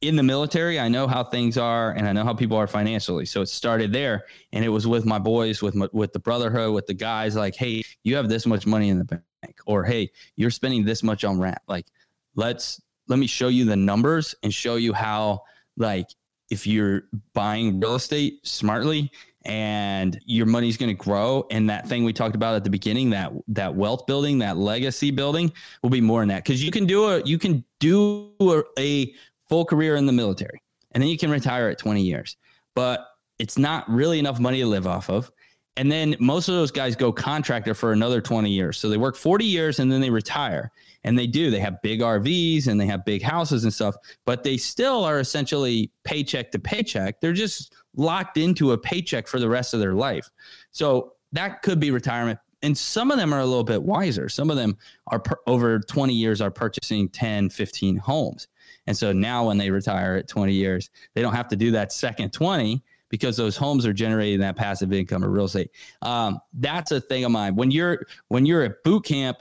in 0.00 0.16
the 0.16 0.22
military, 0.22 0.80
I 0.80 0.88
know 0.88 1.06
how 1.06 1.22
things 1.22 1.58
are 1.58 1.92
and 1.92 2.08
I 2.08 2.12
know 2.12 2.24
how 2.24 2.34
people 2.34 2.56
are 2.56 2.66
financially. 2.66 3.26
So 3.26 3.42
it 3.42 3.48
started 3.48 3.92
there 3.92 4.24
and 4.52 4.64
it 4.64 4.68
was 4.68 4.86
with 4.86 5.04
my 5.04 5.18
boys, 5.18 5.60
with 5.60 5.74
my, 5.74 5.88
with 5.92 6.12
the 6.12 6.18
brotherhood, 6.18 6.72
with 6.72 6.86
the 6.86 6.94
guys 6.94 7.36
like, 7.36 7.54
Hey, 7.54 7.82
you 8.02 8.16
have 8.16 8.28
this 8.28 8.46
much 8.46 8.66
money 8.66 8.88
in 8.88 8.98
the 8.98 9.04
bank 9.04 9.24
or, 9.66 9.84
Hey, 9.84 10.10
you're 10.36 10.50
spending 10.50 10.84
this 10.84 11.02
much 11.02 11.24
on 11.24 11.38
rent. 11.38 11.58
Like, 11.68 11.86
let's, 12.34 12.80
let 13.08 13.18
me 13.18 13.26
show 13.26 13.48
you 13.48 13.64
the 13.64 13.76
numbers 13.76 14.34
and 14.42 14.54
show 14.54 14.76
you 14.76 14.92
how, 14.92 15.42
like, 15.76 16.06
if 16.48 16.66
you're 16.66 17.02
buying 17.34 17.78
real 17.78 17.94
estate 17.94 18.46
smartly, 18.46 19.10
and 19.46 20.20
your 20.26 20.44
money's 20.44 20.76
going 20.76 20.90
to 20.90 21.02
grow 21.02 21.46
and 21.50 21.70
that 21.70 21.88
thing 21.88 22.04
we 22.04 22.12
talked 22.12 22.34
about 22.34 22.54
at 22.54 22.62
the 22.62 22.68
beginning 22.68 23.08
that 23.08 23.32
that 23.48 23.74
wealth 23.74 24.06
building 24.06 24.38
that 24.38 24.58
legacy 24.58 25.10
building 25.10 25.50
will 25.82 25.88
be 25.88 26.00
more 26.00 26.20
than 26.20 26.28
that 26.28 26.44
because 26.44 26.62
you 26.62 26.70
can 26.70 26.84
do 26.84 27.06
a 27.06 27.22
you 27.22 27.38
can 27.38 27.64
do 27.78 28.30
a, 28.42 28.62
a 28.78 29.14
full 29.50 29.64
career 29.64 29.96
in 29.96 30.06
the 30.06 30.12
military 30.12 30.62
and 30.92 31.02
then 31.02 31.10
you 31.10 31.18
can 31.18 31.30
retire 31.30 31.68
at 31.68 31.78
20 31.78 32.00
years 32.00 32.36
but 32.74 33.06
it's 33.38 33.58
not 33.58 33.88
really 33.90 34.18
enough 34.18 34.40
money 34.40 34.60
to 34.60 34.66
live 34.66 34.86
off 34.86 35.10
of 35.10 35.30
and 35.76 35.90
then 35.90 36.16
most 36.18 36.48
of 36.48 36.54
those 36.54 36.70
guys 36.70 36.96
go 36.96 37.12
contractor 37.12 37.74
for 37.74 37.92
another 37.92 38.20
20 38.20 38.50
years 38.50 38.78
so 38.78 38.88
they 38.88 38.96
work 38.96 39.16
40 39.16 39.44
years 39.44 39.78
and 39.78 39.92
then 39.92 40.00
they 40.00 40.10
retire 40.10 40.70
and 41.04 41.18
they 41.18 41.26
do 41.26 41.50
they 41.50 41.60
have 41.60 41.82
big 41.82 42.00
rvs 42.00 42.68
and 42.68 42.80
they 42.80 42.86
have 42.86 43.04
big 43.04 43.22
houses 43.22 43.64
and 43.64 43.74
stuff 43.74 43.94
but 44.24 44.42
they 44.42 44.56
still 44.56 45.04
are 45.04 45.20
essentially 45.20 45.90
paycheck 46.04 46.50
to 46.52 46.58
paycheck 46.58 47.20
they're 47.20 47.32
just 47.34 47.74
locked 47.96 48.36
into 48.36 48.72
a 48.72 48.78
paycheck 48.78 49.26
for 49.26 49.40
the 49.40 49.48
rest 49.48 49.74
of 49.74 49.80
their 49.80 49.94
life. 49.94 50.30
So 50.70 51.14
that 51.32 51.62
could 51.62 51.80
be 51.80 51.90
retirement. 51.90 52.38
And 52.62 52.76
some 52.76 53.10
of 53.10 53.16
them 53.16 53.32
are 53.32 53.40
a 53.40 53.46
little 53.46 53.64
bit 53.64 53.82
wiser. 53.82 54.28
Some 54.28 54.50
of 54.50 54.56
them 54.56 54.76
are 55.06 55.18
per, 55.18 55.36
over 55.46 55.80
20 55.80 56.12
years 56.12 56.40
are 56.40 56.50
purchasing 56.50 57.08
10, 57.08 57.50
15 57.50 57.96
homes. 57.96 58.48
And 58.86 58.96
so 58.96 59.12
now 59.12 59.46
when 59.46 59.58
they 59.58 59.70
retire 59.70 60.16
at 60.16 60.28
20 60.28 60.52
years, 60.52 60.90
they 61.14 61.22
don't 61.22 61.34
have 61.34 61.48
to 61.48 61.56
do 61.56 61.70
that 61.72 61.92
second 61.92 62.32
20 62.32 62.82
because 63.08 63.36
those 63.36 63.56
homes 63.56 63.84
are 63.86 63.92
generating 63.92 64.40
that 64.40 64.56
passive 64.56 64.92
income 64.92 65.24
or 65.24 65.30
real 65.30 65.44
estate. 65.44 65.70
Um, 66.02 66.40
that's 66.54 66.92
a 66.92 67.00
thing 67.00 67.24
of 67.24 67.32
mine. 67.32 67.56
When 67.56 67.70
you're 67.70 68.06
when 68.28 68.46
you're 68.46 68.62
at 68.62 68.82
boot 68.84 69.04
camp, 69.04 69.38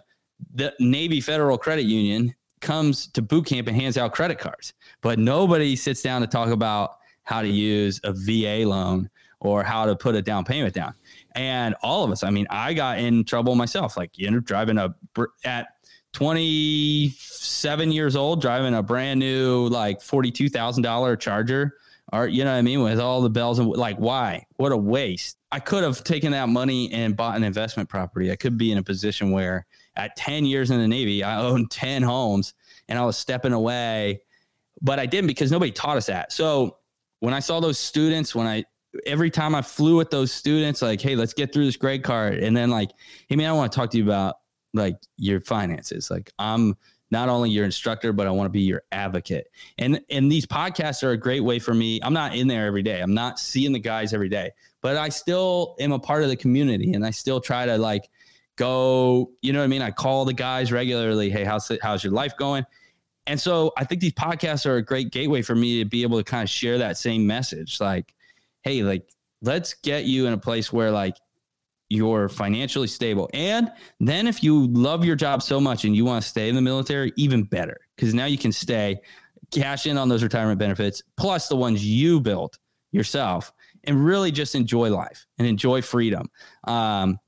the 0.54 0.74
Navy 0.80 1.22
Federal 1.22 1.58
Credit 1.58 1.86
Union 1.86 2.34
comes 2.60 3.08
to 3.08 3.22
boot 3.22 3.46
camp 3.46 3.68
and 3.68 3.76
hands 3.76 3.98
out 3.98 4.12
credit 4.12 4.40
cards, 4.40 4.74
but 5.02 5.20
nobody 5.20 5.76
sits 5.76 6.02
down 6.02 6.22
to 6.22 6.28
talk 6.28 6.50
about 6.50 6.98
how 7.24 7.42
to 7.42 7.48
use 7.48 8.02
a 8.04 8.12
VA 8.12 8.68
loan 8.68 9.10
or 9.42 9.64
how 9.64 9.86
to 9.86 9.96
put 9.96 10.16
a 10.16 10.22
down 10.22 10.44
payment 10.44 10.74
down. 10.74 10.94
And 11.36 11.76
all 11.82 12.04
of 12.04 12.12
us, 12.12 12.24
I 12.24 12.30
mean, 12.30 12.48
I 12.50 12.74
got 12.74 13.00
in 13.00 13.24
trouble 13.24 13.56
myself, 13.56 13.96
like, 13.96 14.18
you 14.18 14.30
know, 14.30 14.40
driving 14.40 14.78
a, 14.78 14.94
at 15.46 15.68
27 16.14 17.92
years 17.92 18.16
old, 18.16 18.42
driving 18.42 18.74
a 18.74 18.84
brand 18.84 19.20
new, 19.20 19.68
like 19.68 20.00
$42,000 20.00 21.20
charger 21.20 21.76
or, 22.12 22.28
you 22.28 22.44
know 22.44 22.52
what 22.52 22.58
I 22.58 22.62
mean? 22.62 22.82
With 22.82 23.00
all 23.00 23.22
the 23.22 23.30
bells 23.30 23.60
and 23.60 23.70
like, 23.70 23.98
why? 23.98 24.46
What 24.58 24.72
a 24.72 24.78
waste. 24.78 25.38
I 25.52 25.60
could 25.60 25.84
have 25.84 26.04
taken 26.04 26.32
that 26.32 26.50
money 26.50 26.92
and 26.92 27.16
bought 27.16 27.36
an 27.36 27.44
investment 27.44 27.88
property. 27.88 28.32
I 28.32 28.36
could 28.36 28.58
be 28.58 28.72
in 28.72 28.78
a 28.78 28.84
position 28.84 29.32
where 29.32 29.66
at 29.96 30.16
10 30.16 30.46
years 30.46 30.72
in 30.72 30.80
the 30.80 30.88
Navy, 30.88 31.24
I 31.24 31.40
owned 31.40 31.70
10 31.72 32.02
homes 32.02 32.54
and 32.88 32.98
I 32.98 33.06
was 33.06 33.18
stepping 33.18 33.54
away, 33.54 34.22
but 34.82 35.00
I 35.00 35.06
didn't 35.06 35.28
because 35.28 35.52
nobody 35.52 35.72
taught 35.72 35.98
us 35.98 36.08
that. 36.08 36.32
So 36.32 36.78
when 37.20 37.34
I 37.34 37.40
saw 37.40 37.60
those 37.60 37.78
students, 37.78 38.34
when 38.34 38.48
I 38.48 38.64
every 39.06 39.30
time 39.30 39.54
I 39.54 39.62
flew 39.62 39.98
with 39.98 40.10
those 40.10 40.32
students, 40.32 40.82
like, 40.82 41.00
hey, 41.00 41.16
let's 41.16 41.34
get 41.34 41.54
through 41.54 41.66
this 41.66 41.78
grade 41.78 42.04
card. 42.04 42.40
And 42.40 42.58
then 42.58 42.72
like, 42.72 42.90
hey 43.28 43.36
man, 43.36 43.48
I 43.48 43.54
want 43.54 43.72
to 43.72 43.76
talk 43.76 43.92
to 43.92 43.98
you 43.98 44.04
about 44.04 44.38
like 44.74 44.98
your 45.18 45.40
finances. 45.42 46.12
Like 46.12 46.32
I'm 46.40 46.76
not 47.12 47.30
only 47.30 47.50
your 47.50 47.66
instructor, 47.66 48.14
but 48.14 48.28
I 48.28 48.32
want 48.32 48.46
to 48.46 48.52
be 48.52 48.62
your 48.62 48.84
advocate. 48.92 49.48
And 49.78 50.02
and 50.10 50.32
these 50.32 50.46
podcasts 50.46 51.04
are 51.04 51.12
a 51.12 51.18
great 51.18 51.42
way 51.42 51.60
for 51.60 51.74
me. 51.74 52.00
I'm 52.04 52.14
not 52.14 52.36
in 52.36 52.48
there 52.48 52.68
every 52.68 52.84
day. 52.84 53.02
I'm 53.02 53.14
not 53.14 53.40
seeing 53.40 53.72
the 53.72 53.80
guys 53.80 54.14
every 54.14 54.30
day, 54.30 54.52
but 54.82 54.98
I 54.98 55.10
still 55.10 55.76
am 55.80 55.92
a 55.92 56.00
part 56.00 56.24
of 56.24 56.30
the 56.30 56.36
community 56.36 56.94
and 56.94 57.06
I 57.06 57.12
still 57.12 57.42
try 57.42 57.66
to 57.66 57.78
like 57.78 58.10
go, 58.58 59.32
you 59.42 59.54
know 59.54 59.60
what 59.60 59.66
I 59.66 59.68
mean? 59.68 59.82
I 59.82 59.92
call 59.92 60.26
the 60.26 60.34
guys 60.34 60.72
regularly, 60.72 61.30
hey, 61.30 61.44
how's 61.44 61.72
how's 61.82 62.04
your 62.04 62.14
life 62.14 62.36
going? 62.38 62.66
And 63.26 63.40
so 63.40 63.72
I 63.78 63.84
think 63.84 64.02
these 64.02 64.14
podcasts 64.14 64.66
are 64.66 64.78
a 64.78 64.82
great 64.82 65.12
gateway 65.12 65.42
for 65.42 65.56
me 65.56 65.84
to 65.84 65.86
be 65.86 66.04
able 66.04 66.18
to 66.18 66.24
kind 66.24 66.44
of 66.44 66.50
share 66.50 66.80
that 66.80 66.98
same 66.98 67.28
message. 67.28 67.80
Like, 67.80 68.14
hey, 68.64 68.82
like, 68.82 69.08
let's 69.42 69.76
get 69.76 70.06
you 70.06 70.26
in 70.26 70.34
a 70.34 70.38
place 70.38 70.74
where 70.74 70.92
like 70.92 71.16
you're 71.90 72.30
financially 72.30 72.88
stable. 72.88 73.30
And 73.34 73.72
then 74.00 74.28
if 74.28 74.44
you 74.44 74.68
love 74.68 75.04
your 75.04 75.16
job 75.16 75.42
so 75.42 75.60
much 75.60 75.86
and 75.86 75.96
you 75.96 76.06
want 76.06 76.24
to 76.24 76.30
stay 76.30 76.48
in 76.50 76.56
the 76.56 76.62
military, 76.62 77.12
even 77.16 77.44
better. 77.44 77.78
Because 77.96 78.14
now 78.14 78.26
you 78.26 78.38
can 78.38 78.52
stay, 78.52 79.02
cash 79.52 79.88
in 79.88 79.98
on 79.98 80.08
those 80.10 80.24
retirement 80.24 80.60
benefits, 80.60 81.02
plus 81.18 81.48
the 81.48 81.56
ones 81.56 81.84
you 81.84 82.20
built 82.20 82.60
yourself, 82.92 83.52
and 83.86 84.04
really 84.04 84.32
just 84.32 84.56
enjoy 84.56 84.90
life 84.90 85.26
and 85.38 85.48
enjoy 85.48 85.82
freedom. 85.82 86.30
Um, 86.66 87.20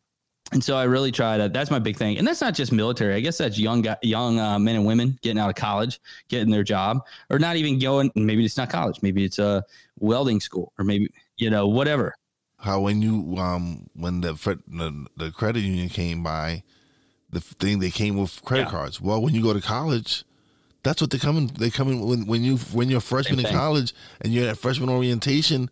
and 0.52 0.64
so 0.64 0.76
I 0.76 0.84
really 0.84 1.12
try 1.12 1.38
to. 1.38 1.48
That's 1.48 1.72
my 1.72 1.80
big 1.80 1.96
thing, 1.96 2.18
and 2.18 2.28
that's 2.28 2.42
not 2.42 2.54
just 2.54 2.74
military. 2.74 3.16
I 3.16 3.22
guess 3.22 3.38
that's 3.38 3.58
young 3.58 3.86
young 4.02 4.38
uh, 4.38 4.60
men 4.60 4.76
and 4.76 4.86
women 4.86 5.18
getting 5.22 5.40
out 5.40 5.50
of 5.50 5.56
college, 5.56 6.02
getting 6.28 6.52
their 6.52 6.64
job, 6.64 7.00
or 7.30 7.40
not 7.40 7.56
even 7.56 7.80
going. 7.80 8.12
Maybe 8.16 8.44
it's 8.44 8.58
not 8.58 8.70
college. 8.70 9.02
Maybe 9.02 9.24
it's 9.24 9.40
a 9.40 9.64
welding 10.00 10.42
school, 10.42 10.74
or 10.78 10.84
maybe 10.84 11.10
you 11.38 11.50
know 11.50 11.68
whatever. 11.68 12.16
How 12.62 12.80
when 12.80 13.02
you 13.02 13.38
um 13.38 13.90
when 13.96 14.22
the 14.22 14.34
the, 14.68 15.06
the 15.18 15.32
credit 15.32 15.62
union 15.62 15.90
came 15.90 16.24
by, 16.24 16.64
the 17.30 17.42
thing 17.42 17.80
they 17.80 17.90
came 17.90 18.18
with 18.18 18.44
credit 18.44 18.66
yeah. 18.66 18.72
cards. 18.72 19.02
Well, 19.02 19.22
when 19.22 19.34
you 19.34 19.42
go 19.42 19.54
to 19.54 19.62
college, 19.62 20.24
that's 20.84 21.02
what 21.02 21.10
they 21.10 21.18
come 21.18 21.38
in. 21.38 21.48
They 21.48 21.70
come 21.70 21.90
in 21.90 22.00
when 22.00 22.28
when 22.28 22.44
you 22.44 22.58
when 22.58 22.90
you're 22.90 23.00
a 23.00 23.02
freshman 23.02 23.40
in 23.40 23.52
college 23.52 23.94
and 24.22 24.34
you're 24.34 24.50
at 24.50 24.58
freshman 24.58 24.90
orientation. 24.90 25.70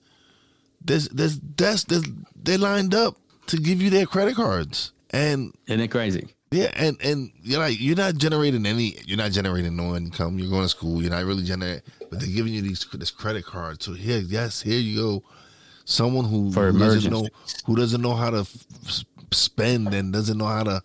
There's 0.84 1.10
there's 1.10 1.40
that's 1.58 1.84
there's 1.84 2.06
they 2.36 2.58
lined 2.58 2.96
up 2.96 3.18
to 3.48 3.58
give 3.58 3.82
you 3.82 3.90
their 3.90 4.06
credit 4.06 4.36
cards. 4.36 4.92
And 5.12 5.54
isn't 5.68 5.82
it 5.82 5.90
crazy? 5.90 6.28
Yeah, 6.52 6.72
and 6.76 6.98
and 7.04 7.32
you're 7.44 7.60
like 7.60 7.80
you're 7.80 7.96
not 7.96 8.16
generating 8.16 8.66
any, 8.66 8.98
you're 9.06 9.18
not 9.18 9.32
generating 9.32 9.76
no 9.76 9.96
income. 9.96 10.40
You're 10.40 10.50
going 10.50 10.64
to 10.64 10.70
school. 10.70 11.02
You're 11.02 11.12
not 11.12 11.26
really 11.26 11.44
generating, 11.44 11.84
but 12.10 12.20
they're 12.20 12.30
giving 12.30 12.54
you 12.54 12.64
these 12.64 12.86
this 12.94 13.12
credit 13.12 13.46
card. 13.46 13.84
So 13.84 13.94
here, 13.94 14.18
yes, 14.18 14.62
here 14.62 14.80
you 14.80 15.00
go. 15.00 15.24
Someone 15.90 16.26
who, 16.26 16.52
For 16.52 16.72
who 16.72 16.80
doesn't 16.80 17.12
know 17.12 17.28
who 17.66 17.76
doesn't 17.76 18.02
know 18.02 18.14
how 18.14 18.30
to 18.30 18.40
f- 18.40 19.06
spend 19.32 19.94
and 19.94 20.14
doesn't 20.14 20.38
know 20.38 20.46
how 20.46 20.64
to 20.64 20.84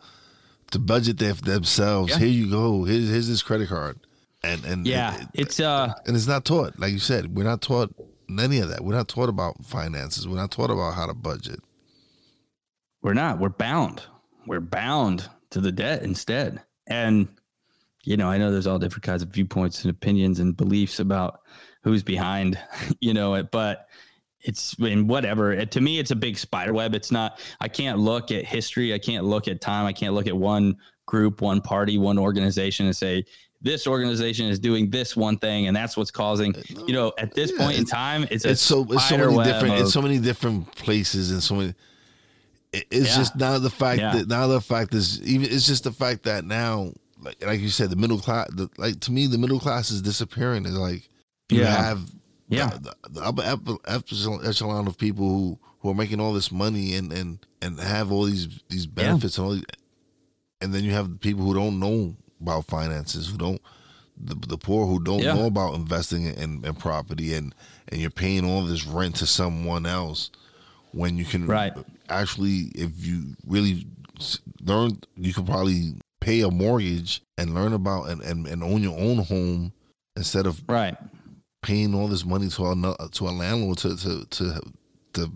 to 0.71 0.79
budget 0.79 1.19
their, 1.19 1.35
themselves. 1.35 2.11
Yeah. 2.11 2.19
Here 2.21 2.29
you 2.29 2.51
go. 2.51 2.85
Here's, 2.85 3.09
here's 3.11 3.29
this 3.29 3.43
credit 3.43 3.69
card. 3.69 3.99
And 4.43 4.65
and 4.65 4.87
yeah, 4.87 5.21
it, 5.21 5.29
it's 5.35 5.61
uh, 5.61 5.93
and 6.07 6.17
it's 6.17 6.27
not 6.27 6.47
taught. 6.47 6.79
Like 6.79 6.93
you 6.93 6.99
said, 6.99 7.37
we're 7.37 7.45
not 7.45 7.61
taught 7.61 7.95
any 8.31 8.61
of 8.61 8.71
that. 8.71 8.83
We're 8.83 8.95
not 8.95 9.09
taught 9.09 9.29
about 9.29 9.63
finances. 9.65 10.27
We're 10.27 10.37
not 10.37 10.51
taught 10.51 10.71
about 10.71 10.95
how 10.95 11.07
to 11.07 11.15
budget. 11.15 11.61
We're 13.03 13.13
not. 13.13 13.39
We're 13.39 13.51
bound. 13.51 14.03
We're 14.47 14.61
bound 14.61 15.29
to 15.51 15.61
the 15.61 15.73
debt 15.73 16.03
instead. 16.03 16.63
And, 16.87 17.29
you 18.05 18.17
know, 18.17 18.29
I 18.29 18.39
know 18.39 18.51
there's 18.51 18.67
all 18.67 18.79
different 18.79 19.05
kinds 19.05 19.23
of 19.23 19.29
viewpoints 19.29 19.85
and 19.85 19.91
opinions 19.91 20.41
and 20.41 20.57
beliefs 20.57 20.99
about 20.99 21.41
who's 21.83 22.03
behind, 22.03 22.59
you 23.01 23.13
know, 23.13 23.35
it, 23.35 23.51
but 23.51 23.87
it's 24.45 24.75
in 24.79 25.07
whatever. 25.07 25.53
It, 25.53 25.71
to 25.73 25.81
me, 25.81 25.99
it's 25.99 26.11
a 26.11 26.17
big 26.17 26.39
spider 26.39 26.73
web. 26.73 26.95
It's 26.95 27.11
not, 27.11 27.41
I 27.61 27.69
can't 27.69 27.99
look 27.99 28.31
at 28.31 28.45
history. 28.45 28.95
I 28.95 28.99
can't 28.99 29.25
look 29.25 29.49
at 29.49 29.61
time. 29.61 29.87
I 29.87 29.93
can't 29.93 30.15
look 30.15 30.27
at 30.27 30.37
one 30.37 30.77
group, 31.07 31.41
one 31.41 31.61
party, 31.61 31.99
one 31.99 32.19
organization 32.19 32.87
and 32.87 32.97
say, 32.97 33.25
this 33.65 33.87
organization 33.87 34.47
is 34.47 34.59
doing 34.59 34.91
this 34.91 35.17
one 35.17 35.39
thing 35.39 35.67
and 35.67 35.75
that's 35.75 35.97
what's 35.97 36.11
causing 36.11 36.55
uh, 36.55 36.63
you 36.87 36.93
know 36.93 37.13
at 37.19 37.35
this 37.35 37.51
yeah, 37.51 37.65
point 37.65 37.79
in 37.79 37.85
time 37.87 38.27
it's, 38.31 38.45
it's 38.45 38.61
so 38.61 38.87
it's 38.91 39.09
so 39.09 39.17
many 39.17 39.43
different 39.43 39.75
of, 39.75 39.81
it's 39.81 39.93
so 39.93 40.03
many 40.03 40.19
different 40.19 40.71
places 40.77 41.31
and 41.31 41.43
so 41.43 41.55
many 41.55 41.75
it's 42.73 43.09
yeah. 43.09 43.17
just 43.17 43.37
now 43.37 43.59
the 43.59 43.71
fact 43.71 44.01
yeah. 44.01 44.13
that 44.15 44.29
now 44.29 44.47
the 44.47 44.61
fact 44.61 44.93
is 44.93 45.23
even 45.23 45.51
it's 45.51 45.67
just 45.67 45.85
the 45.85 45.93
fact 45.93 46.25
that 46.25 46.45
now 46.45 46.93
like 47.23 47.43
like 47.45 47.61
you 47.61 47.71
said 47.71 47.89
the 47.89 47.97
middle 47.97 48.19
class 48.19 48.49
the, 48.53 48.69
like 48.77 49.01
to 49.01 49.11
me 49.11 49.27
the 49.27 49.39
middle 49.39 49.59
class 49.59 49.91
is 49.91 50.03
disappearing 50.03 50.67
it's 50.67 50.75
like 50.75 51.09
you 51.49 51.61
yeah. 51.61 51.75
have 51.75 52.01
yeah. 52.49 52.71
The, 52.81 52.95
the 53.11 53.21
upper 53.23 53.79
echelon 53.87 54.87
of 54.87 54.99
people 54.99 55.29
who 55.29 55.59
who 55.81 55.91
are 55.91 55.95
making 55.95 56.21
all 56.21 56.33
this 56.33 56.51
money 56.53 56.95
and 56.95 57.13
and 57.13 57.39
and 57.63 57.79
have 57.79 58.13
all 58.13 58.25
these 58.25 58.61
these 58.69 58.87
benefits 58.87 59.39
and 59.39 59.47
all 59.47 59.53
these, 59.55 59.65
and 60.61 60.75
then 60.75 60.85
you 60.85 60.93
have 60.93 61.11
the 61.11 61.17
people 61.17 61.45
who 61.45 61.55
don't 61.55 61.79
know 61.79 62.17
about 62.41 62.65
finances 62.67 63.29
who 63.29 63.39
don't 63.39 63.61
the, 64.17 64.35
the 64.47 64.59
poor 64.59 64.87
who 64.87 65.03
don't 65.03 65.23
know 65.23 65.47
about 65.47 65.75
investing 65.75 66.27
in, 66.27 66.65
in 66.65 66.75
property 66.75 67.35
and 67.35 67.55
and 67.89 68.01
you're 68.01 68.11
paying 68.11 68.45
all 68.45 68.63
this 68.63 68.87
rent 68.87 69.17
to 69.17 69.27
someone 69.27 69.87
else 69.87 70.31
when 70.95 71.19
you 71.19 71.25
can 71.25 71.47
right. 71.47 71.73
actually, 72.09 72.71
if 72.75 73.05
you 73.05 73.35
really 73.47 73.87
learn, 74.63 74.99
you 75.17 75.35
could 75.35 75.47
probably 75.47 75.95
pay 76.21 76.41
a 76.43 76.51
mortgage 76.51 77.21
and 77.37 77.55
learn 77.55 77.73
about 77.73 78.09
and, 78.09 78.23
and, 78.23 78.47
and 78.47 78.63
own 78.63 78.83
your 78.83 78.99
own 78.99 79.19
home 79.19 79.73
instead 80.17 80.47
of 80.47 80.63
right 80.69 80.97
paying 81.65 81.95
all 81.95 82.07
this 82.07 82.25
money 82.25 82.49
to 82.49 82.67
a 82.67 83.09
to 83.13 83.29
a 83.29 83.31
landlord 83.31 83.79
to 83.79 83.97
to 83.97 84.27
to, 84.27 84.61
to 85.15 85.33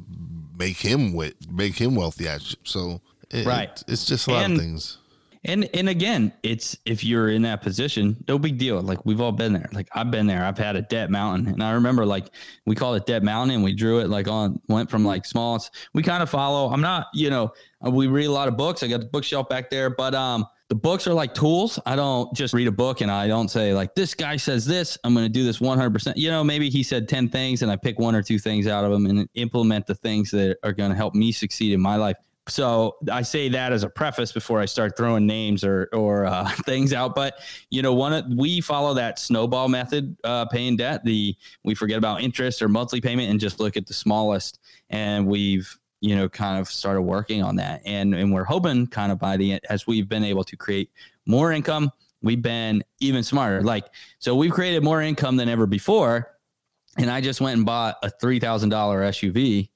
make 0.59 0.76
him 0.76 1.14
with 1.14 1.35
make 1.51 1.74
him 1.74 1.95
wealthy. 1.95 2.29
So 2.64 3.01
it, 3.31 3.47
right, 3.47 3.70
it, 3.70 3.85
it's 3.89 4.05
just 4.05 4.29
a 4.29 4.33
lot 4.33 4.45
and, 4.45 4.55
of 4.55 4.61
things. 4.61 4.99
And 5.45 5.68
and 5.72 5.89
again, 5.89 6.33
it's 6.43 6.76
if 6.85 7.03
you're 7.03 7.31
in 7.31 7.43
that 7.43 7.62
position, 7.62 8.22
no 8.29 8.39
big 8.39 8.59
deal. 8.59 8.81
Like 8.83 9.07
we've 9.07 9.20
all 9.20 9.33
been 9.33 9.55
there. 9.55 9.70
Like 9.72 9.89
I've 9.93 10.11
been 10.11 10.26
there. 10.26 10.45
I've 10.45 10.59
had 10.59 10.76
a 10.76 10.83
debt 10.83 11.11
mountain, 11.11 11.49
and 11.49 11.62
I 11.62 11.72
remember 11.72 12.05
like 12.05 12.31
we 12.66 12.74
call 12.74 12.95
it 12.95 13.07
debt 13.07 13.22
mountain, 13.22 13.55
and 13.55 13.64
we 13.64 13.72
drew 13.72 14.01
it 14.01 14.11
like 14.11 14.29
on 14.29 14.61
went 14.68 14.91
from 14.91 15.05
like 15.05 15.24
small. 15.24 15.64
We 15.95 16.03
kind 16.03 16.22
of 16.22 16.29
follow. 16.29 16.70
I'm 16.70 16.83
not, 16.83 17.07
you 17.14 17.31
know, 17.31 17.53
we 17.81 18.07
read 18.07 18.26
a 18.26 18.33
lot 18.33 18.49
of 18.49 18.57
books. 18.59 18.83
I 18.83 18.89
got 18.89 19.01
the 19.01 19.07
bookshelf 19.07 19.49
back 19.49 19.70
there, 19.70 19.89
but 19.89 20.14
um, 20.14 20.45
the 20.69 20.75
books 20.75 21.07
are 21.07 21.14
like 21.14 21.35
tools. 21.35 21.79
I 21.87 21.97
don't 21.97 22.33
just 22.35 22.53
read 22.53 22.69
a 22.69 22.73
book 22.73 23.01
and 23.01 23.11
I 23.11 23.27
don't 23.27 23.49
say 23.49 23.73
like 23.73 23.95
this 23.95 24.14
guy 24.14 24.37
says 24.37 24.66
this. 24.66 24.99
I'm 25.03 25.14
going 25.14 25.25
to 25.25 25.33
do 25.33 25.45
this 25.45 25.59
100%. 25.59 26.14
You 26.16 26.31
know, 26.31 26.45
maybe 26.45 26.69
he 26.69 26.83
said 26.83 27.09
10 27.09 27.31
things 27.31 27.62
and 27.62 27.71
I 27.71 27.77
pick 27.77 27.99
one 27.99 28.14
or 28.14 28.23
two 28.23 28.39
things 28.39 28.66
out 28.66 28.85
of 28.85 28.91
them 28.91 29.07
and 29.07 29.29
implement 29.35 29.87
the 29.87 29.95
things 29.95 30.31
that 30.33 30.59
are 30.62 30.73
going 30.73 30.91
to 30.91 30.97
help 30.97 31.14
me 31.14 31.33
succeed 31.33 31.73
in 31.73 31.81
my 31.81 31.97
life. 31.97 32.16
So 32.49 32.97
I 33.11 33.23
say 33.23 33.49
that 33.51 33.73
as 33.73 33.83
a 33.83 33.91
preface 33.91 34.33
before 34.33 34.61
I 34.61 34.64
start 34.64 34.97
throwing 34.97 35.27
names 35.27 35.64
or 35.64 35.89
or 35.93 36.25
uh, 36.25 36.49
things 36.64 36.93
out. 36.93 37.14
But 37.14 37.41
you 37.71 37.83
know, 37.83 37.93
one 37.95 38.12
of, 38.12 38.25
we 38.35 38.61
follow 38.61 38.95
that 38.95 39.19
snowball 39.19 39.69
method, 39.69 40.16
uh, 40.25 40.47
paying 40.47 40.77
debt. 40.77 41.05
The 41.05 41.37
we 41.64 41.75
forget 41.75 41.99
about 41.99 42.23
interest 42.23 42.62
or 42.62 42.69
monthly 42.69 43.03
payment 43.03 43.31
and 43.31 43.39
just 43.39 43.61
look 43.61 43.77
at 43.77 43.87
the 43.87 43.93
smallest. 43.93 44.61
And 44.89 45.27
we've 45.27 45.79
you 46.01 46.17
know 46.17 46.29
kind 46.29 46.59
of 46.59 46.69
started 46.69 47.03
working 47.03 47.43
on 47.43 47.57
that, 47.57 47.83
and 47.85 48.15
and 48.15 48.33
we're 48.33 48.45
hoping 48.45 48.87
kind 48.87 49.13
of 49.13 49.19
by 49.19 49.37
the 49.37 49.53
end 49.53 49.61
as 49.71 49.87
we've 49.87 50.09
been 50.09 50.25
able 50.25 50.45
to 50.45 50.57
create 50.57 50.91
more 51.27 51.53
income, 51.53 51.91
we've 52.23 52.43
been 52.43 52.83
even 53.01 53.23
smarter. 53.23 53.63
Like 53.63 53.85
so, 54.19 54.35
we've 54.35 54.53
created 54.53 54.83
more 54.83 55.03
income 55.03 55.37
than 55.37 55.49
ever 55.49 55.67
before. 55.67 56.35
And 56.97 57.11
I 57.11 57.21
just 57.21 57.41
went 57.41 57.57
and 57.57 57.65
bought 57.65 57.97
a 58.03 58.11
three 58.11 58.41
thousand 58.41 58.71
dollar 58.71 59.03
SUV 59.03 59.69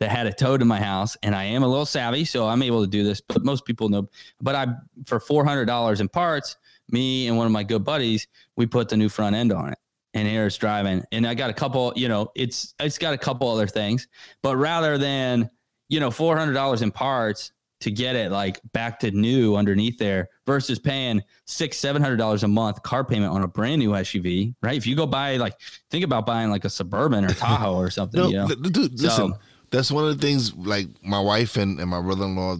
that 0.00 0.10
had 0.10 0.26
a 0.26 0.32
tow 0.32 0.56
to 0.58 0.64
my 0.64 0.80
house 0.80 1.16
and 1.22 1.34
I 1.34 1.44
am 1.44 1.62
a 1.62 1.68
little 1.68 1.86
savvy, 1.86 2.24
so 2.24 2.46
I'm 2.46 2.62
able 2.62 2.82
to 2.82 2.86
do 2.86 3.04
this, 3.04 3.20
but 3.20 3.44
most 3.44 3.64
people 3.64 3.88
know. 3.88 4.08
But 4.40 4.54
I, 4.54 4.66
for 5.06 5.20
$400 5.20 6.00
in 6.00 6.08
parts, 6.08 6.56
me 6.90 7.28
and 7.28 7.36
one 7.36 7.46
of 7.46 7.52
my 7.52 7.62
good 7.62 7.84
buddies, 7.84 8.26
we 8.56 8.66
put 8.66 8.88
the 8.88 8.96
new 8.96 9.08
front 9.08 9.36
end 9.36 9.52
on 9.52 9.72
it 9.72 9.78
and 10.12 10.28
here 10.28 10.46
it's 10.46 10.56
driving. 10.56 11.02
And 11.12 11.26
I 11.26 11.34
got 11.34 11.50
a 11.50 11.54
couple, 11.54 11.92
you 11.96 12.08
know, 12.08 12.30
it's, 12.34 12.74
it's 12.80 12.98
got 12.98 13.14
a 13.14 13.18
couple 13.18 13.48
other 13.48 13.66
things, 13.66 14.08
but 14.42 14.56
rather 14.56 14.98
than, 14.98 15.50
you 15.94 16.00
know, 16.00 16.10
$400 16.10 16.82
in 16.82 16.90
parts 16.90 17.52
to 17.78 17.90
get 17.92 18.16
it 18.16 18.32
like 18.32 18.60
back 18.72 18.98
to 18.98 19.12
new 19.12 19.54
underneath 19.54 19.96
there 19.96 20.28
versus 20.44 20.78
paying 20.78 21.22
six, 21.44 21.76
seven 21.76 22.02
hundred 22.02 22.16
dollars 22.16 22.42
a 22.42 22.48
month 22.48 22.82
car 22.82 23.04
payment 23.04 23.32
on 23.32 23.42
a 23.42 23.46
brand 23.46 23.78
new 23.78 23.90
SUV, 23.90 24.54
right? 24.60 24.76
If 24.76 24.88
you 24.88 24.96
go 24.96 25.06
buy 25.06 25.36
like 25.36 25.54
think 25.90 26.04
about 26.04 26.26
buying 26.26 26.50
like 26.50 26.64
a 26.64 26.70
suburban 26.70 27.24
or 27.24 27.32
Tahoe 27.34 27.76
or 27.76 27.90
something, 27.90 28.20
no, 28.20 28.28
you 28.28 28.36
know? 28.38 28.48
dude, 28.48 29.00
listen, 29.00 29.34
that's 29.70 29.92
one 29.92 30.04
of 30.04 30.18
the 30.18 30.26
things. 30.26 30.52
Like 30.54 30.88
my 31.04 31.20
wife 31.20 31.56
and, 31.56 31.78
and 31.78 31.88
my 31.88 32.00
brother 32.00 32.24
in 32.24 32.34
law, 32.34 32.56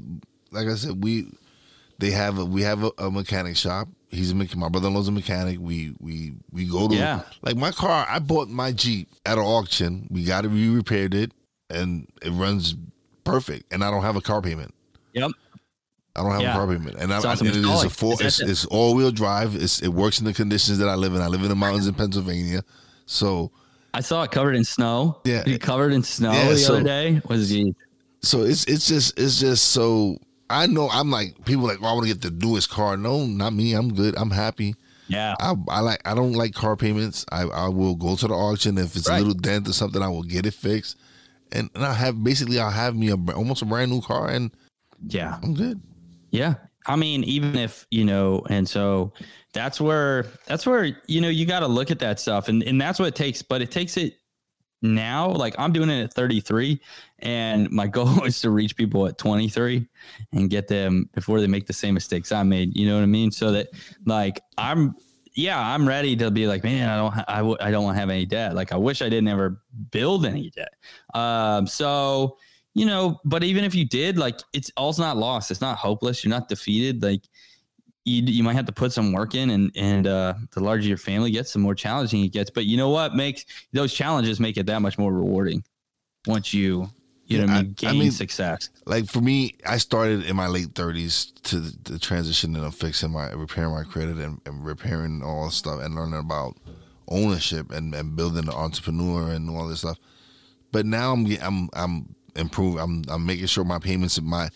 like 0.52 0.68
I 0.68 0.74
said, 0.74 1.02
we 1.02 1.26
they 1.98 2.12
have 2.12 2.38
a, 2.38 2.44
we 2.44 2.62
have 2.62 2.84
a, 2.84 2.90
a 2.98 3.10
mechanic 3.10 3.56
shop. 3.56 3.88
He's 4.08 4.30
a 4.30 4.34
my 4.34 4.68
brother 4.68 4.88
in 4.88 4.94
law's 4.94 5.08
a 5.08 5.12
mechanic. 5.12 5.58
We 5.58 5.94
we 5.98 6.34
we 6.52 6.66
go 6.66 6.86
to 6.86 6.94
yeah. 6.94 7.22
like 7.42 7.56
my 7.56 7.72
car. 7.72 8.06
I 8.08 8.20
bought 8.20 8.48
my 8.48 8.70
Jeep 8.70 9.08
at 9.26 9.38
an 9.38 9.44
auction. 9.44 10.06
We 10.10 10.22
got 10.22 10.44
it. 10.44 10.48
We 10.48 10.68
repaired 10.68 11.14
it, 11.14 11.32
and 11.70 12.06
it 12.22 12.30
runs 12.30 12.76
perfect. 13.24 13.72
And 13.72 13.82
I 13.82 13.90
don't 13.90 14.02
have 14.02 14.16
a 14.16 14.20
car 14.20 14.40
payment. 14.42 14.74
Yep. 15.12 15.30
I 16.16 16.22
don't 16.22 16.32
have 16.32 16.42
yeah. 16.42 16.50
a 16.52 16.54
car 16.54 16.66
payment, 16.68 16.96
and, 17.00 17.12
I, 17.12 17.16
awesome. 17.16 17.48
and 17.48 17.56
it 17.56 17.64
is 17.64 17.82
a 17.82 17.90
full. 17.90 18.12
It's, 18.20 18.40
it's 18.40 18.64
all 18.66 18.94
wheel 18.94 19.10
drive. 19.10 19.56
It's, 19.56 19.82
it 19.82 19.88
works 19.88 20.20
in 20.20 20.24
the 20.24 20.32
conditions 20.32 20.78
that 20.78 20.88
I 20.88 20.94
live 20.94 21.12
in. 21.12 21.20
I 21.20 21.26
live 21.26 21.42
in 21.42 21.48
the 21.48 21.56
mountains 21.56 21.88
in 21.88 21.94
Pennsylvania, 21.94 22.62
so 23.06 23.50
I 23.92 24.00
saw 24.00 24.22
it 24.22 24.30
covered 24.30 24.54
in 24.54 24.62
snow. 24.62 25.20
Yeah, 25.24 25.42
it 25.44 25.60
covered 25.60 25.92
in 25.92 26.04
snow 26.04 26.32
yeah, 26.32 26.50
the 26.50 26.56
so, 26.56 26.74
other 26.74 26.84
day. 26.84 27.20
Was 27.28 27.48
he? 27.48 27.74
So 28.22 28.42
it's 28.42 28.64
it's 28.66 28.86
just 28.86 29.18
it's 29.18 29.40
just 29.40 29.70
so 29.70 30.18
I 30.48 30.66
know 30.68 30.88
I'm 30.90 31.10
like 31.10 31.44
people 31.44 31.64
like 31.64 31.78
I 31.78 31.92
want 31.92 32.06
to 32.06 32.14
get 32.14 32.20
the 32.20 32.30
newest 32.30 32.70
car. 32.70 32.96
No, 32.96 33.26
not 33.26 33.52
me. 33.52 33.72
I'm 33.72 33.92
good. 33.92 34.14
I'm 34.16 34.30
happy. 34.30 34.76
Yeah, 35.08 35.34
I, 35.40 35.54
I 35.68 35.80
like 35.80 36.00
I 36.04 36.14
don't 36.14 36.32
like 36.32 36.54
car 36.54 36.76
payments. 36.76 37.26
I, 37.30 37.42
I 37.42 37.68
will 37.68 37.94
go 37.94 38.16
to 38.16 38.26
the 38.26 38.34
auction 38.34 38.78
if 38.78 38.96
it's 38.96 39.08
right. 39.08 39.16
a 39.16 39.18
little 39.18 39.34
dent 39.34 39.68
or 39.68 39.72
something. 39.72 40.00
I 40.00 40.08
will 40.08 40.22
get 40.22 40.46
it 40.46 40.54
fixed, 40.54 40.96
and, 41.54 41.70
and 41.74 41.84
I 41.84 41.92
have 41.92 42.22
basically 42.22 42.58
I'll 42.58 42.70
have 42.70 42.94
me 42.96 43.10
a 43.10 43.16
almost 43.32 43.62
a 43.62 43.64
brand 43.64 43.90
new 43.90 44.00
car, 44.00 44.28
and 44.28 44.50
yeah, 45.06 45.38
I'm 45.42 45.54
good. 45.54 45.80
Yeah, 46.30 46.54
I 46.86 46.96
mean 46.96 47.24
even 47.24 47.56
if 47.56 47.86
you 47.90 48.04
know, 48.04 48.42
and 48.50 48.68
so 48.68 49.12
that's 49.54 49.80
where 49.80 50.26
that's 50.46 50.66
where 50.66 50.96
you 51.06 51.20
know 51.22 51.28
you 51.28 51.46
got 51.46 51.60
to 51.60 51.66
look 51.66 51.90
at 51.90 52.00
that 52.00 52.20
stuff. 52.20 52.48
And 52.48 52.62
and 52.62 52.78
that's 52.78 52.98
what 52.98 53.08
it 53.08 53.14
takes 53.14 53.40
but 53.40 53.62
it 53.62 53.70
takes 53.70 53.96
it 53.96 54.18
now. 54.82 55.30
Like 55.30 55.54
i'm 55.56 55.72
doing 55.72 55.88
it 55.88 56.02
at 56.02 56.12
33 56.12 56.78
and 57.20 57.70
my 57.70 57.86
goal 57.86 58.24
is 58.26 58.40
to 58.42 58.50
reach 58.50 58.76
people 58.76 59.06
at 59.06 59.16
23 59.16 59.86
and 60.32 60.50
get 60.50 60.68
them 60.68 61.08
before 61.14 61.40
they 61.40 61.46
make 61.46 61.66
the 61.66 61.72
same 61.72 61.94
mistakes 61.94 62.32
i 62.32 62.42
made. 62.42 62.76
You 62.76 62.88
know 62.88 62.96
what 62.96 63.02
i 63.02 63.06
mean? 63.06 63.30
So 63.30 63.52
that 63.52 63.68
like 64.04 64.42
i'm 64.58 64.94
yeah 65.34 65.58
i'm 65.58 65.86
ready 65.86 66.14
to 66.16 66.30
be 66.30 66.46
like 66.46 66.62
man 66.62 66.88
i 66.88 66.96
don't 66.96 67.28
I 67.28 67.38
w- 67.38 67.56
I 67.60 67.70
don't 67.70 67.84
want 67.84 67.96
to 67.96 68.00
have 68.00 68.10
any 68.10 68.26
debt. 68.26 68.54
Like 68.54 68.72
i 68.72 68.76
wish 68.76 69.02
i 69.02 69.08
didn't 69.08 69.28
ever 69.28 69.60
build 69.90 70.26
any 70.26 70.50
debt. 70.50 70.74
Um 71.14 71.66
so 71.66 72.38
you 72.74 72.86
know 72.86 73.20
but 73.24 73.44
even 73.44 73.64
if 73.64 73.74
you 73.74 73.84
did 73.84 74.18
like 74.18 74.40
it's 74.52 74.70
all's 74.76 74.98
not 74.98 75.16
lost. 75.16 75.50
It's 75.50 75.60
not 75.60 75.76
hopeless. 75.76 76.24
You're 76.24 76.30
not 76.30 76.48
defeated. 76.48 77.02
Like 77.02 77.22
you, 78.04 78.22
you 78.22 78.42
might 78.42 78.54
have 78.54 78.66
to 78.66 78.72
put 78.72 78.92
some 78.92 79.12
work 79.12 79.34
in 79.34 79.50
and 79.50 79.70
and 79.76 80.06
uh, 80.06 80.34
the 80.52 80.60
larger 80.60 80.88
your 80.88 80.98
family 80.98 81.30
gets 81.30 81.52
the 81.52 81.58
more 81.58 81.74
challenging 81.74 82.24
it 82.24 82.32
gets. 82.32 82.50
But 82.50 82.66
you 82.66 82.76
know 82.76 82.90
what 82.90 83.14
makes 83.14 83.44
those 83.72 83.92
challenges 83.92 84.40
make 84.40 84.56
it 84.56 84.66
that 84.66 84.82
much 84.82 84.98
more 84.98 85.12
rewarding 85.12 85.64
once 86.26 86.52
you 86.52 86.88
you 87.26 87.44
know 87.44 87.52
I 87.52 87.62
mean, 87.62 87.72
gain 87.72 87.90
I 87.90 87.92
mean, 87.92 88.10
success 88.10 88.70
like 88.86 89.06
for 89.06 89.20
me 89.20 89.54
i 89.66 89.78
started 89.78 90.24
in 90.24 90.36
my 90.36 90.46
late 90.46 90.74
30s 90.74 91.32
to 91.44 91.60
the 91.60 91.98
transition 91.98 92.54
and 92.56 92.74
fixing 92.74 93.12
my 93.12 93.30
repairing 93.32 93.74
my 93.74 93.84
credit 93.84 94.18
and, 94.18 94.40
and 94.46 94.64
repairing 94.64 95.22
all 95.22 95.50
stuff 95.50 95.80
and 95.80 95.94
learning 95.94 96.18
about 96.18 96.56
ownership 97.08 97.70
and, 97.70 97.94
and 97.94 98.16
building 98.16 98.48
an 98.48 98.54
entrepreneur 98.54 99.30
and 99.30 99.48
all 99.48 99.66
this 99.68 99.80
stuff 99.80 99.98
but 100.72 100.84
now 100.84 101.12
i'm 101.12 101.26
i'm 101.42 101.68
i'm 101.72 102.14
improving 102.36 102.80
i'm 102.80 103.02
i'm 103.08 103.24
making 103.24 103.46
sure 103.46 103.64
my 103.64 103.78
payments 103.78 104.20
my 104.20 104.48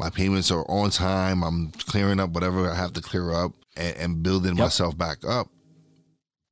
my 0.00 0.08
payments 0.08 0.50
are 0.50 0.64
on 0.68 0.88
time. 0.88 1.44
I'm 1.44 1.70
clearing 1.72 2.20
up 2.20 2.30
whatever 2.30 2.68
I 2.70 2.74
have 2.74 2.94
to 2.94 3.02
clear 3.02 3.34
up 3.34 3.52
and, 3.76 3.96
and 3.96 4.22
building 4.22 4.56
yep. 4.56 4.64
myself 4.64 4.96
back 4.96 5.18
up. 5.28 5.48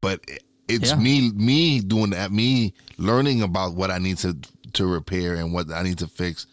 But 0.03 0.21
it's 0.69 0.91
yeah. 0.91 0.97
me 0.97 1.33
me 1.33 1.81
doing 1.81 2.11
that, 2.11 2.31
me 2.31 2.75
learning 2.99 3.41
about 3.41 3.75
what 3.75 3.91
I 3.91 3.97
need 3.97 4.19
to 4.19 4.37
to 4.75 4.87
repair 4.87 5.35
and 5.35 5.53
what 5.53 5.71
I 5.73 5.83
need 5.83 5.99
to 5.99 6.07
fix. 6.07 6.47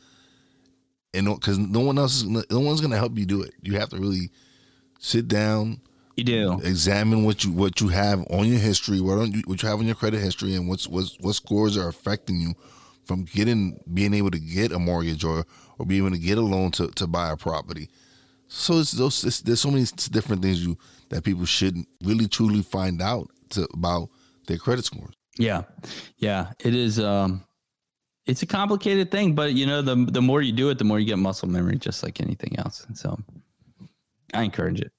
And 1.14 1.28
because 1.28 1.58
no 1.58 1.80
one 1.80 1.98
else 1.98 2.16
is 2.16 2.26
no 2.26 2.60
one's 2.60 2.82
gonna 2.82 2.98
help 2.98 3.18
you 3.18 3.26
do 3.26 3.42
it. 3.42 3.54
You 3.62 3.80
have 3.80 3.90
to 3.90 3.98
really 3.98 4.32
sit 5.00 5.28
down. 5.28 5.80
You 6.18 6.24
do 6.24 6.62
examine 6.64 7.26
what 7.26 7.44
you 7.44 7.52
what 7.52 7.82
you 7.82 7.90
have 7.90 8.26
on 8.30 8.48
your 8.48 8.60
history, 8.60 9.02
what 9.02 9.18
on 9.18 9.32
you, 9.32 9.42
what 9.46 9.62
you 9.62 9.70
have 9.70 9.80
on 9.80 9.86
your 9.86 9.96
credit 9.96 10.20
history, 10.20 10.56
and 10.56 10.68
what's 10.68 10.88
what's 10.88 11.18
what 11.20 11.36
scores 11.36 11.78
are 11.78 11.88
affecting 11.88 12.40
you 12.40 12.54
from 13.06 13.24
getting 13.24 13.80
being 13.94 14.14
able 14.14 14.32
to 14.32 14.40
get 14.40 14.72
a 14.72 14.80
mortgage 14.80 15.24
or 15.24 15.46
or 15.78 15.86
be 15.86 15.98
able 15.98 16.12
to 16.12 16.18
get 16.18 16.38
a 16.38 16.42
loan 16.42 16.72
to, 16.72 16.88
to 16.92 17.08
buy 17.08 17.32
a 17.32 17.38
property. 17.38 17.90
So 18.48 18.80
it's 18.80 18.92
those 18.92 19.24
it's, 19.24 19.42
there's 19.42 19.62
so 19.62 19.72
many 19.72 19.86
different 20.12 20.42
things 20.42 20.66
you 20.66 20.78
that 21.10 21.24
people 21.24 21.46
should 21.46 21.78
really 22.04 22.28
truly 22.28 22.62
find 22.62 23.02
out 23.02 23.30
to, 23.50 23.68
about 23.74 24.10
their 24.48 24.58
credit 24.58 24.86
scores. 24.86 25.16
Yeah, 25.38 25.64
yeah, 26.18 26.52
it 26.60 26.76
is. 26.76 27.00
Um, 27.00 27.44
it's 28.26 28.42
a 28.42 28.46
complicated 28.46 29.12
thing, 29.12 29.36
but 29.36 29.54
you 29.54 29.66
know, 29.66 29.82
the 29.82 29.96
the 29.96 30.22
more 30.22 30.42
you 30.42 30.52
do 30.52 30.70
it, 30.70 30.78
the 30.78 30.84
more 30.84 31.00
you 31.00 31.06
get 31.06 31.20
muscle 31.20 31.48
memory, 31.48 31.78
just 31.78 32.04
like 32.04 32.22
anything 32.22 32.58
else. 32.60 32.86
So, 32.94 33.20
I 34.34 34.44
encourage 34.44 34.82
it. 34.82 34.92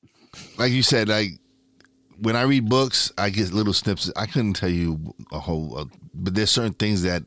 Like 0.58 0.72
you 0.72 0.82
said, 0.82 1.08
like 1.08 1.30
when 2.20 2.36
I 2.36 2.42
read 2.42 2.68
books, 2.68 3.12
I 3.18 3.30
get 3.30 3.52
little 3.52 3.72
snips. 3.72 4.10
I 4.16 4.26
couldn't 4.26 4.54
tell 4.54 4.68
you 4.68 5.14
a 5.32 5.38
whole, 5.38 5.78
uh, 5.78 5.84
but 6.14 6.34
there's 6.34 6.50
certain 6.50 6.74
things 6.74 7.02
that 7.02 7.24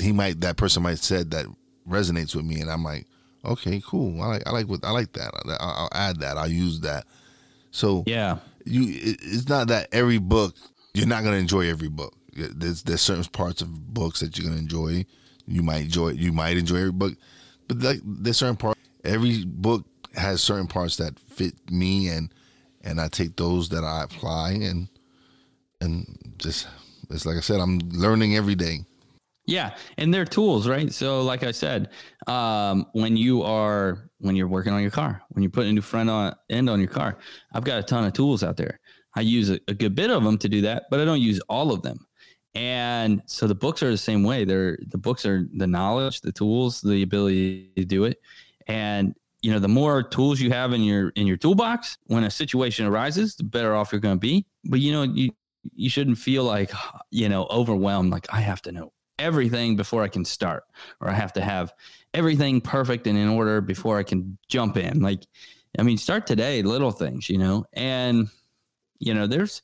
he 0.00 0.12
might, 0.12 0.40
that 0.40 0.56
person 0.56 0.82
might 0.82 0.98
said 0.98 1.30
that 1.32 1.46
resonates 1.88 2.34
with 2.34 2.44
me, 2.44 2.60
and 2.60 2.70
I'm 2.70 2.84
like, 2.84 3.06
okay, 3.44 3.82
cool. 3.84 4.20
I 4.22 4.26
like 4.26 4.46
I 4.46 4.50
like 4.50 4.68
what 4.68 4.84
I 4.84 4.90
like 4.90 5.12
that. 5.12 5.32
I'll, 5.60 5.70
I'll 5.70 5.88
add 5.92 6.20
that. 6.20 6.36
I'll 6.36 6.50
use 6.50 6.80
that. 6.80 7.06
So 7.70 8.04
yeah, 8.06 8.38
you 8.64 8.84
it's 8.88 9.48
not 9.48 9.68
that 9.68 9.88
every 9.92 10.18
book 10.18 10.56
you're 10.94 11.06
not 11.06 11.24
gonna 11.24 11.36
enjoy 11.36 11.68
every 11.68 11.88
book. 11.88 12.14
There's 12.34 12.82
there's 12.82 13.00
certain 13.00 13.24
parts 13.24 13.62
of 13.62 13.94
books 13.94 14.20
that 14.20 14.36
you're 14.36 14.48
gonna 14.48 14.60
enjoy. 14.60 15.06
You 15.50 15.62
might 15.62 15.82
enjoy 15.82 16.10
you 16.10 16.32
might 16.32 16.56
enjoy 16.56 16.76
every 16.76 16.92
book, 16.92 17.14
but 17.68 17.78
like 17.78 18.00
there's 18.04 18.38
certain 18.38 18.56
parts. 18.56 18.80
Every 19.04 19.44
book 19.44 19.84
has 20.14 20.40
certain 20.40 20.66
parts 20.66 20.96
that 20.96 21.18
fit 21.18 21.54
me, 21.70 22.08
and 22.08 22.32
and 22.82 23.00
I 23.00 23.08
take 23.08 23.36
those 23.36 23.68
that 23.70 23.84
I 23.84 24.04
apply, 24.04 24.52
and 24.52 24.88
and 25.80 26.06
just 26.38 26.68
it's 27.10 27.26
like 27.26 27.36
I 27.36 27.40
said, 27.40 27.60
I'm 27.60 27.78
learning 27.90 28.36
every 28.36 28.54
day. 28.54 28.80
Yeah, 29.46 29.74
and 29.98 30.14
they're 30.14 30.24
tools, 30.24 30.68
right? 30.68 30.92
So, 30.92 31.22
like 31.22 31.42
I 31.42 31.50
said, 31.50 31.88
um, 32.28 32.86
when 32.92 33.16
you 33.16 33.42
are 33.42 34.10
when 34.18 34.36
you're 34.36 34.48
working 34.48 34.72
on 34.72 34.82
your 34.82 34.92
car, 34.92 35.22
when 35.30 35.42
you're 35.42 35.50
putting 35.50 35.70
a 35.70 35.72
new 35.72 35.80
front 35.80 36.08
on, 36.08 36.34
end 36.50 36.70
on 36.70 36.78
your 36.78 36.88
car, 36.88 37.18
I've 37.52 37.64
got 37.64 37.78
a 37.78 37.82
ton 37.82 38.04
of 38.04 38.12
tools 38.12 38.44
out 38.44 38.56
there. 38.56 38.78
I 39.16 39.22
use 39.22 39.50
a, 39.50 39.58
a 39.66 39.74
good 39.74 39.96
bit 39.96 40.10
of 40.10 40.22
them 40.22 40.38
to 40.38 40.48
do 40.48 40.60
that, 40.60 40.84
but 40.90 41.00
I 41.00 41.04
don't 41.04 41.20
use 41.20 41.40
all 41.48 41.72
of 41.72 41.82
them. 41.82 42.06
And 42.54 43.22
so 43.26 43.46
the 43.46 43.54
books 43.54 43.82
are 43.82 43.90
the 43.90 43.96
same 43.98 44.24
way. 44.24 44.44
They're 44.44 44.78
the 44.88 44.98
books 44.98 45.24
are 45.24 45.46
the 45.54 45.66
knowledge, 45.66 46.20
the 46.20 46.32
tools, 46.32 46.80
the 46.80 47.02
ability 47.02 47.70
to 47.76 47.84
do 47.84 48.04
it. 48.04 48.20
And 48.66 49.14
you 49.42 49.52
know, 49.52 49.58
the 49.58 49.68
more 49.68 50.02
tools 50.02 50.40
you 50.40 50.50
have 50.50 50.72
in 50.72 50.82
your 50.82 51.10
in 51.10 51.26
your 51.26 51.36
toolbox 51.36 51.96
when 52.06 52.24
a 52.24 52.30
situation 52.30 52.86
arises, 52.86 53.36
the 53.36 53.44
better 53.44 53.74
off 53.74 53.92
you're 53.92 54.00
going 54.00 54.16
to 54.16 54.20
be. 54.20 54.44
But 54.64 54.80
you 54.80 54.92
know, 54.92 55.02
you 55.02 55.30
you 55.74 55.90
shouldn't 55.90 56.18
feel 56.18 56.44
like 56.44 56.72
you 57.10 57.28
know 57.28 57.46
overwhelmed. 57.50 58.10
Like 58.10 58.26
I 58.32 58.40
have 58.40 58.62
to 58.62 58.72
know 58.72 58.92
everything 59.18 59.76
before 59.76 60.02
I 60.02 60.08
can 60.08 60.24
start, 60.24 60.64
or 61.00 61.08
I 61.08 61.12
have 61.12 61.32
to 61.34 61.40
have 61.40 61.72
everything 62.14 62.60
perfect 62.60 63.06
and 63.06 63.16
in 63.16 63.28
order 63.28 63.60
before 63.60 63.98
I 63.98 64.02
can 64.02 64.36
jump 64.48 64.76
in. 64.76 65.00
Like 65.00 65.22
I 65.78 65.82
mean, 65.82 65.98
start 65.98 66.26
today, 66.26 66.62
little 66.62 66.90
things, 66.90 67.30
you 67.30 67.38
know, 67.38 67.64
and 67.72 68.28
you 68.98 69.14
know, 69.14 69.26
there's 69.26 69.62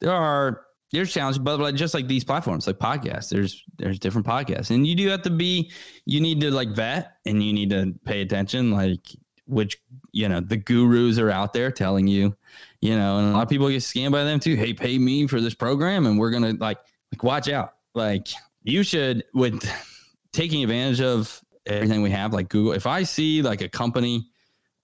there 0.00 0.12
are 0.12 0.62
there's 0.90 1.12
challenges, 1.12 1.38
but 1.38 1.60
like 1.60 1.74
just 1.74 1.94
like 1.94 2.08
these 2.08 2.24
platforms, 2.24 2.66
like 2.66 2.78
podcasts, 2.78 3.28
there's 3.28 3.64
there's 3.76 3.98
different 3.98 4.26
podcasts, 4.26 4.70
and 4.70 4.86
you 4.86 4.94
do 4.94 5.08
have 5.08 5.22
to 5.22 5.30
be, 5.30 5.70
you 6.06 6.20
need 6.20 6.40
to 6.40 6.50
like 6.50 6.70
vet, 6.70 7.16
and 7.26 7.42
you 7.42 7.52
need 7.52 7.70
to 7.70 7.94
pay 8.04 8.22
attention, 8.22 8.72
like 8.72 9.00
which 9.46 9.78
you 10.12 10.28
know 10.28 10.40
the 10.40 10.56
gurus 10.56 11.18
are 11.18 11.30
out 11.30 11.52
there 11.52 11.70
telling 11.70 12.06
you, 12.06 12.34
you 12.80 12.96
know, 12.96 13.18
and 13.18 13.28
a 13.28 13.32
lot 13.32 13.42
of 13.42 13.48
people 13.48 13.68
get 13.68 13.82
scammed 13.82 14.12
by 14.12 14.24
them 14.24 14.40
too. 14.40 14.54
Hey, 14.56 14.72
pay 14.72 14.98
me 14.98 15.26
for 15.26 15.40
this 15.40 15.54
program, 15.54 16.06
and 16.06 16.18
we're 16.18 16.30
gonna 16.30 16.54
like 16.58 16.78
like 17.12 17.22
watch 17.22 17.48
out. 17.48 17.74
Like 17.94 18.28
you 18.62 18.82
should 18.82 19.24
with 19.34 19.62
taking 20.32 20.62
advantage 20.62 21.02
of 21.02 21.42
everything 21.66 22.00
we 22.00 22.10
have, 22.10 22.32
like 22.32 22.48
Google. 22.48 22.72
If 22.72 22.86
I 22.86 23.02
see 23.02 23.42
like 23.42 23.60
a 23.60 23.68
company 23.68 24.30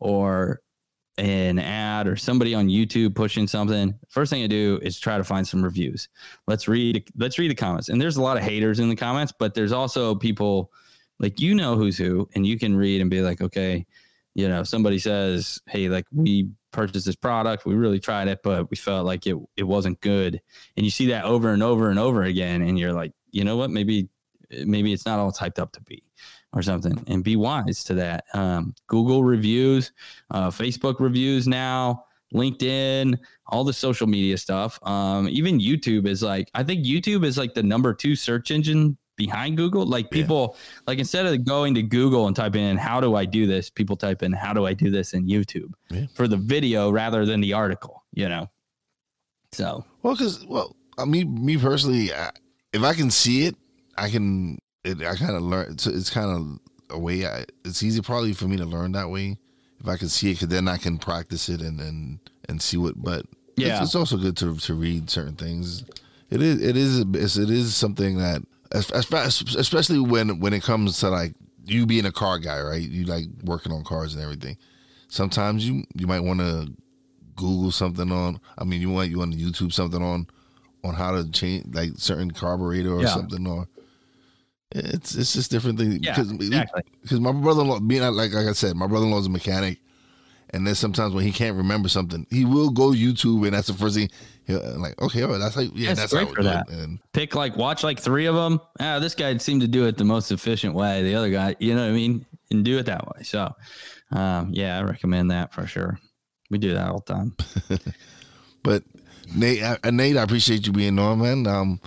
or 0.00 0.60
an 1.18 1.58
ad 1.58 2.08
or 2.08 2.16
somebody 2.16 2.54
on 2.54 2.68
YouTube 2.68 3.14
pushing 3.14 3.46
something, 3.46 3.94
first 4.08 4.30
thing 4.30 4.42
I 4.42 4.46
do 4.46 4.80
is 4.82 4.98
try 4.98 5.16
to 5.16 5.24
find 5.24 5.46
some 5.46 5.62
reviews. 5.62 6.08
Let's 6.46 6.66
read 6.66 7.08
let's 7.16 7.38
read 7.38 7.50
the 7.50 7.54
comments. 7.54 7.88
And 7.88 8.00
there's 8.00 8.16
a 8.16 8.22
lot 8.22 8.36
of 8.36 8.42
haters 8.42 8.80
in 8.80 8.88
the 8.88 8.96
comments, 8.96 9.32
but 9.38 9.54
there's 9.54 9.72
also 9.72 10.14
people 10.14 10.72
like 11.20 11.40
you 11.40 11.54
know 11.54 11.76
who's 11.76 11.96
who 11.96 12.28
and 12.34 12.46
you 12.46 12.58
can 12.58 12.76
read 12.76 13.00
and 13.00 13.10
be 13.10 13.20
like, 13.20 13.40
okay, 13.40 13.86
you 14.34 14.48
know, 14.48 14.64
somebody 14.64 14.98
says, 14.98 15.60
"Hey, 15.68 15.88
like 15.88 16.06
we 16.12 16.50
purchased 16.72 17.06
this 17.06 17.14
product, 17.14 17.64
we 17.64 17.74
really 17.74 18.00
tried 18.00 18.26
it, 18.28 18.40
but 18.42 18.68
we 18.70 18.76
felt 18.76 19.06
like 19.06 19.26
it 19.26 19.36
it 19.56 19.62
wasn't 19.62 20.00
good." 20.00 20.40
And 20.76 20.84
you 20.84 20.90
see 20.90 21.06
that 21.06 21.24
over 21.24 21.52
and 21.52 21.62
over 21.62 21.90
and 21.90 21.98
over 21.98 22.24
again 22.24 22.62
and 22.62 22.78
you're 22.78 22.92
like, 22.92 23.12
"You 23.30 23.44
know 23.44 23.56
what? 23.56 23.70
Maybe 23.70 24.08
maybe 24.64 24.92
it's 24.92 25.06
not 25.06 25.20
all 25.20 25.30
typed 25.32 25.58
up 25.60 25.72
to 25.72 25.80
be." 25.82 26.02
Or 26.54 26.62
something 26.62 27.02
and 27.08 27.22
be 27.22 27.36
wise 27.36 27.84
to 27.84 27.94
that. 27.94 28.24
Um, 28.32 28.74
Google 28.86 29.24
reviews, 29.24 29.92
uh, 30.30 30.50
Facebook 30.50 31.00
reviews 31.00 31.46
now, 31.46 32.04
LinkedIn, 32.32 33.18
all 33.46 33.64
the 33.64 33.72
social 33.72 34.06
media 34.06 34.38
stuff. 34.38 34.78
Um, 34.86 35.28
even 35.28 35.58
YouTube 35.58 36.06
is 36.06 36.22
like, 36.22 36.50
I 36.54 36.62
think 36.62 36.84
YouTube 36.84 37.24
is 37.24 37.36
like 37.36 37.54
the 37.54 37.62
number 37.62 37.92
two 37.92 38.16
search 38.16 38.50
engine 38.50 38.96
behind 39.16 39.56
Google. 39.56 39.86
Like 39.86 40.10
people, 40.10 40.56
yeah. 40.56 40.80
like 40.86 40.98
instead 40.98 41.26
of 41.26 41.44
going 41.44 41.74
to 41.74 41.82
Google 41.82 42.26
and 42.26 42.34
type 42.34 42.56
in, 42.56 42.76
how 42.76 43.00
do 43.00 43.14
I 43.14 43.24
do 43.24 43.46
this? 43.46 43.70
People 43.70 43.96
type 43.96 44.22
in, 44.22 44.32
how 44.32 44.52
do 44.52 44.66
I 44.66 44.74
do 44.74 44.90
this 44.90 45.14
in 45.14 45.26
YouTube 45.26 45.72
yeah. 45.90 46.06
for 46.14 46.26
the 46.26 46.36
video 46.36 46.90
rather 46.90 47.24
than 47.24 47.40
the 47.40 47.52
article, 47.52 48.04
you 48.12 48.28
know? 48.28 48.48
So, 49.52 49.84
well, 50.02 50.14
because, 50.14 50.44
well, 50.46 50.74
I 50.98 51.04
mean, 51.04 51.44
me 51.44 51.56
personally, 51.56 52.12
I, 52.12 52.30
if 52.72 52.82
I 52.82 52.94
can 52.94 53.10
see 53.10 53.46
it, 53.46 53.54
I 53.96 54.10
can 54.10 54.58
it, 54.84 55.02
I 55.02 55.16
kind 55.16 55.36
of 55.36 55.42
learn. 55.42 55.72
It's, 55.72 55.86
it's 55.86 56.10
kind 56.10 56.30
of 56.30 56.96
a 56.96 56.98
way. 56.98 57.26
I, 57.26 57.44
it's 57.64 57.82
easy 57.82 58.00
probably 58.00 58.32
for 58.32 58.46
me 58.46 58.56
to 58.56 58.64
learn 58.64 58.92
that 58.92 59.10
way 59.10 59.38
if 59.80 59.88
I 59.88 59.96
can 59.96 60.08
see 60.08 60.30
it, 60.30 60.34
because 60.34 60.48
then 60.48 60.68
I 60.68 60.76
can 60.76 60.98
practice 60.98 61.48
it 61.48 61.60
and 61.60 61.80
and 61.80 62.18
and 62.48 62.60
see 62.60 62.76
what. 62.76 62.94
But 63.02 63.26
yeah, 63.56 63.76
it's, 63.76 63.86
it's, 63.86 63.94
also 63.94 64.16
good 64.16 64.36
to 64.38 64.56
to 64.56 64.74
read 64.74 65.10
certain 65.10 65.36
things. 65.36 65.84
It 66.30 66.42
is 66.42 66.62
it 66.62 66.76
is 66.76 67.38
it 67.38 67.50
is 67.50 67.74
something 67.74 68.18
that 68.18 68.42
especially 68.72 70.00
when 70.00 70.40
when 70.40 70.52
it 70.52 70.62
comes 70.62 70.98
to 71.00 71.10
like 71.10 71.34
you 71.64 71.86
being 71.86 72.06
a 72.06 72.12
car 72.12 72.38
guy, 72.38 72.60
right? 72.60 72.82
You 72.82 73.04
like 73.04 73.26
working 73.44 73.72
on 73.72 73.84
cars 73.84 74.14
and 74.14 74.22
everything. 74.22 74.56
Sometimes 75.08 75.66
you 75.68 75.84
you 75.94 76.06
might 76.06 76.20
want 76.20 76.40
to 76.40 76.72
Google 77.36 77.70
something 77.70 78.10
on. 78.10 78.40
I 78.58 78.64
mean, 78.64 78.80
you 78.80 78.90
want 78.90 79.10
you 79.10 79.18
want 79.18 79.32
to 79.32 79.38
YouTube 79.38 79.72
something 79.72 80.02
on 80.02 80.26
on 80.82 80.94
how 80.94 81.12
to 81.12 81.30
change 81.30 81.74
like 81.74 81.90
certain 81.96 82.30
carburetor 82.30 82.92
or 82.92 83.02
yeah. 83.02 83.08
something 83.08 83.46
or 83.46 83.68
it's 84.74 85.14
it's 85.14 85.32
just 85.32 85.50
different 85.50 85.78
things. 85.78 85.98
Yeah, 86.00 86.14
because, 86.16 86.32
exactly. 86.32 86.82
Because 87.02 87.20
my 87.20 87.32
brother-in-law, 87.32 87.80
being 87.80 88.02
like 88.02 88.32
like 88.32 88.46
I 88.46 88.52
said, 88.52 88.76
my 88.76 88.86
brother-in-law 88.86 89.20
is 89.20 89.26
a 89.26 89.30
mechanic, 89.30 89.78
and 90.50 90.66
then 90.66 90.74
sometimes 90.74 91.14
when 91.14 91.24
he 91.24 91.32
can't 91.32 91.56
remember 91.56 91.88
something, 91.88 92.26
he 92.30 92.44
will 92.44 92.70
go 92.70 92.90
YouTube, 92.90 93.44
and 93.44 93.54
that's 93.54 93.68
the 93.68 93.74
first 93.74 93.94
thing. 93.94 94.10
He'll, 94.46 94.60
like, 94.78 95.00
okay, 95.00 95.22
right, 95.22 95.38
that's 95.38 95.56
like 95.56 95.70
Yeah, 95.74 95.94
that's, 95.94 96.12
that's 96.12 96.12
great 96.12 96.34
for 96.34 96.42
that. 96.42 96.68
And 96.68 96.98
pick 97.12 97.34
like 97.34 97.56
watch 97.56 97.84
like 97.84 98.00
three 98.00 98.26
of 98.26 98.34
them. 98.34 98.60
Ah, 98.80 98.98
this 98.98 99.14
guy 99.14 99.36
seemed 99.38 99.60
to 99.62 99.68
do 99.68 99.86
it 99.86 99.96
the 99.96 100.04
most 100.04 100.32
efficient 100.32 100.74
way. 100.74 101.02
The 101.02 101.14
other 101.14 101.30
guy, 101.30 101.54
you 101.60 101.74
know 101.74 101.82
what 101.82 101.90
I 101.90 101.94
mean, 101.94 102.26
and 102.50 102.64
do 102.64 102.78
it 102.78 102.86
that 102.86 103.06
way. 103.06 103.22
So, 103.22 103.54
um, 104.10 104.50
yeah, 104.52 104.78
I 104.78 104.82
recommend 104.82 105.30
that 105.30 105.54
for 105.54 105.66
sure. 105.66 105.98
We 106.50 106.58
do 106.58 106.74
that 106.74 106.88
all 106.88 107.02
the 107.06 107.14
time. 107.14 107.36
but 108.62 108.82
Nate, 109.34 109.62
uh, 109.62 109.90
Nate, 109.90 110.16
I 110.16 110.22
appreciate 110.22 110.66
you 110.66 110.72
being 110.72 110.98
on, 110.98 111.20
man. 111.20 111.46
Um, 111.46 111.80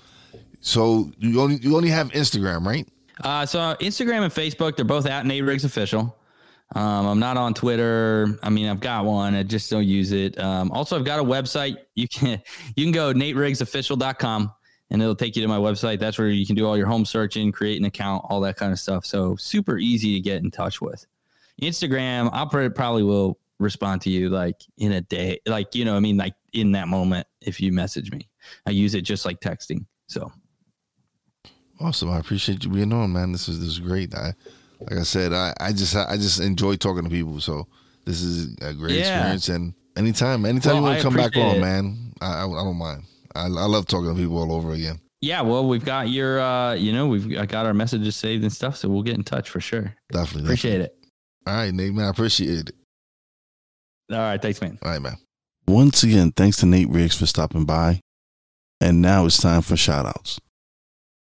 so 0.61 1.11
you 1.19 1.41
only 1.41 1.57
you 1.57 1.75
only 1.75 1.89
have 1.89 2.11
Instagram, 2.11 2.65
right? 2.65 2.87
Uh, 3.23 3.45
so 3.45 3.59
Instagram 3.79 4.23
and 4.23 4.33
Facebook, 4.33 4.75
they're 4.75 4.85
both 4.85 5.05
at 5.05 5.25
Nate 5.25 5.43
Riggs 5.43 5.63
Official. 5.63 6.15
Um, 6.75 7.07
I'm 7.07 7.19
not 7.19 7.37
on 7.37 7.53
Twitter. 7.53 8.37
I 8.43 8.49
mean, 8.49 8.67
I've 8.67 8.81
got 8.81 9.05
one. 9.05 9.33
I 9.35 9.43
just 9.43 9.69
don't 9.71 9.85
use 9.85 10.11
it. 10.11 10.37
Um, 10.37 10.71
also, 10.71 10.97
I've 10.97 11.05
got 11.05 11.19
a 11.19 11.23
website. 11.23 11.77
You 11.95 12.07
can 12.07 12.41
you 12.75 12.85
can 12.85 12.91
go 12.91 13.13
nateriggsofficial.com 13.13 14.51
and 14.89 15.01
it'll 15.01 15.15
take 15.15 15.35
you 15.35 15.41
to 15.41 15.47
my 15.47 15.57
website. 15.57 15.99
That's 15.99 16.17
where 16.17 16.27
you 16.27 16.45
can 16.45 16.55
do 16.55 16.67
all 16.67 16.77
your 16.77 16.87
home 16.87 17.05
searching, 17.05 17.51
create 17.51 17.79
an 17.79 17.85
account, 17.85 18.25
all 18.29 18.41
that 18.41 18.57
kind 18.57 18.71
of 18.71 18.79
stuff. 18.79 19.05
So 19.05 19.35
super 19.35 19.77
easy 19.77 20.15
to 20.15 20.21
get 20.21 20.43
in 20.43 20.51
touch 20.51 20.81
with. 20.81 21.05
Instagram, 21.61 22.29
I'll 22.33 22.47
probably 22.47 23.03
will 23.03 23.39
respond 23.59 24.01
to 24.03 24.09
you 24.09 24.29
like 24.29 24.61
in 24.77 24.91
a 24.91 25.01
day, 25.01 25.39
like 25.47 25.73
you 25.73 25.85
know, 25.85 25.95
I 25.95 25.99
mean, 25.99 26.17
like 26.17 26.35
in 26.53 26.73
that 26.73 26.87
moment 26.87 27.27
if 27.41 27.59
you 27.59 27.71
message 27.71 28.11
me. 28.11 28.27
I 28.65 28.71
use 28.71 28.93
it 28.93 29.01
just 29.01 29.25
like 29.25 29.39
texting. 29.39 29.85
So 30.07 30.31
Awesome. 31.79 32.09
I 32.11 32.19
appreciate 32.19 32.63
you 32.63 32.71
being 32.71 32.93
on, 32.93 33.13
man. 33.13 33.31
This 33.31 33.47
is 33.47 33.59
this 33.59 33.69
is 33.69 33.79
great. 33.79 34.13
I 34.15 34.33
like 34.79 34.99
I 34.99 35.03
said, 35.03 35.33
I, 35.33 35.53
I 35.59 35.73
just 35.73 35.95
I 35.95 36.15
just 36.17 36.39
enjoy 36.39 36.75
talking 36.75 37.03
to 37.03 37.09
people. 37.09 37.39
So 37.39 37.67
this 38.05 38.21
is 38.21 38.55
a 38.61 38.73
great 38.73 38.97
yeah. 38.97 39.33
experience. 39.33 39.49
And 39.49 39.73
anytime, 39.95 40.45
anytime 40.45 40.75
well, 40.75 40.77
you 40.77 40.81
want 40.83 40.97
to 40.97 41.03
come 41.03 41.15
back 41.15 41.35
on, 41.35 41.57
it. 41.57 41.59
man, 41.59 42.13
I, 42.21 42.41
I, 42.41 42.45
I 42.45 42.63
don't 42.63 42.77
mind. 42.77 43.03
I, 43.35 43.43
I 43.43 43.65
love 43.65 43.85
talking 43.85 44.09
to 44.09 44.19
people 44.19 44.37
all 44.37 44.51
over 44.51 44.71
again. 44.71 44.99
Yeah, 45.21 45.41
well, 45.41 45.67
we've 45.67 45.83
got 45.83 46.09
your, 46.09 46.39
uh, 46.39 46.73
you 46.75 46.93
know, 46.93 47.07
we've 47.07 47.27
got 47.47 47.65
our 47.65 47.73
messages 47.73 48.15
saved 48.15 48.43
and 48.43 48.53
stuff, 48.53 48.77
so 48.77 48.87
we'll 48.87 49.01
get 49.01 49.15
in 49.15 49.23
touch 49.23 49.49
for 49.49 49.59
sure. 49.59 49.95
Definitely, 50.11 50.43
appreciate 50.43 50.77
definitely. 50.77 50.97
it. 51.01 51.09
All 51.47 51.55
right, 51.55 51.73
Nate, 51.73 51.93
man, 51.93 52.05
I 52.05 52.09
appreciate 52.09 52.69
it. 52.69 52.75
All 54.11 54.19
right, 54.19 54.41
thanks, 54.41 54.61
man. 54.61 54.77
All 54.83 54.91
right, 54.91 55.01
man. 55.01 55.17
Once 55.67 56.03
again, 56.03 56.31
thanks 56.31 56.57
to 56.57 56.65
Nate 56.65 56.89
Riggs 56.89 57.17
for 57.17 57.25
stopping 57.25 57.65
by. 57.65 57.99
And 58.79 59.01
now 59.01 59.25
it's 59.25 59.41
time 59.41 59.63
for 59.63 59.75
shout 59.75 60.05
outs. 60.05 60.39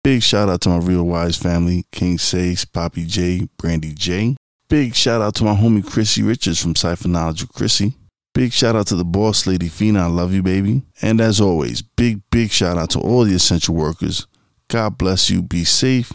Big 0.05 0.21
shout 0.21 0.49
out 0.49 0.61
to 0.61 0.69
my 0.69 0.77
Real 0.77 1.01
Wise 1.01 1.35
family, 1.35 1.83
King 1.91 2.19
Sace, 2.19 2.71
Poppy 2.71 3.07
J, 3.07 3.47
Brandy 3.57 3.91
J. 3.91 4.35
Big 4.69 4.93
shout 4.93 5.19
out 5.19 5.33
to 5.33 5.43
my 5.43 5.55
homie 5.55 5.83
Chrissy 5.83 6.21
Richards 6.21 6.61
from 6.61 6.75
Cypher 6.75 7.07
Knowledge 7.07 7.41
with 7.41 7.53
Chrissy. 7.53 7.95
Big 8.31 8.53
shout 8.53 8.75
out 8.75 8.85
to 8.85 8.95
the 8.95 9.03
boss 9.03 9.47
lady 9.47 9.67
Fina, 9.67 10.03
I 10.03 10.05
love 10.05 10.31
you, 10.31 10.43
baby. 10.43 10.83
And 11.01 11.19
as 11.19 11.41
always, 11.41 11.81
big, 11.81 12.21
big 12.29 12.51
shout 12.51 12.77
out 12.77 12.91
to 12.91 12.99
all 12.99 13.23
the 13.23 13.33
essential 13.33 13.73
workers. 13.73 14.27
God 14.67 14.99
bless 14.99 15.31
you, 15.31 15.41
be 15.41 15.63
safe. 15.63 16.13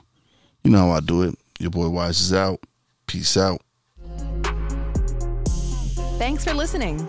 You 0.62 0.70
know 0.70 0.78
how 0.86 0.90
I 0.90 1.00
do 1.00 1.22
it. 1.22 1.34
Your 1.58 1.70
boy 1.70 1.88
Wise 1.88 2.20
is 2.20 2.32
out. 2.32 2.60
Peace 3.08 3.36
out. 3.36 3.60
Thanks 6.16 6.44
for 6.44 6.54
listening. 6.54 7.08